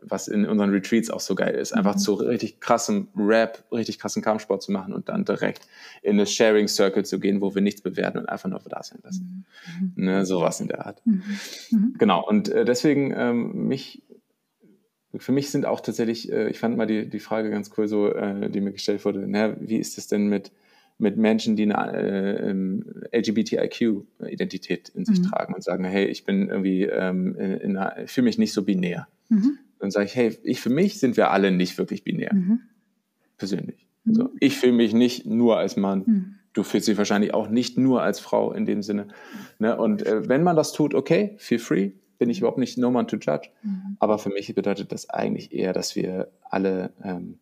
was 0.02 0.28
in 0.28 0.46
unseren 0.46 0.70
Retreats 0.70 1.10
auch 1.10 1.20
so 1.20 1.34
geil 1.34 1.54
ist, 1.54 1.72
einfach 1.72 1.94
mhm. 1.94 1.98
zu 1.98 2.14
richtig 2.14 2.60
krassem 2.60 3.08
Rap, 3.16 3.64
richtig 3.72 3.98
krassen 3.98 4.22
Kampfsport 4.22 4.62
zu 4.62 4.72
machen 4.72 4.92
und 4.92 5.08
dann 5.08 5.24
direkt 5.24 5.66
in 6.02 6.12
eine 6.12 6.26
Sharing 6.26 6.68
Circle 6.68 7.04
zu 7.04 7.20
gehen, 7.20 7.40
wo 7.40 7.54
wir 7.54 7.62
nichts 7.62 7.82
bewerten 7.82 8.18
und 8.18 8.28
einfach 8.28 8.48
nur 8.48 8.60
da 8.68 8.82
sein 8.82 9.00
lassen. 9.02 9.46
Mhm. 9.80 10.04
Ne, 10.04 10.26
sowas 10.26 10.60
in 10.60 10.68
der 10.68 10.86
Art. 10.86 11.04
Mhm. 11.04 11.22
mhm. 11.70 11.94
Genau, 11.98 12.26
und 12.26 12.48
äh, 12.48 12.64
deswegen 12.64 13.12
ähm, 13.16 13.68
mich, 13.68 14.02
für 15.16 15.32
mich 15.32 15.50
sind 15.50 15.66
auch 15.66 15.80
tatsächlich, 15.80 16.30
äh, 16.30 16.48
ich 16.48 16.58
fand 16.58 16.76
mal 16.76 16.86
die, 16.86 17.08
die 17.08 17.20
Frage 17.20 17.50
ganz 17.50 17.70
cool, 17.76 17.88
so, 17.88 18.12
äh, 18.12 18.50
die 18.50 18.60
mir 18.60 18.72
gestellt 18.72 19.04
wurde, 19.04 19.24
na, 19.26 19.56
wie 19.60 19.76
ist 19.76 19.98
es 19.98 20.06
denn 20.06 20.28
mit 20.28 20.52
mit 21.00 21.16
Menschen, 21.16 21.56
die 21.56 21.62
eine 21.62 21.96
äh, 21.96 22.50
ähm, 22.50 22.84
LGBTIQ-Identität 23.10 24.90
in 24.90 25.06
sich 25.06 25.20
mhm. 25.20 25.24
tragen 25.24 25.54
und 25.54 25.64
sagen, 25.64 25.82
hey, 25.84 26.04
ich 26.04 26.26
bin 26.26 26.50
irgendwie, 26.50 26.82
ähm, 26.84 27.34
in, 27.36 27.52
in 27.52 27.76
einer, 27.78 28.06
fühle 28.06 28.26
mich 28.26 28.36
nicht 28.36 28.52
so 28.52 28.62
binär. 28.62 29.08
Mhm 29.30 29.58
dann 29.80 29.90
sage 29.90 30.06
ich, 30.06 30.14
hey, 30.14 30.38
ich 30.42 30.60
für 30.60 30.70
mich 30.70 30.98
sind 30.98 31.16
wir 31.16 31.30
alle 31.30 31.50
nicht 31.50 31.78
wirklich 31.78 32.04
binär. 32.04 32.34
Mhm. 32.34 32.60
Persönlich. 33.36 33.86
Mhm. 34.04 34.10
Also 34.10 34.30
ich 34.40 34.56
fühle 34.56 34.72
mich 34.72 34.92
nicht 34.92 35.26
nur 35.26 35.58
als 35.58 35.76
Mann. 35.76 36.02
Mhm. 36.06 36.34
Du 36.52 36.62
fühlst 36.62 36.88
dich 36.88 36.98
wahrscheinlich 36.98 37.32
auch 37.32 37.48
nicht 37.48 37.78
nur 37.78 38.02
als 38.02 38.20
Frau 38.20 38.52
in 38.52 38.66
dem 38.66 38.82
Sinne. 38.82 39.08
Ne? 39.58 39.76
Und 39.76 40.04
äh, 40.04 40.28
wenn 40.28 40.42
man 40.42 40.56
das 40.56 40.72
tut, 40.72 40.94
okay, 40.94 41.34
feel 41.38 41.58
free, 41.58 41.92
bin 42.18 42.28
ich 42.28 42.38
überhaupt 42.38 42.58
nicht 42.58 42.76
no 42.76 42.90
man 42.90 43.08
to 43.08 43.16
judge. 43.16 43.48
Mhm. 43.62 43.96
Aber 43.98 44.18
für 44.18 44.28
mich 44.28 44.54
bedeutet 44.54 44.92
das 44.92 45.08
eigentlich 45.08 45.52
eher, 45.52 45.72
dass 45.72 45.96
wir 45.96 46.30
alle, 46.42 46.92
ähm, 47.02 47.38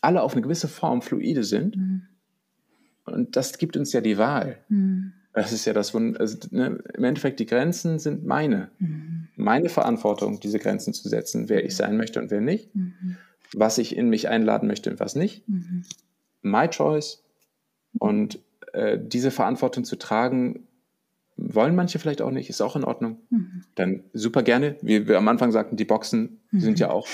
alle 0.00 0.22
auf 0.22 0.32
eine 0.32 0.42
gewisse 0.42 0.68
Form 0.68 1.02
fluide 1.02 1.44
sind. 1.44 1.76
Mhm. 1.76 2.02
Und 3.04 3.36
das 3.36 3.58
gibt 3.58 3.76
uns 3.76 3.92
ja 3.92 4.00
die 4.00 4.16
Wahl. 4.16 4.58
Mhm. 5.34 5.40
Das 5.40 5.52
ist 5.52 5.64
ja 5.64 5.72
das, 5.72 5.94
also, 5.94 6.38
ne, 6.50 6.78
im 6.94 7.04
Endeffekt 7.04 7.40
die 7.40 7.46
Grenzen 7.46 7.98
sind 7.98 8.24
meine. 8.24 8.70
Mhm. 8.78 9.28
Meine 9.36 9.68
Verantwortung, 9.68 10.40
diese 10.40 10.58
Grenzen 10.58 10.92
zu 10.92 11.08
setzen, 11.08 11.48
wer 11.48 11.64
ich 11.64 11.76
sein 11.76 11.96
möchte 11.96 12.20
und 12.20 12.30
wer 12.30 12.40
nicht. 12.40 12.74
Mhm. 12.74 13.16
Was 13.54 13.78
ich 13.78 13.96
in 13.96 14.08
mich 14.08 14.28
einladen 14.28 14.66
möchte 14.66 14.90
und 14.90 15.00
was 15.00 15.14
nicht. 15.14 15.48
Mhm. 15.48 15.84
My 16.42 16.68
choice. 16.68 17.22
Und 17.98 18.40
äh, 18.72 18.98
diese 19.00 19.30
Verantwortung 19.30 19.84
zu 19.84 19.96
tragen, 19.96 20.66
wollen 21.36 21.74
manche 21.74 21.98
vielleicht 21.98 22.22
auch 22.22 22.30
nicht, 22.30 22.50
ist 22.50 22.60
auch 22.60 22.76
in 22.76 22.84
Ordnung. 22.84 23.18
Mhm. 23.30 23.64
Dann 23.74 24.04
super 24.12 24.42
gerne. 24.42 24.76
Wie 24.82 25.08
wir 25.08 25.18
am 25.18 25.28
Anfang 25.28 25.50
sagten, 25.50 25.76
die 25.76 25.84
Boxen 25.84 26.40
sind 26.52 26.78
ja 26.78 26.90
auch 26.90 27.08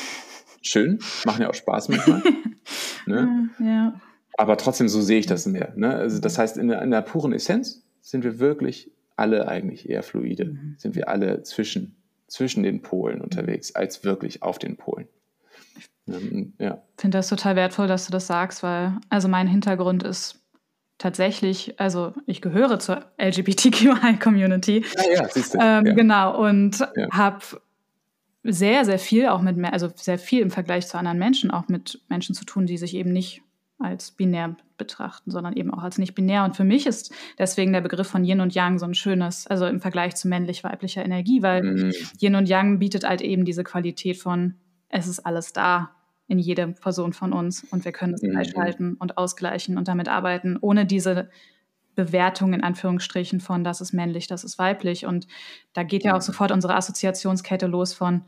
schön, 0.63 0.99
machen 1.25 1.43
ja 1.43 1.51
auch 1.51 1.55
Spaß 1.55 1.89
manchmal. 1.89 2.23
ne? 3.07 3.51
Ja. 3.61 4.01
Aber 4.37 4.57
trotzdem, 4.57 4.89
so 4.89 5.01
sehe 5.01 5.19
ich 5.19 5.27
das 5.27 5.47
mehr. 5.47 5.73
Ne? 5.77 5.95
Also 5.95 6.21
das 6.21 6.39
heißt, 6.39 6.59
in 6.59 6.69
der, 6.69 6.83
in 6.83 6.91
der 6.91 7.03
puren 7.03 7.33
Essenz 7.33 7.83
sind 8.01 8.25
wir 8.25 8.39
wirklich 8.39 8.91
alle 9.17 9.49
eigentlich 9.49 9.89
eher 9.89 10.03
fluide, 10.03 10.47
mhm. 10.47 10.75
sind 10.79 10.95
wir 10.95 11.09
alle 11.09 11.43
zwischen, 11.43 11.97
zwischen 12.29 12.63
den 12.63 12.83
Polen 12.83 13.21
unterwegs, 13.21 13.75
als 13.75 14.05
wirklich 14.05 14.43
auf 14.43 14.59
den 14.59 14.77
Polen. 14.77 15.09
Ja. 16.59 16.83
Ich 16.97 17.01
finde 17.03 17.19
das 17.19 17.29
total 17.29 17.57
wertvoll, 17.57 17.87
dass 17.87 18.07
du 18.07 18.13
das 18.13 18.27
sagst, 18.27 18.63
weil 18.63 18.97
also 19.11 19.29
mein 19.29 19.47
Hintergrund 19.47 20.03
ist 20.03 20.41
tatsächlich, 20.97 21.79
also 21.79 22.13
ich 22.27 22.41
gehöre 22.41 22.79
zur 22.79 23.05
LGBTQI-Community. 23.21 24.85
Ah, 24.97 25.03
ja, 25.13 25.29
siehst 25.29 25.55
du. 25.55 25.59
Ähm, 25.61 25.87
ja. 25.87 25.93
Genau, 25.95 26.43
und 26.43 26.81
ja. 26.81 27.09
habe 27.13 27.45
sehr, 28.43 28.85
sehr 28.85 28.99
viel 28.99 29.29
auch 29.29 29.43
mit, 29.43 29.63
also 29.73 29.91
sehr 29.95 30.19
viel 30.19 30.41
im 30.41 30.51
Vergleich 30.51 30.87
zu 30.87 30.99
anderen 30.99 31.19
Menschen, 31.19 31.51
auch 31.51 31.69
mit 31.69 32.01
Menschen 32.09 32.35
zu 32.35 32.45
tun, 32.45 32.67
die 32.67 32.79
sich 32.79 32.95
eben 32.95 33.13
nicht 33.13 33.43
als 33.79 34.11
binär 34.11 34.57
betrachten, 34.77 35.31
sondern 35.31 35.57
eben 35.57 35.73
auch 35.73 35.83
als 35.83 35.99
nicht 35.99 36.15
binär. 36.15 36.45
Und 36.45 36.57
für 36.57 36.65
mich 36.65 36.87
ist 36.87 37.13
deswegen 37.39 37.73
der 37.73 37.81
Begriff 37.81 38.09
von 38.09 38.25
Yin 38.25 38.41
und 38.41 38.55
Yang 38.55 38.79
so 38.79 38.87
ein 38.87 38.95
schönes, 38.95 39.47
also 39.47 39.67
im 39.67 39.81
Vergleich 39.81 40.17
zu 40.17 40.29
männlich-weiblicher 40.29 41.05
Energie, 41.05 41.43
weil 41.43 41.63
mhm. 41.63 41.93
Yin 42.21 42.35
und 42.35 42.49
Yang 42.49 42.79
bietet 42.79 43.05
halt 43.05 43.21
eben 43.21 43.45
diese 43.45 43.65
Qualität 43.65 44.17
von, 44.17 44.55
es 44.89 45.07
ist 45.07 45.21
alles 45.21 45.53
da 45.53 45.91
in 46.27 46.39
jeder 46.39 46.67
Person 46.69 47.13
von 47.13 47.33
uns 47.33 47.65
und 47.71 47.85
wir 47.85 47.93
können 47.93 48.15
es 48.15 48.23
mhm. 48.23 48.31
gleichhalten 48.31 48.95
und 48.95 49.17
ausgleichen 49.17 49.79
und 49.79 49.89
damit 49.89 50.09
arbeiten, 50.09 50.59
ohne 50.61 50.87
diese 50.87 51.31
Bewertung 51.95 52.53
in 52.53 52.63
Anführungsstrichen 52.63 53.41
von, 53.41 53.65
das 53.65 53.81
ist 53.81 53.93
männlich, 53.93 54.29
das 54.29 54.45
ist 54.45 54.59
weiblich. 54.59 55.05
Und 55.05 55.27
da 55.73 55.83
geht 55.83 56.05
ja 56.05 56.13
auch 56.13 56.19
mhm. 56.19 56.23
sofort 56.23 56.53
unsere 56.53 56.77
Assoziationskette 56.77 57.67
los 57.67 57.93
von, 57.93 58.23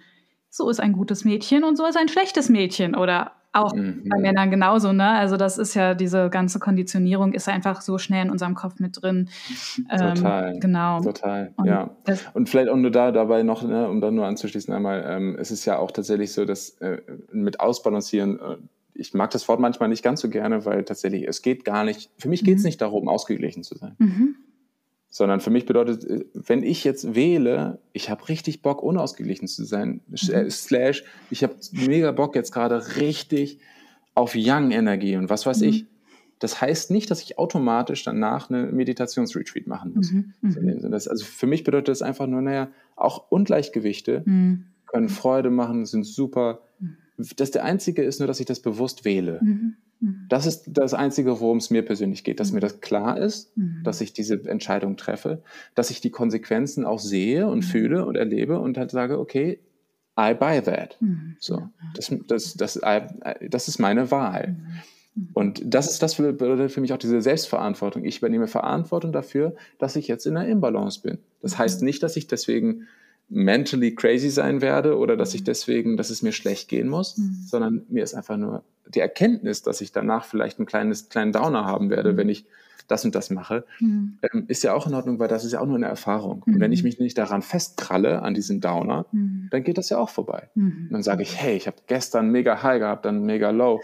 so 0.48 0.68
ist 0.68 0.80
ein 0.80 0.92
gutes 0.92 1.24
Mädchen 1.24 1.62
und 1.62 1.76
so 1.76 1.86
ist 1.86 1.96
ein 1.96 2.08
schlechtes 2.08 2.48
Mädchen 2.48 2.96
oder 2.96 3.32
auch 3.52 3.74
mhm. 3.74 4.04
bei 4.08 4.18
Männern 4.18 4.50
genauso, 4.50 4.92
ne? 4.92 5.10
Also 5.10 5.36
das 5.36 5.58
ist 5.58 5.74
ja 5.74 5.94
diese 5.94 6.30
ganze 6.30 6.58
Konditionierung 6.58 7.32
ist 7.32 7.48
einfach 7.48 7.80
so 7.80 7.98
schnell 7.98 8.26
in 8.26 8.30
unserem 8.30 8.54
Kopf 8.54 8.78
mit 8.78 9.02
drin. 9.02 9.28
Ähm, 9.90 10.14
total. 10.14 10.58
Genau. 10.60 11.00
Total. 11.00 11.52
Und 11.56 11.66
ja. 11.66 11.90
Und 12.34 12.48
vielleicht 12.48 12.68
auch 12.68 12.76
nur 12.76 12.90
da 12.90 13.10
dabei 13.10 13.42
noch, 13.42 13.62
ne, 13.62 13.88
um 13.88 14.00
dann 14.00 14.14
nur 14.14 14.26
anzuschließen 14.26 14.72
einmal, 14.72 15.04
ähm, 15.06 15.36
es 15.38 15.50
ist 15.50 15.64
ja 15.64 15.78
auch 15.78 15.90
tatsächlich 15.90 16.32
so, 16.32 16.44
dass 16.44 16.70
äh, 16.80 16.98
mit 17.32 17.60
Ausbalancieren 17.60 18.38
äh, 18.38 18.56
ich 18.94 19.14
mag 19.14 19.30
das 19.30 19.48
Wort 19.48 19.60
manchmal 19.60 19.88
nicht 19.88 20.02
ganz 20.02 20.20
so 20.20 20.28
gerne, 20.28 20.66
weil 20.66 20.84
tatsächlich 20.84 21.26
es 21.26 21.40
geht 21.40 21.64
gar 21.64 21.84
nicht, 21.84 22.10
für 22.18 22.28
mich 22.28 22.44
geht 22.44 22.58
es 22.58 22.62
mhm. 22.62 22.66
nicht 22.66 22.80
darum, 22.82 23.08
ausgeglichen 23.08 23.62
zu 23.62 23.76
sein. 23.76 23.94
Mhm 23.98 24.36
sondern 25.10 25.40
für 25.40 25.50
mich 25.50 25.66
bedeutet, 25.66 26.04
äh, 26.04 26.24
wenn 26.32 26.62
ich 26.62 26.84
jetzt 26.84 27.14
wähle, 27.14 27.80
ich 27.92 28.08
habe 28.08 28.28
richtig 28.28 28.62
Bock, 28.62 28.82
unausgeglichen 28.82 29.48
zu 29.48 29.64
sein, 29.64 30.00
mhm. 30.06 30.32
Äh, 30.32 30.50
slash, 30.50 31.04
ich 31.30 31.42
habe 31.42 31.56
mega 31.72 32.12
Bock 32.12 32.36
jetzt 32.36 32.52
gerade 32.52 32.96
richtig 32.96 33.58
auf 34.14 34.34
Young-Energie 34.36 35.16
und 35.16 35.28
was 35.28 35.44
weiß 35.44 35.60
mhm. 35.60 35.68
ich. 35.68 35.86
Das 36.38 36.60
heißt 36.60 36.90
nicht, 36.90 37.10
dass 37.10 37.20
ich 37.22 37.38
automatisch 37.38 38.02
danach 38.02 38.48
eine 38.48 38.66
Meditationsretreat 38.66 39.66
machen 39.66 39.92
muss. 39.94 40.10
Mhm. 40.10 40.32
mhm. 40.40 40.90
Das, 40.90 41.06
also 41.06 41.24
für 41.24 41.46
mich 41.46 41.64
bedeutet 41.64 41.88
das 41.88 42.02
einfach 42.02 42.26
nur, 42.26 42.40
naja, 42.40 42.70
auch 42.96 43.30
Ungleichgewichte 43.30 44.22
mhm. 44.24 44.66
können 44.86 45.08
Freude 45.08 45.50
machen, 45.50 45.84
sind 45.84 46.04
super. 46.04 46.62
Mhm. 46.78 46.96
Das 47.36 47.50
der 47.50 47.64
einzige 47.64 48.02
ist 48.02 48.20
nur, 48.20 48.26
dass 48.26 48.40
ich 48.40 48.46
das 48.46 48.60
bewusst 48.60 49.04
wähle. 49.04 49.40
Mhm. 50.00 50.26
Das 50.28 50.46
ist 50.46 50.64
das 50.68 50.94
Einzige, 50.94 51.40
worum 51.40 51.58
es 51.58 51.70
mir 51.70 51.84
persönlich 51.84 52.24
geht, 52.24 52.40
dass 52.40 52.52
mir 52.52 52.60
das 52.60 52.80
klar 52.80 53.18
ist, 53.18 53.56
mhm. 53.56 53.82
dass 53.84 54.00
ich 54.00 54.12
diese 54.12 54.44
Entscheidung 54.48 54.96
treffe, 54.96 55.42
dass 55.74 55.90
ich 55.90 56.00
die 56.00 56.10
Konsequenzen 56.10 56.84
auch 56.84 56.98
sehe 56.98 57.46
und 57.46 57.58
mhm. 57.58 57.62
fühle 57.62 58.06
und 58.06 58.16
erlebe 58.16 58.58
und 58.58 58.78
halt 58.78 58.90
sage, 58.90 59.18
okay, 59.18 59.60
I 60.18 60.34
buy 60.34 60.60
that. 60.62 60.96
Mhm. 61.00 61.36
So, 61.38 61.68
das, 61.94 62.12
das, 62.26 62.54
das, 62.54 62.76
I, 62.76 63.48
das 63.48 63.68
ist 63.68 63.78
meine 63.78 64.10
Wahl. 64.10 64.56
Mhm. 64.58 65.28
Und 65.34 65.62
das 65.64 65.90
ist 65.90 66.02
das 66.02 66.14
bedeutet 66.14 66.70
für 66.70 66.80
mich 66.80 66.92
auch 66.92 66.98
diese 66.98 67.20
Selbstverantwortung. 67.20 68.04
Ich 68.04 68.18
übernehme 68.18 68.46
Verantwortung 68.46 69.12
dafür, 69.12 69.54
dass 69.78 69.96
ich 69.96 70.08
jetzt 70.08 70.26
in 70.26 70.36
einer 70.36 70.48
Imbalance 70.48 71.00
bin. 71.02 71.18
Das 71.42 71.58
heißt 71.58 71.82
nicht, 71.82 72.02
dass 72.02 72.16
ich 72.16 72.26
deswegen 72.26 72.86
mentally 73.30 73.94
crazy 73.94 74.28
sein 74.28 74.60
werde 74.60 74.98
oder 74.98 75.16
dass 75.16 75.34
ich 75.34 75.44
deswegen, 75.44 75.96
dass 75.96 76.10
es 76.10 76.22
mir 76.22 76.32
schlecht 76.32 76.68
gehen 76.68 76.88
muss, 76.88 77.16
mhm. 77.16 77.44
sondern 77.46 77.82
mir 77.88 78.02
ist 78.02 78.14
einfach 78.14 78.36
nur 78.36 78.64
die 78.88 79.00
Erkenntnis, 79.00 79.62
dass 79.62 79.80
ich 79.80 79.92
danach 79.92 80.24
vielleicht 80.24 80.58
einen 80.58 80.66
kleines, 80.66 81.08
kleinen 81.08 81.32
Downer 81.32 81.64
haben 81.64 81.90
werde, 81.90 82.12
mhm. 82.12 82.16
wenn 82.16 82.28
ich 82.28 82.44
das 82.88 83.04
und 83.04 83.14
das 83.14 83.30
mache, 83.30 83.64
mhm. 83.78 84.18
ähm, 84.32 84.44
ist 84.48 84.64
ja 84.64 84.74
auch 84.74 84.86
in 84.88 84.94
Ordnung, 84.94 85.20
weil 85.20 85.28
das 85.28 85.44
ist 85.44 85.52
ja 85.52 85.60
auch 85.60 85.66
nur 85.66 85.76
eine 85.76 85.86
Erfahrung. 85.86 86.42
Und 86.44 86.58
wenn 86.58 86.72
ich 86.72 86.82
mhm. 86.82 86.88
mich 86.88 86.98
nicht 86.98 87.16
daran 87.16 87.42
festkralle, 87.42 88.22
an 88.22 88.34
diesem 88.34 88.60
Downer, 88.60 89.06
mhm. 89.12 89.46
dann 89.50 89.62
geht 89.62 89.78
das 89.78 89.90
ja 89.90 89.98
auch 89.98 90.10
vorbei. 90.10 90.48
Mhm. 90.56 90.86
Und 90.86 90.92
dann 90.92 91.02
sage 91.04 91.22
ich, 91.22 91.40
hey, 91.40 91.56
ich 91.56 91.68
habe 91.68 91.76
gestern 91.86 92.30
mega 92.30 92.62
high 92.64 92.80
gehabt, 92.80 93.04
dann 93.04 93.24
mega 93.24 93.50
low 93.50 93.80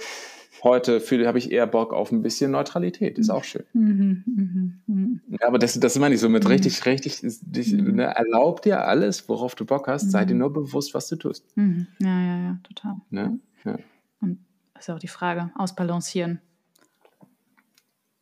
heute 0.63 1.01
habe 1.27 1.39
ich 1.39 1.51
eher 1.51 1.67
Bock 1.67 1.93
auf 1.93 2.13
ein 2.13 2.23
bisschen 2.23 2.51
Neutralität. 2.51 3.19
Ist 3.19 3.31
auch 3.31 3.45
schön. 3.45 3.65
Mhm, 3.73 4.25
mhm, 4.27 4.81
mhm. 4.87 5.21
Aber 5.41 5.59
das, 5.59 5.79
das 5.79 5.99
meine 5.99 6.15
ich 6.15 6.21
so 6.21 6.29
mit 6.29 6.45
mhm. 6.45 6.51
richtig, 6.51 6.85
richtig, 6.87 7.21
dich, 7.23 7.73
mhm. 7.73 7.97
ne, 7.97 8.05
erlaub 8.05 8.63
dir 8.63 8.85
alles, 8.85 9.29
worauf 9.29 9.55
du 9.55 9.65
Bock 9.65 9.89
hast, 9.89 10.11
sei 10.11 10.25
dir 10.25 10.35
nur 10.35 10.53
bewusst, 10.53 10.95
was 10.95 11.09
du 11.09 11.17
tust. 11.17 11.45
Ja, 11.57 11.65
ja, 12.01 12.37
ja, 12.37 12.59
total. 12.63 12.97
Ne? 13.11 13.39
Ja. 13.65 13.79
Und 14.21 14.39
das 14.75 14.85
ist 14.85 14.89
ja 14.89 14.95
auch 14.95 14.99
die 14.99 15.09
Frage, 15.09 15.51
ausbalancieren. 15.57 16.41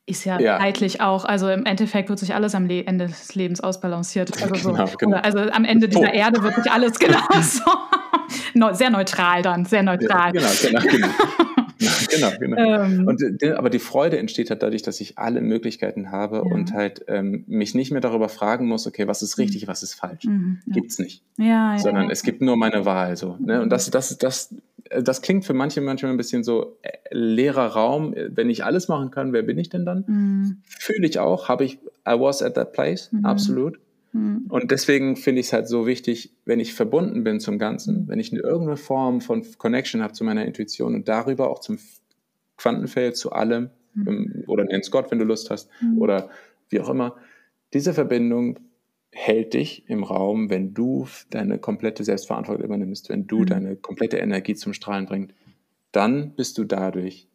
Ist 0.06 0.24
ja, 0.24 0.38
ja, 0.38 0.58
zeitlich 0.58 1.00
auch, 1.00 1.24
also 1.24 1.48
im 1.48 1.64
Endeffekt 1.64 2.10
wird 2.10 2.18
sich 2.18 2.34
alles 2.34 2.54
am 2.54 2.66
Le 2.66 2.86
Ende 2.86 3.06
des 3.06 3.34
Lebens 3.34 3.60
ausbalanciert. 3.62 4.30
Also, 4.42 4.54
so, 4.56 4.72
genau, 4.72 4.90
genau. 4.98 5.16
also 5.16 5.38
am 5.38 5.64
Ende 5.64 5.88
dieser 5.88 6.10
oh. 6.10 6.14
Erde 6.14 6.42
wird 6.42 6.54
sich 6.56 6.70
alles 6.70 6.98
genau 6.98 7.26
so. 7.40 7.62
sehr 8.74 8.90
neutral 8.90 9.40
dann, 9.40 9.64
sehr 9.64 9.82
neutral. 9.82 10.34
Ja, 10.34 10.42
genau, 10.60 10.80
genau, 10.80 10.92
genau. 10.92 11.53
Genau, 12.10 12.30
genau. 12.38 12.56
Ähm, 12.56 13.06
und, 13.06 13.22
aber 13.56 13.70
die 13.70 13.78
Freude 13.78 14.18
entsteht 14.18 14.50
halt 14.50 14.62
dadurch, 14.62 14.82
dass 14.82 15.00
ich 15.00 15.18
alle 15.18 15.40
Möglichkeiten 15.40 16.10
habe 16.10 16.36
ja. 16.36 16.42
und 16.42 16.72
halt 16.72 17.04
ähm, 17.08 17.44
mich 17.46 17.74
nicht 17.74 17.90
mehr 17.90 18.00
darüber 18.00 18.28
fragen 18.28 18.66
muss, 18.66 18.86
okay, 18.86 19.06
was 19.06 19.22
ist 19.22 19.38
richtig, 19.38 19.64
mhm. 19.64 19.68
was 19.68 19.82
ist 19.82 19.94
falsch. 19.94 20.24
Mhm, 20.24 20.58
ja. 20.66 20.72
Gibt's 20.74 20.98
nicht. 20.98 21.22
Ja, 21.38 21.78
Sondern 21.78 22.10
es 22.10 22.22
gibt 22.22 22.40
nur 22.40 22.56
meine 22.56 22.84
Wahl. 22.84 23.16
So, 23.16 23.36
ne? 23.40 23.62
Und 23.62 23.70
das, 23.70 23.90
das, 23.90 24.16
das, 24.18 24.54
das 24.90 25.22
klingt 25.22 25.44
für 25.44 25.54
manche 25.54 25.80
manchmal 25.80 26.12
ein 26.12 26.16
bisschen 26.16 26.44
so 26.44 26.76
äh, 26.82 26.92
leerer 27.10 27.68
Raum. 27.68 28.14
Wenn 28.28 28.50
ich 28.50 28.64
alles 28.64 28.88
machen 28.88 29.10
kann, 29.10 29.32
wer 29.32 29.42
bin 29.42 29.58
ich 29.58 29.68
denn 29.68 29.84
dann? 29.84 30.04
Mhm. 30.06 30.56
Fühle 30.66 31.06
ich 31.06 31.18
auch, 31.18 31.48
habe 31.48 31.64
ich, 31.64 31.78
I 32.06 32.18
was 32.18 32.42
at 32.42 32.54
that 32.54 32.72
place, 32.72 33.10
mhm. 33.12 33.24
absolut. 33.24 33.78
Mhm. 34.14 34.46
Und 34.48 34.70
deswegen 34.70 35.16
finde 35.16 35.40
ich 35.40 35.48
es 35.48 35.52
halt 35.52 35.68
so 35.68 35.86
wichtig, 35.86 36.32
wenn 36.44 36.60
ich 36.60 36.72
verbunden 36.72 37.24
bin 37.24 37.40
zum 37.40 37.58
Ganzen, 37.58 38.06
wenn 38.08 38.20
ich 38.20 38.32
eine 38.32 38.40
irgendeine 38.40 38.76
Form 38.76 39.20
von 39.20 39.44
Connection 39.58 40.02
habe 40.02 40.14
zu 40.14 40.24
meiner 40.24 40.46
Intuition 40.46 40.94
und 40.94 41.08
darüber 41.08 41.50
auch 41.50 41.58
zum 41.58 41.78
Quantenfeld, 42.56 43.16
zu 43.16 43.32
allem, 43.32 43.70
mhm. 43.94 44.44
oder 44.46 44.64
nenn's 44.64 44.92
Gott, 44.92 45.10
wenn 45.10 45.18
du 45.18 45.24
Lust 45.24 45.50
hast, 45.50 45.68
mhm. 45.82 45.98
oder 45.98 46.30
wie 46.70 46.80
auch 46.80 46.88
immer, 46.88 47.16
diese 47.72 47.92
Verbindung 47.92 48.60
hält 49.10 49.54
dich 49.54 49.88
im 49.88 50.04
Raum, 50.04 50.48
wenn 50.48 50.74
du 50.74 51.08
deine 51.30 51.58
komplette 51.58 52.04
Selbstverantwortung 52.04 52.64
übernimmst, 52.64 53.08
wenn 53.08 53.26
du 53.26 53.40
mhm. 53.40 53.46
deine 53.46 53.76
komplette 53.76 54.18
Energie 54.18 54.54
zum 54.54 54.74
Strahlen 54.74 55.06
bringst, 55.06 55.34
dann 55.90 56.36
bist 56.36 56.56
du 56.58 56.64
dadurch 56.64 57.26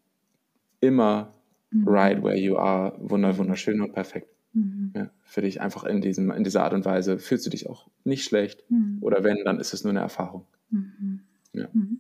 immer 0.80 1.34
mhm. 1.72 1.88
right 1.90 2.24
where 2.24 2.38
you 2.38 2.56
are, 2.56 2.96
wunderschön 3.00 3.82
und 3.82 3.92
perfekt. 3.92 4.30
Mhm. 4.54 4.93
Ja, 4.95 5.10
für 5.24 5.41
dich 5.41 5.62
einfach 5.62 5.84
in, 5.84 6.02
diesem, 6.02 6.32
in 6.32 6.43
dieser 6.43 6.64
Art 6.64 6.74
und 6.74 6.86
Weise 6.86 7.20
fühlst 7.20 7.45
du 7.45 7.50
dich 7.50 7.70
auch 7.70 7.88
nicht 8.04 8.24
schlecht. 8.24 8.64
Mhm. 8.70 8.97
Oder 9.02 9.24
wenn, 9.24 9.43
dann 9.45 9.60
ist 9.60 9.74
es 9.74 9.84
nur 9.84 9.91
eine 9.91 10.00
Erfahrung. 10.00 10.45
Mhm. 10.70 11.22
Ja. 11.54 11.68
Mhm. 11.74 12.00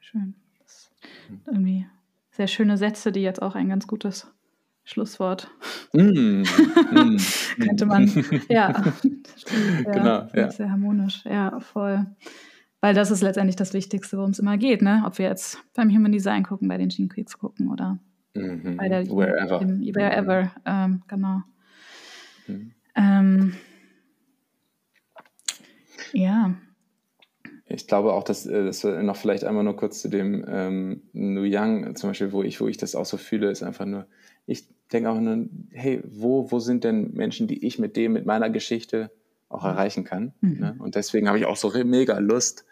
Schön. 0.00 0.34
irgendwie 1.46 1.86
sehr 2.30 2.46
schöne 2.46 2.78
Sätze, 2.78 3.12
die 3.12 3.20
jetzt 3.20 3.42
auch 3.42 3.54
ein 3.54 3.68
ganz 3.68 3.86
gutes 3.86 4.32
Schlusswort. 4.84 5.50
Mm, 5.92 6.42
mm, 6.42 7.16
Könnte 7.60 7.84
man, 7.84 8.06
ja. 8.48 8.70
ja 9.84 9.92
genau, 9.92 10.28
ja. 10.34 10.50
Sehr 10.50 10.70
harmonisch, 10.70 11.24
ja, 11.26 11.60
voll. 11.60 12.06
Weil 12.80 12.94
das 12.94 13.10
ist 13.10 13.22
letztendlich 13.22 13.56
das 13.56 13.74
Wichtigste, 13.74 14.16
worum 14.16 14.30
es 14.30 14.38
immer 14.38 14.56
geht, 14.56 14.80
ne? 14.80 15.02
Ob 15.04 15.18
wir 15.18 15.26
jetzt 15.26 15.58
beim 15.74 15.90
Human 15.90 16.12
Design 16.12 16.44
gucken, 16.44 16.68
bei 16.68 16.78
den 16.78 16.88
Gene 16.88 17.08
Quicks 17.08 17.36
gucken 17.36 17.70
oder 17.70 17.98
mhm. 18.34 18.76
bei 18.76 18.88
der 18.88 19.06
wherever. 19.08 19.60
Im, 19.60 19.80
wherever, 19.94 20.52
ähm, 20.64 21.02
genau. 21.08 21.42
Mhm. 22.48 22.72
Ähm, 22.96 23.54
ja. 26.12 26.54
Ich 27.66 27.86
glaube 27.86 28.14
auch, 28.14 28.24
dass, 28.24 28.46
äh, 28.46 28.64
dass 28.64 28.82
wir 28.82 29.02
noch 29.02 29.16
vielleicht 29.16 29.44
einmal 29.44 29.64
nur 29.64 29.76
kurz 29.76 30.00
zu 30.00 30.08
dem 30.08 30.44
ähm, 30.48 31.02
Nu 31.12 31.44
Yang 31.44 31.96
zum 31.96 32.10
Beispiel, 32.10 32.32
wo 32.32 32.42
ich, 32.42 32.60
wo 32.60 32.68
ich 32.68 32.78
das 32.78 32.94
auch 32.94 33.04
so 33.04 33.16
fühle, 33.16 33.50
ist 33.50 33.62
einfach 33.62 33.84
nur, 33.84 34.06
ich 34.46 34.66
denke 34.92 35.10
auch 35.10 35.20
nur, 35.20 35.46
hey, 35.70 36.02
wo, 36.04 36.50
wo 36.50 36.58
sind 36.58 36.84
denn 36.84 37.12
Menschen, 37.12 37.46
die 37.46 37.66
ich 37.66 37.78
mit 37.78 37.96
dem, 37.96 38.14
mit 38.14 38.24
meiner 38.24 38.48
Geschichte 38.48 39.10
auch 39.50 39.64
erreichen 39.64 40.04
kann? 40.04 40.32
Mhm. 40.40 40.58
Ne? 40.58 40.76
Und 40.78 40.94
deswegen 40.94 41.28
habe 41.28 41.38
ich 41.38 41.46
auch 41.46 41.56
so 41.56 41.70
mega 41.84 42.18
Lust. 42.18 42.64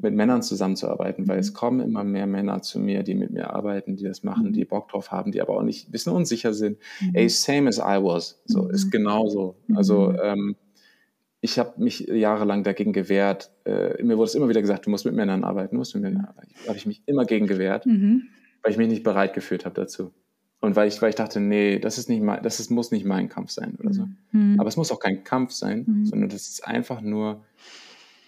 Mit 0.00 0.14
Männern 0.14 0.42
zusammenzuarbeiten, 0.42 1.28
weil 1.28 1.38
es 1.38 1.52
mhm. 1.52 1.56
kommen 1.56 1.80
immer 1.80 2.04
mehr 2.04 2.26
Männer 2.26 2.62
zu 2.62 2.80
mir, 2.80 3.02
die 3.02 3.14
mit 3.14 3.30
mir 3.30 3.50
arbeiten, 3.50 3.96
die 3.96 4.04
das 4.04 4.22
machen, 4.22 4.52
die 4.52 4.64
mhm. 4.64 4.68
Bock 4.68 4.88
drauf 4.88 5.10
haben, 5.10 5.32
die 5.32 5.42
aber 5.42 5.56
auch 5.56 5.62
nicht 5.62 5.88
ein 5.88 5.92
bisschen 5.92 6.12
unsicher 6.12 6.54
sind. 6.54 6.78
Mhm. 7.00 7.14
Ey, 7.14 7.28
same 7.28 7.68
as 7.68 7.78
I 7.78 8.02
was. 8.02 8.40
So, 8.46 8.68
ist 8.68 8.90
genauso. 8.90 9.56
Also, 9.74 10.12
ähm, 10.12 10.56
ich 11.40 11.58
habe 11.58 11.82
mich 11.82 12.00
jahrelang 12.00 12.62
dagegen 12.62 12.94
gewehrt. 12.94 13.50
Äh, 13.64 14.02
mir 14.02 14.16
wurde 14.16 14.28
es 14.28 14.34
immer 14.34 14.48
wieder 14.48 14.62
gesagt, 14.62 14.86
du 14.86 14.90
musst 14.90 15.04
mit 15.04 15.14
Männern 15.14 15.44
arbeiten, 15.44 15.74
du 15.74 15.78
musst 15.78 15.94
mit 15.94 16.02
Männern 16.02 16.24
arbeiten. 16.24 16.54
habe 16.66 16.78
ich 16.78 16.86
mich 16.86 17.02
immer 17.04 17.26
gegen 17.26 17.46
gewehrt, 17.46 17.84
mhm. 17.84 18.28
weil 18.62 18.72
ich 18.72 18.78
mich 18.78 18.88
nicht 18.88 19.02
bereit 19.02 19.34
gefühlt 19.34 19.66
habe 19.66 19.74
dazu. 19.74 20.12
Und 20.60 20.76
weil 20.76 20.88
ich, 20.88 21.02
weil 21.02 21.10
ich 21.10 21.16
dachte, 21.16 21.40
nee, 21.40 21.78
das 21.78 21.98
ist 21.98 22.08
nicht 22.08 22.22
mein, 22.22 22.42
das 22.42 22.58
ist, 22.58 22.70
muss 22.70 22.90
nicht 22.90 23.04
mein 23.04 23.28
Kampf 23.28 23.50
sein 23.50 23.76
oder 23.78 23.92
so. 23.92 24.08
Mhm. 24.32 24.58
Aber 24.58 24.68
es 24.70 24.78
muss 24.78 24.90
auch 24.90 24.98
kein 24.98 25.22
Kampf 25.22 25.50
sein, 25.50 25.84
mhm. 25.86 26.06
sondern 26.06 26.30
das 26.30 26.48
ist 26.48 26.66
einfach 26.66 27.02
nur 27.02 27.44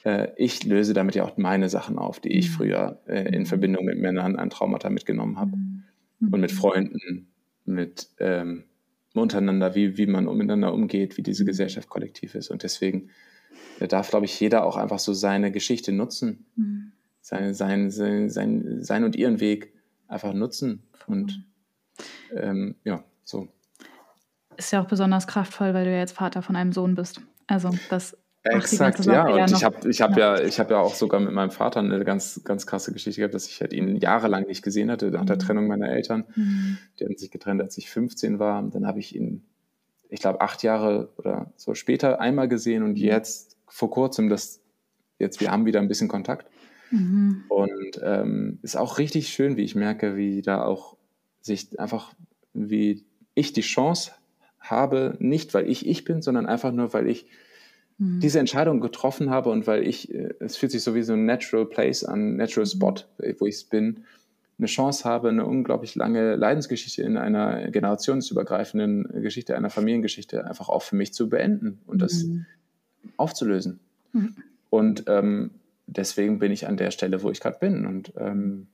äh, 0.06 0.32
ich 0.36 0.64
löse 0.64 0.94
damit 0.94 1.16
ja 1.16 1.24
auch 1.24 1.36
meine 1.36 1.68
Sachen 1.68 1.98
auf, 1.98 2.20
die 2.20 2.32
ich 2.32 2.48
mhm. 2.50 2.52
früher 2.52 3.00
äh, 3.06 3.34
in 3.34 3.44
Verbindung 3.44 3.84
mit 3.84 3.98
Männern 3.98 4.36
an 4.36 4.50
Traumata 4.50 4.88
mitgenommen 4.88 5.36
habe. 5.36 5.56
Mhm. 5.56 5.82
Und 6.30 6.40
mit 6.40 6.52
Freunden, 6.52 7.26
mit 7.64 8.08
ähm, 8.20 8.64
untereinander, 9.14 9.74
wie, 9.74 9.98
wie 9.98 10.06
man 10.06 10.24
miteinander 10.24 10.72
umgeht, 10.72 11.16
wie 11.16 11.22
diese 11.22 11.42
mhm. 11.42 11.48
Gesellschaft 11.48 11.88
kollektiv 11.88 12.36
ist. 12.36 12.50
Und 12.50 12.62
deswegen 12.62 13.10
äh, 13.80 13.88
darf, 13.88 14.10
glaube 14.10 14.26
ich, 14.26 14.38
jeder 14.38 14.64
auch 14.64 14.76
einfach 14.76 15.00
so 15.00 15.12
seine 15.12 15.50
Geschichte 15.50 15.90
nutzen, 15.90 16.46
mhm. 16.54 16.92
sein, 17.20 17.52
sein, 17.52 17.90
sein, 17.90 18.30
sein, 18.30 18.84
sein 18.84 19.02
und 19.02 19.16
ihren 19.16 19.40
Weg 19.40 19.72
einfach 20.06 20.34
nutzen. 20.34 20.84
Und 21.08 21.44
ähm, 22.32 22.76
ja, 22.84 23.02
so. 23.24 23.48
Ist 24.56 24.70
ja 24.72 24.82
auch 24.82 24.88
besonders 24.88 25.26
kraftvoll, 25.26 25.74
weil 25.74 25.84
du 25.84 25.90
ja 25.90 25.98
jetzt 25.98 26.12
Vater 26.12 26.42
von 26.42 26.54
einem 26.54 26.72
Sohn 26.72 26.94
bist. 26.94 27.20
Also 27.48 27.70
das 27.90 28.16
Exakt, 28.50 29.04
ja. 29.04 29.28
Und 29.28 29.50
ich 29.50 29.64
habe 29.64 29.88
ich 29.88 30.00
hab 30.00 30.16
ja. 30.16 30.36
ja, 30.36 30.42
ich 30.44 30.58
hab 30.58 30.70
ja 30.70 30.78
auch 30.78 30.94
sogar 30.94 31.20
mit 31.20 31.32
meinem 31.32 31.50
Vater 31.50 31.80
eine 31.80 32.04
ganz, 32.04 32.42
ganz 32.44 32.66
krasse 32.66 32.92
Geschichte 32.92 33.20
gehabt, 33.20 33.34
dass 33.34 33.48
ich 33.48 33.60
halt 33.60 33.72
ihn 33.72 33.96
jahrelang 33.96 34.46
nicht 34.46 34.62
gesehen 34.62 34.90
hatte, 34.90 35.10
nach 35.10 35.24
der 35.24 35.36
mhm. 35.36 35.40
Trennung 35.40 35.66
meiner 35.66 35.88
Eltern. 35.88 36.24
Mhm. 36.34 36.78
Die 36.98 37.04
hatten 37.04 37.16
sich 37.16 37.30
getrennt, 37.30 37.60
als 37.60 37.76
ich 37.78 37.90
15 37.90 38.38
war. 38.38 38.62
Dann 38.62 38.86
habe 38.86 38.98
ich 38.98 39.14
ihn, 39.14 39.44
ich 40.08 40.20
glaube, 40.20 40.40
acht 40.40 40.62
Jahre 40.62 41.10
oder 41.16 41.52
so 41.56 41.74
später 41.74 42.20
einmal 42.20 42.48
gesehen 42.48 42.82
und 42.82 42.92
mhm. 42.92 42.96
jetzt 42.96 43.56
vor 43.68 43.90
kurzem, 43.90 44.28
das, 44.28 44.60
jetzt, 45.18 45.40
wir 45.40 45.50
haben 45.50 45.66
wieder 45.66 45.80
ein 45.80 45.88
bisschen 45.88 46.08
Kontakt. 46.08 46.46
Mhm. 46.90 47.44
Und 47.48 48.00
ähm, 48.02 48.58
ist 48.62 48.76
auch 48.76 48.98
richtig 48.98 49.28
schön, 49.28 49.56
wie 49.56 49.64
ich 49.64 49.74
merke, 49.74 50.16
wie 50.16 50.42
da 50.42 50.62
auch 50.62 50.96
sich 51.40 51.78
einfach, 51.78 52.12
wie 52.52 53.04
ich 53.34 53.52
die 53.52 53.62
Chance 53.62 54.12
habe, 54.60 55.16
nicht 55.18 55.54
weil 55.54 55.68
ich 55.68 55.86
ich 55.86 56.04
bin, 56.04 56.22
sondern 56.22 56.46
einfach 56.46 56.72
nur, 56.72 56.92
weil 56.92 57.08
ich 57.08 57.26
mhm. 57.98 58.20
diese 58.20 58.38
Entscheidung 58.38 58.80
getroffen 58.80 59.30
habe 59.30 59.50
und 59.50 59.66
weil 59.66 59.86
ich, 59.86 60.12
äh, 60.12 60.34
es 60.40 60.56
fühlt 60.56 60.72
sich 60.72 60.82
so 60.82 60.94
wie 60.94 61.02
so 61.02 61.14
ein 61.14 61.26
Natural 61.26 61.66
Place 61.66 62.04
an, 62.04 62.36
Natural 62.36 62.66
Spot, 62.66 62.94
mhm. 63.18 63.34
wo 63.38 63.46
ich 63.46 63.68
bin, 63.68 64.04
eine 64.58 64.66
Chance 64.66 65.04
habe, 65.04 65.28
eine 65.28 65.44
unglaublich 65.44 65.94
lange 65.96 66.34
Leidensgeschichte 66.34 67.02
in 67.02 67.18
einer 67.18 67.70
generationsübergreifenden 67.70 69.20
Geschichte, 69.20 69.54
einer 69.54 69.68
Familiengeschichte 69.68 70.46
einfach 70.46 70.70
auch 70.70 70.82
für 70.82 70.96
mich 70.96 71.12
zu 71.12 71.28
beenden 71.28 71.80
und 71.86 72.00
das 72.00 72.24
mhm. 72.24 72.46
aufzulösen. 73.18 73.80
Mhm. 74.12 74.36
Und 74.70 75.04
ähm, 75.08 75.50
deswegen 75.86 76.38
bin 76.38 76.52
ich 76.52 76.66
an 76.66 76.76
der 76.76 76.90
Stelle, 76.90 77.22
wo 77.22 77.30
ich 77.30 77.40
gerade 77.40 77.58
bin. 77.58 77.86
Und 77.86 78.12
ähm, 78.16 78.68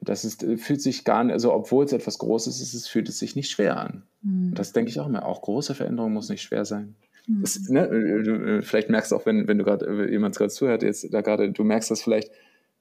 das 0.00 0.24
ist, 0.24 0.44
äh, 0.44 0.56
fühlt 0.56 0.80
sich 0.80 1.04
gar 1.04 1.24
nicht, 1.24 1.32
also 1.32 1.52
obwohl 1.52 1.84
es 1.84 1.92
etwas 1.92 2.18
Großes 2.18 2.60
ist, 2.60 2.74
es 2.74 2.86
fühlt 2.86 3.08
es 3.08 3.18
sich 3.18 3.34
nicht 3.34 3.50
schwer 3.50 3.78
an. 3.78 4.04
Mhm. 4.22 4.50
Und 4.50 4.58
das 4.58 4.72
denke 4.72 4.90
ich 4.90 5.00
auch 5.00 5.06
immer. 5.06 5.26
Auch 5.26 5.42
große 5.42 5.74
Veränderungen 5.74 6.14
muss 6.14 6.28
nicht 6.28 6.42
schwer 6.42 6.64
sein. 6.64 6.94
Das, 7.26 7.58
mhm. 7.68 7.74
ne, 7.74 7.86
äh, 7.88 8.62
vielleicht 8.62 8.90
merkst 8.90 9.12
du 9.12 9.16
auch, 9.16 9.26
wenn, 9.26 9.48
wenn 9.48 9.58
du 9.58 9.64
gerade 9.64 9.86
äh, 9.86 10.10
jemand 10.10 10.36
gerade 10.36 10.50
zuhört, 10.50 10.82
jetzt 10.82 11.12
da 11.12 11.20
gerade, 11.22 11.50
du 11.50 11.64
merkst 11.64 11.90
das 11.90 12.02
vielleicht, 12.02 12.30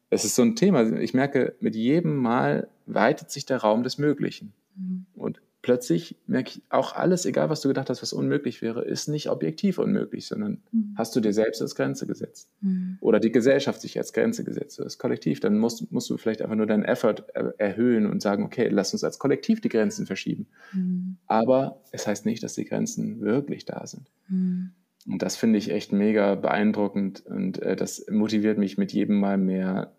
es 0.09 0.25
ist 0.25 0.35
so 0.35 0.41
ein 0.41 0.55
Thema. 0.55 0.97
Ich 0.99 1.13
merke, 1.13 1.55
mit 1.59 1.75
jedem 1.75 2.17
Mal 2.17 2.67
weitet 2.85 3.31
sich 3.31 3.45
der 3.45 3.57
Raum 3.57 3.83
des 3.83 3.97
Möglichen. 3.97 4.53
Mhm. 4.75 5.05
Und 5.15 5.41
plötzlich 5.63 6.17
merke 6.27 6.51
ich, 6.51 6.61
auch 6.69 6.93
alles, 6.93 7.25
egal 7.25 7.49
was 7.49 7.61
du 7.61 7.69
gedacht 7.69 7.89
hast, 7.89 8.01
was 8.01 8.13
unmöglich 8.13 8.61
wäre, 8.61 8.83
ist 8.83 9.07
nicht 9.07 9.29
objektiv 9.29 9.79
unmöglich, 9.79 10.27
sondern 10.27 10.61
mhm. 10.71 10.93
hast 10.97 11.15
du 11.15 11.21
dir 11.21 11.33
selbst 11.33 11.61
als 11.61 11.73
Grenze 11.73 12.05
gesetzt. 12.05 12.51
Mhm. 12.61 12.97
Oder 12.99 13.19
die 13.19 13.31
Gesellschaft 13.31 13.81
sich 13.81 13.97
als 13.97 14.13
Grenze 14.13 14.43
gesetzt, 14.43 14.77
das 14.77 14.99
Kollektiv. 14.99 15.39
Dann 15.39 15.57
musst, 15.57 15.89
musst 15.91 16.09
du 16.09 16.17
vielleicht 16.17 16.41
einfach 16.41 16.57
nur 16.57 16.67
deinen 16.67 16.83
Effort 16.83 17.25
erhöhen 17.57 18.05
und 18.05 18.21
sagen, 18.21 18.43
okay, 18.43 18.67
lass 18.67 18.93
uns 18.93 19.05
als 19.05 19.17
Kollektiv 19.17 19.61
die 19.61 19.69
Grenzen 19.69 20.05
verschieben. 20.05 20.47
Mhm. 20.73 21.15
Aber 21.27 21.81
es 21.91 22.05
heißt 22.05 22.25
nicht, 22.25 22.43
dass 22.43 22.55
die 22.55 22.65
Grenzen 22.65 23.21
wirklich 23.21 23.63
da 23.63 23.87
sind. 23.87 24.11
Mhm. 24.27 24.71
Und 25.07 25.21
das 25.21 25.37
finde 25.37 25.59
ich 25.59 25.71
echt 25.71 25.93
mega 25.93 26.35
beeindruckend 26.35 27.25
und 27.25 27.61
äh, 27.61 27.75
das 27.75 28.05
motiviert 28.09 28.57
mich 28.57 28.77
mit 28.77 28.93
jedem 28.93 29.19
Mal 29.19 29.37
mehr, 29.37 29.93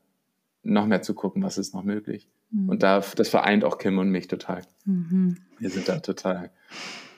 noch 0.64 0.86
mehr 0.86 1.02
zu 1.02 1.14
gucken, 1.14 1.42
was 1.42 1.58
ist 1.58 1.74
noch 1.74 1.84
möglich. 1.84 2.28
Mhm. 2.50 2.68
Und 2.68 2.82
da, 2.82 3.02
das 3.16 3.28
vereint 3.28 3.64
auch 3.64 3.78
Kim 3.78 3.98
und 3.98 4.10
mich 4.10 4.28
total. 4.28 4.62
Mhm. 4.84 5.36
Wir 5.58 5.70
sind 5.70 5.88
da 5.88 5.98
total, 5.98 6.50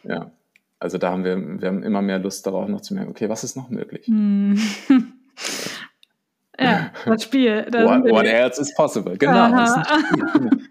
ja. 0.04 0.30
Also 0.78 0.98
da 0.98 1.10
haben 1.10 1.24
wir, 1.24 1.36
wir 1.60 1.68
haben 1.68 1.82
immer 1.82 2.02
mehr 2.02 2.18
Lust 2.18 2.46
darauf 2.46 2.68
noch 2.68 2.82
zu 2.82 2.94
merken, 2.94 3.10
okay, 3.10 3.28
was 3.28 3.44
ist 3.44 3.56
noch 3.56 3.70
möglich? 3.70 4.08
Mhm. 4.08 4.60
ja, 6.60 6.92
das 7.06 7.22
Spiel. 7.22 7.66
Das 7.70 7.84
what, 7.84 8.10
what 8.10 8.26
else 8.26 8.60
is 8.60 8.74
possible? 8.74 9.16
Genau. 9.16 9.50
Genau. 9.50 10.50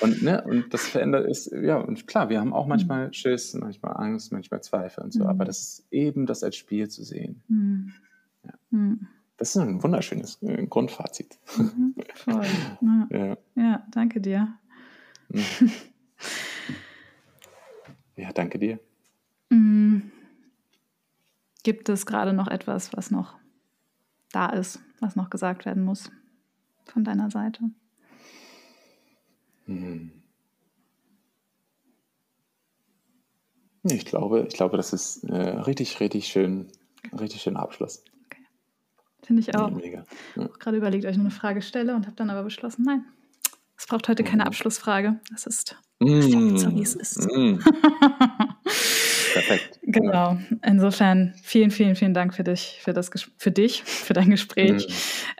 Und, 0.00 0.22
ne, 0.22 0.42
und 0.46 0.72
das 0.72 0.86
verändert 0.86 1.26
ist, 1.26 1.50
ja, 1.50 1.76
und 1.76 2.06
klar, 2.06 2.28
wir 2.28 2.38
haben 2.40 2.52
auch 2.52 2.66
manchmal 2.66 3.08
mhm. 3.08 3.12
Schiss, 3.12 3.54
manchmal 3.54 3.96
Angst, 3.96 4.30
manchmal 4.30 4.62
Zweifel 4.62 5.02
und 5.02 5.12
so, 5.12 5.24
mhm. 5.24 5.30
aber 5.30 5.44
das 5.44 5.62
ist 5.62 5.86
eben 5.90 6.26
das 6.26 6.44
als 6.44 6.54
Spiel 6.56 6.88
zu 6.88 7.02
sehen. 7.02 7.42
Mhm. 7.48 7.92
Ja. 8.44 8.52
Mhm. 8.70 9.08
Das 9.36 9.50
ist 9.50 9.56
ein 9.56 9.82
wunderschönes 9.82 10.40
äh, 10.42 10.66
Grundfazit. 10.66 11.38
Mhm, 11.56 11.94
voll. 12.14 12.44
Ja. 12.80 13.06
Ja. 13.10 13.36
ja. 13.54 13.86
danke 13.90 14.20
dir. 14.20 14.58
Mhm. 15.28 15.42
Ja, 18.14 18.30
danke 18.32 18.58
dir. 18.58 18.78
Mhm. 19.48 20.12
Gibt 21.62 21.88
es 21.88 22.06
gerade 22.06 22.32
noch 22.32 22.48
etwas, 22.48 22.92
was 22.92 23.10
noch 23.10 23.38
da 24.32 24.50
ist, 24.50 24.80
was 25.00 25.16
noch 25.16 25.30
gesagt 25.30 25.64
werden 25.64 25.84
muss 25.84 26.10
von 26.84 27.04
deiner 27.04 27.30
Seite? 27.30 27.62
Mhm. 29.66 30.12
Ich 33.84 34.04
glaube, 34.04 34.46
ich 34.48 34.54
glaube, 34.54 34.76
das 34.76 34.92
ist 34.92 35.24
äh, 35.24 35.34
richtig, 35.34 35.98
richtig 36.00 36.28
schön, 36.28 36.68
richtig 37.18 37.42
schöner 37.42 37.60
Abschluss. 37.60 38.04
Finde 39.24 39.40
ich 39.40 39.54
auch. 39.54 39.70
Mega. 39.70 40.04
Ja. 40.36 40.46
auch 40.46 40.58
gerade 40.58 40.76
überlegt, 40.76 41.04
ob 41.04 41.10
ich 41.10 41.16
nur 41.16 41.26
eine 41.26 41.34
Frage 41.34 41.62
stelle 41.62 41.94
und 41.94 42.06
habe 42.06 42.16
dann 42.16 42.30
aber 42.30 42.42
beschlossen, 42.42 42.84
nein, 42.84 43.04
es 43.82 43.86
braucht 43.86 44.08
heute 44.08 44.22
keine 44.22 44.42
mhm. 44.42 44.48
Abschlussfrage. 44.48 45.20
Das 45.30 45.46
ist 45.46 45.76
mm. 46.00 46.56
so, 46.56 46.74
wie 46.74 46.82
es 46.82 46.94
ist. 46.94 47.28
Mm. 47.34 47.58
Perfekt. 49.32 49.80
Genau. 49.82 50.38
Insofern 50.64 51.34
vielen, 51.42 51.70
vielen, 51.70 51.96
vielen 51.96 52.14
Dank 52.14 52.34
für 52.34 52.44
dich, 52.44 52.78
für 52.80 52.92
das 52.92 53.10
für 53.38 53.50
dich, 53.50 53.82
für 53.84 54.12
dein 54.12 54.30
Gespräch 54.30 54.86
mm. 54.86 54.92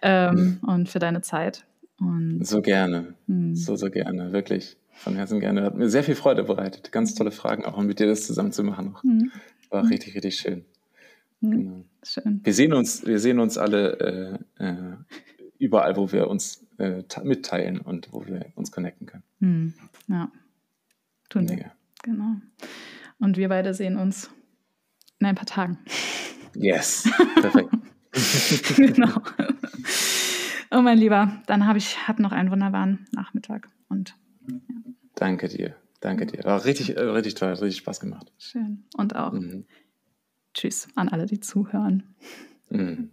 Ähm, 0.02 0.58
mm. 0.60 0.68
und 0.68 0.88
für 0.88 0.98
deine 0.98 1.20
Zeit. 1.20 1.64
Und 2.00 2.44
so 2.44 2.62
gerne. 2.62 3.14
Mm. 3.28 3.54
So, 3.54 3.76
so 3.76 3.90
gerne. 3.90 4.32
Wirklich. 4.32 4.76
Von 4.90 5.14
Herzen 5.14 5.38
gerne. 5.38 5.62
Hat 5.62 5.76
mir 5.76 5.88
sehr 5.88 6.02
viel 6.02 6.16
Freude 6.16 6.44
bereitet. 6.44 6.90
Ganz 6.90 7.14
tolle 7.14 7.30
Fragen, 7.30 7.64
auch 7.64 7.80
mit 7.80 8.00
dir 8.00 8.06
das 8.06 8.26
zusammen 8.26 8.52
zu 8.52 8.64
machen. 8.64 8.96
War 9.70 9.88
richtig, 9.88 10.14
richtig 10.14 10.36
schön. 10.36 10.64
Hm, 11.42 11.50
genau. 11.50 11.84
Schön. 12.02 12.40
Wir 12.42 12.54
sehen 12.54 12.72
uns, 12.72 13.04
wir 13.06 13.18
sehen 13.18 13.38
uns 13.38 13.58
alle 13.58 14.40
äh, 14.58 14.64
äh, 14.64 14.96
überall, 15.58 15.96
wo 15.96 16.10
wir 16.10 16.28
uns 16.28 16.66
äh, 16.78 17.02
mitteilen 17.22 17.80
und 17.80 18.12
wo 18.12 18.26
wir 18.26 18.46
uns 18.54 18.72
connecten 18.72 19.06
können. 19.06 19.24
Hm. 19.40 19.74
Ja, 20.08 20.30
tun 21.28 21.44
Mega. 21.44 21.56
wir. 21.56 21.72
Genau. 22.02 22.36
Und 23.18 23.36
wir 23.36 23.48
beide 23.48 23.74
sehen 23.74 23.96
uns 23.96 24.30
in 25.20 25.26
ein 25.26 25.34
paar 25.34 25.46
Tagen. 25.46 25.78
Yes, 26.54 27.08
perfekt. 27.40 27.70
genau. 28.76 29.20
Oh 30.70 30.80
mein 30.80 30.98
Lieber, 30.98 31.40
dann 31.46 31.66
habe 31.66 31.78
ich 31.78 32.08
hab 32.08 32.18
noch 32.18 32.32
einen 32.32 32.50
wunderbaren 32.50 33.06
Nachmittag 33.12 33.68
und 33.88 34.16
ja. 34.48 34.56
Danke 35.14 35.48
dir, 35.48 35.76
danke 36.00 36.26
dir. 36.26 36.42
War 36.44 36.64
richtig, 36.64 36.96
äh, 36.96 37.00
richtig 37.00 37.34
toll, 37.34 37.50
richtig 37.50 37.76
Spaß 37.76 38.00
gemacht. 38.00 38.32
Schön. 38.38 38.84
Und 38.96 39.14
auch 39.14 39.32
mhm. 39.32 39.66
Tschüss 40.54 40.88
an 40.94 41.08
alle, 41.08 41.26
die 41.26 41.40
zuhören. 41.40 42.02
Mhm. 42.70 43.10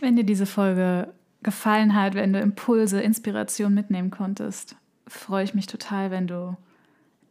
Wenn 0.00 0.16
dir 0.16 0.24
diese 0.24 0.46
Folge 0.46 1.12
gefallen 1.42 1.94
hat, 1.94 2.14
wenn 2.14 2.32
du 2.32 2.40
Impulse, 2.40 3.00
Inspiration 3.00 3.74
mitnehmen 3.74 4.10
konntest, 4.10 4.76
freue 5.06 5.44
ich 5.44 5.54
mich 5.54 5.66
total, 5.66 6.10
wenn 6.10 6.26
du 6.26 6.56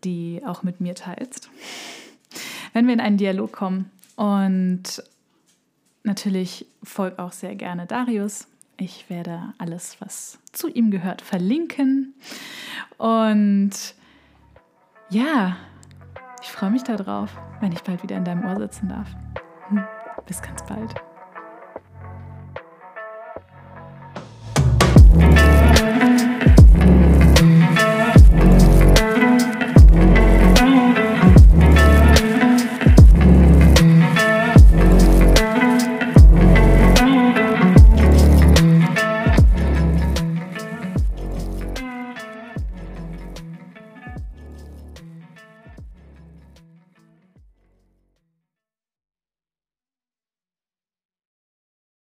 die 0.03 0.41
auch 0.45 0.63
mit 0.63 0.81
mir 0.81 0.95
teilst. 0.95 1.49
Wenn 2.73 2.87
wir 2.87 2.93
in 2.93 2.99
einen 2.99 3.17
Dialog 3.17 3.51
kommen 3.51 3.91
und 4.15 5.03
natürlich 6.03 6.65
folg 6.83 7.19
auch 7.19 7.31
sehr 7.31 7.55
gerne 7.55 7.85
Darius. 7.85 8.47
Ich 8.77 9.09
werde 9.09 9.53
alles, 9.57 9.97
was 9.99 10.39
zu 10.53 10.69
ihm 10.69 10.89
gehört, 10.89 11.21
verlinken. 11.21 12.13
Und 12.97 13.71
ja, 15.09 15.57
ich 16.41 16.51
freue 16.51 16.71
mich 16.71 16.83
darauf, 16.83 17.29
wenn 17.59 17.71
ich 17.71 17.83
bald 17.83 18.03
wieder 18.03 18.17
in 18.17 18.25
deinem 18.25 18.45
Ohr 18.45 18.57
sitzen 18.57 18.89
darf. 18.89 19.07
Hm, 19.69 19.83
bis 20.25 20.41
ganz 20.41 20.63
bald. 20.65 20.95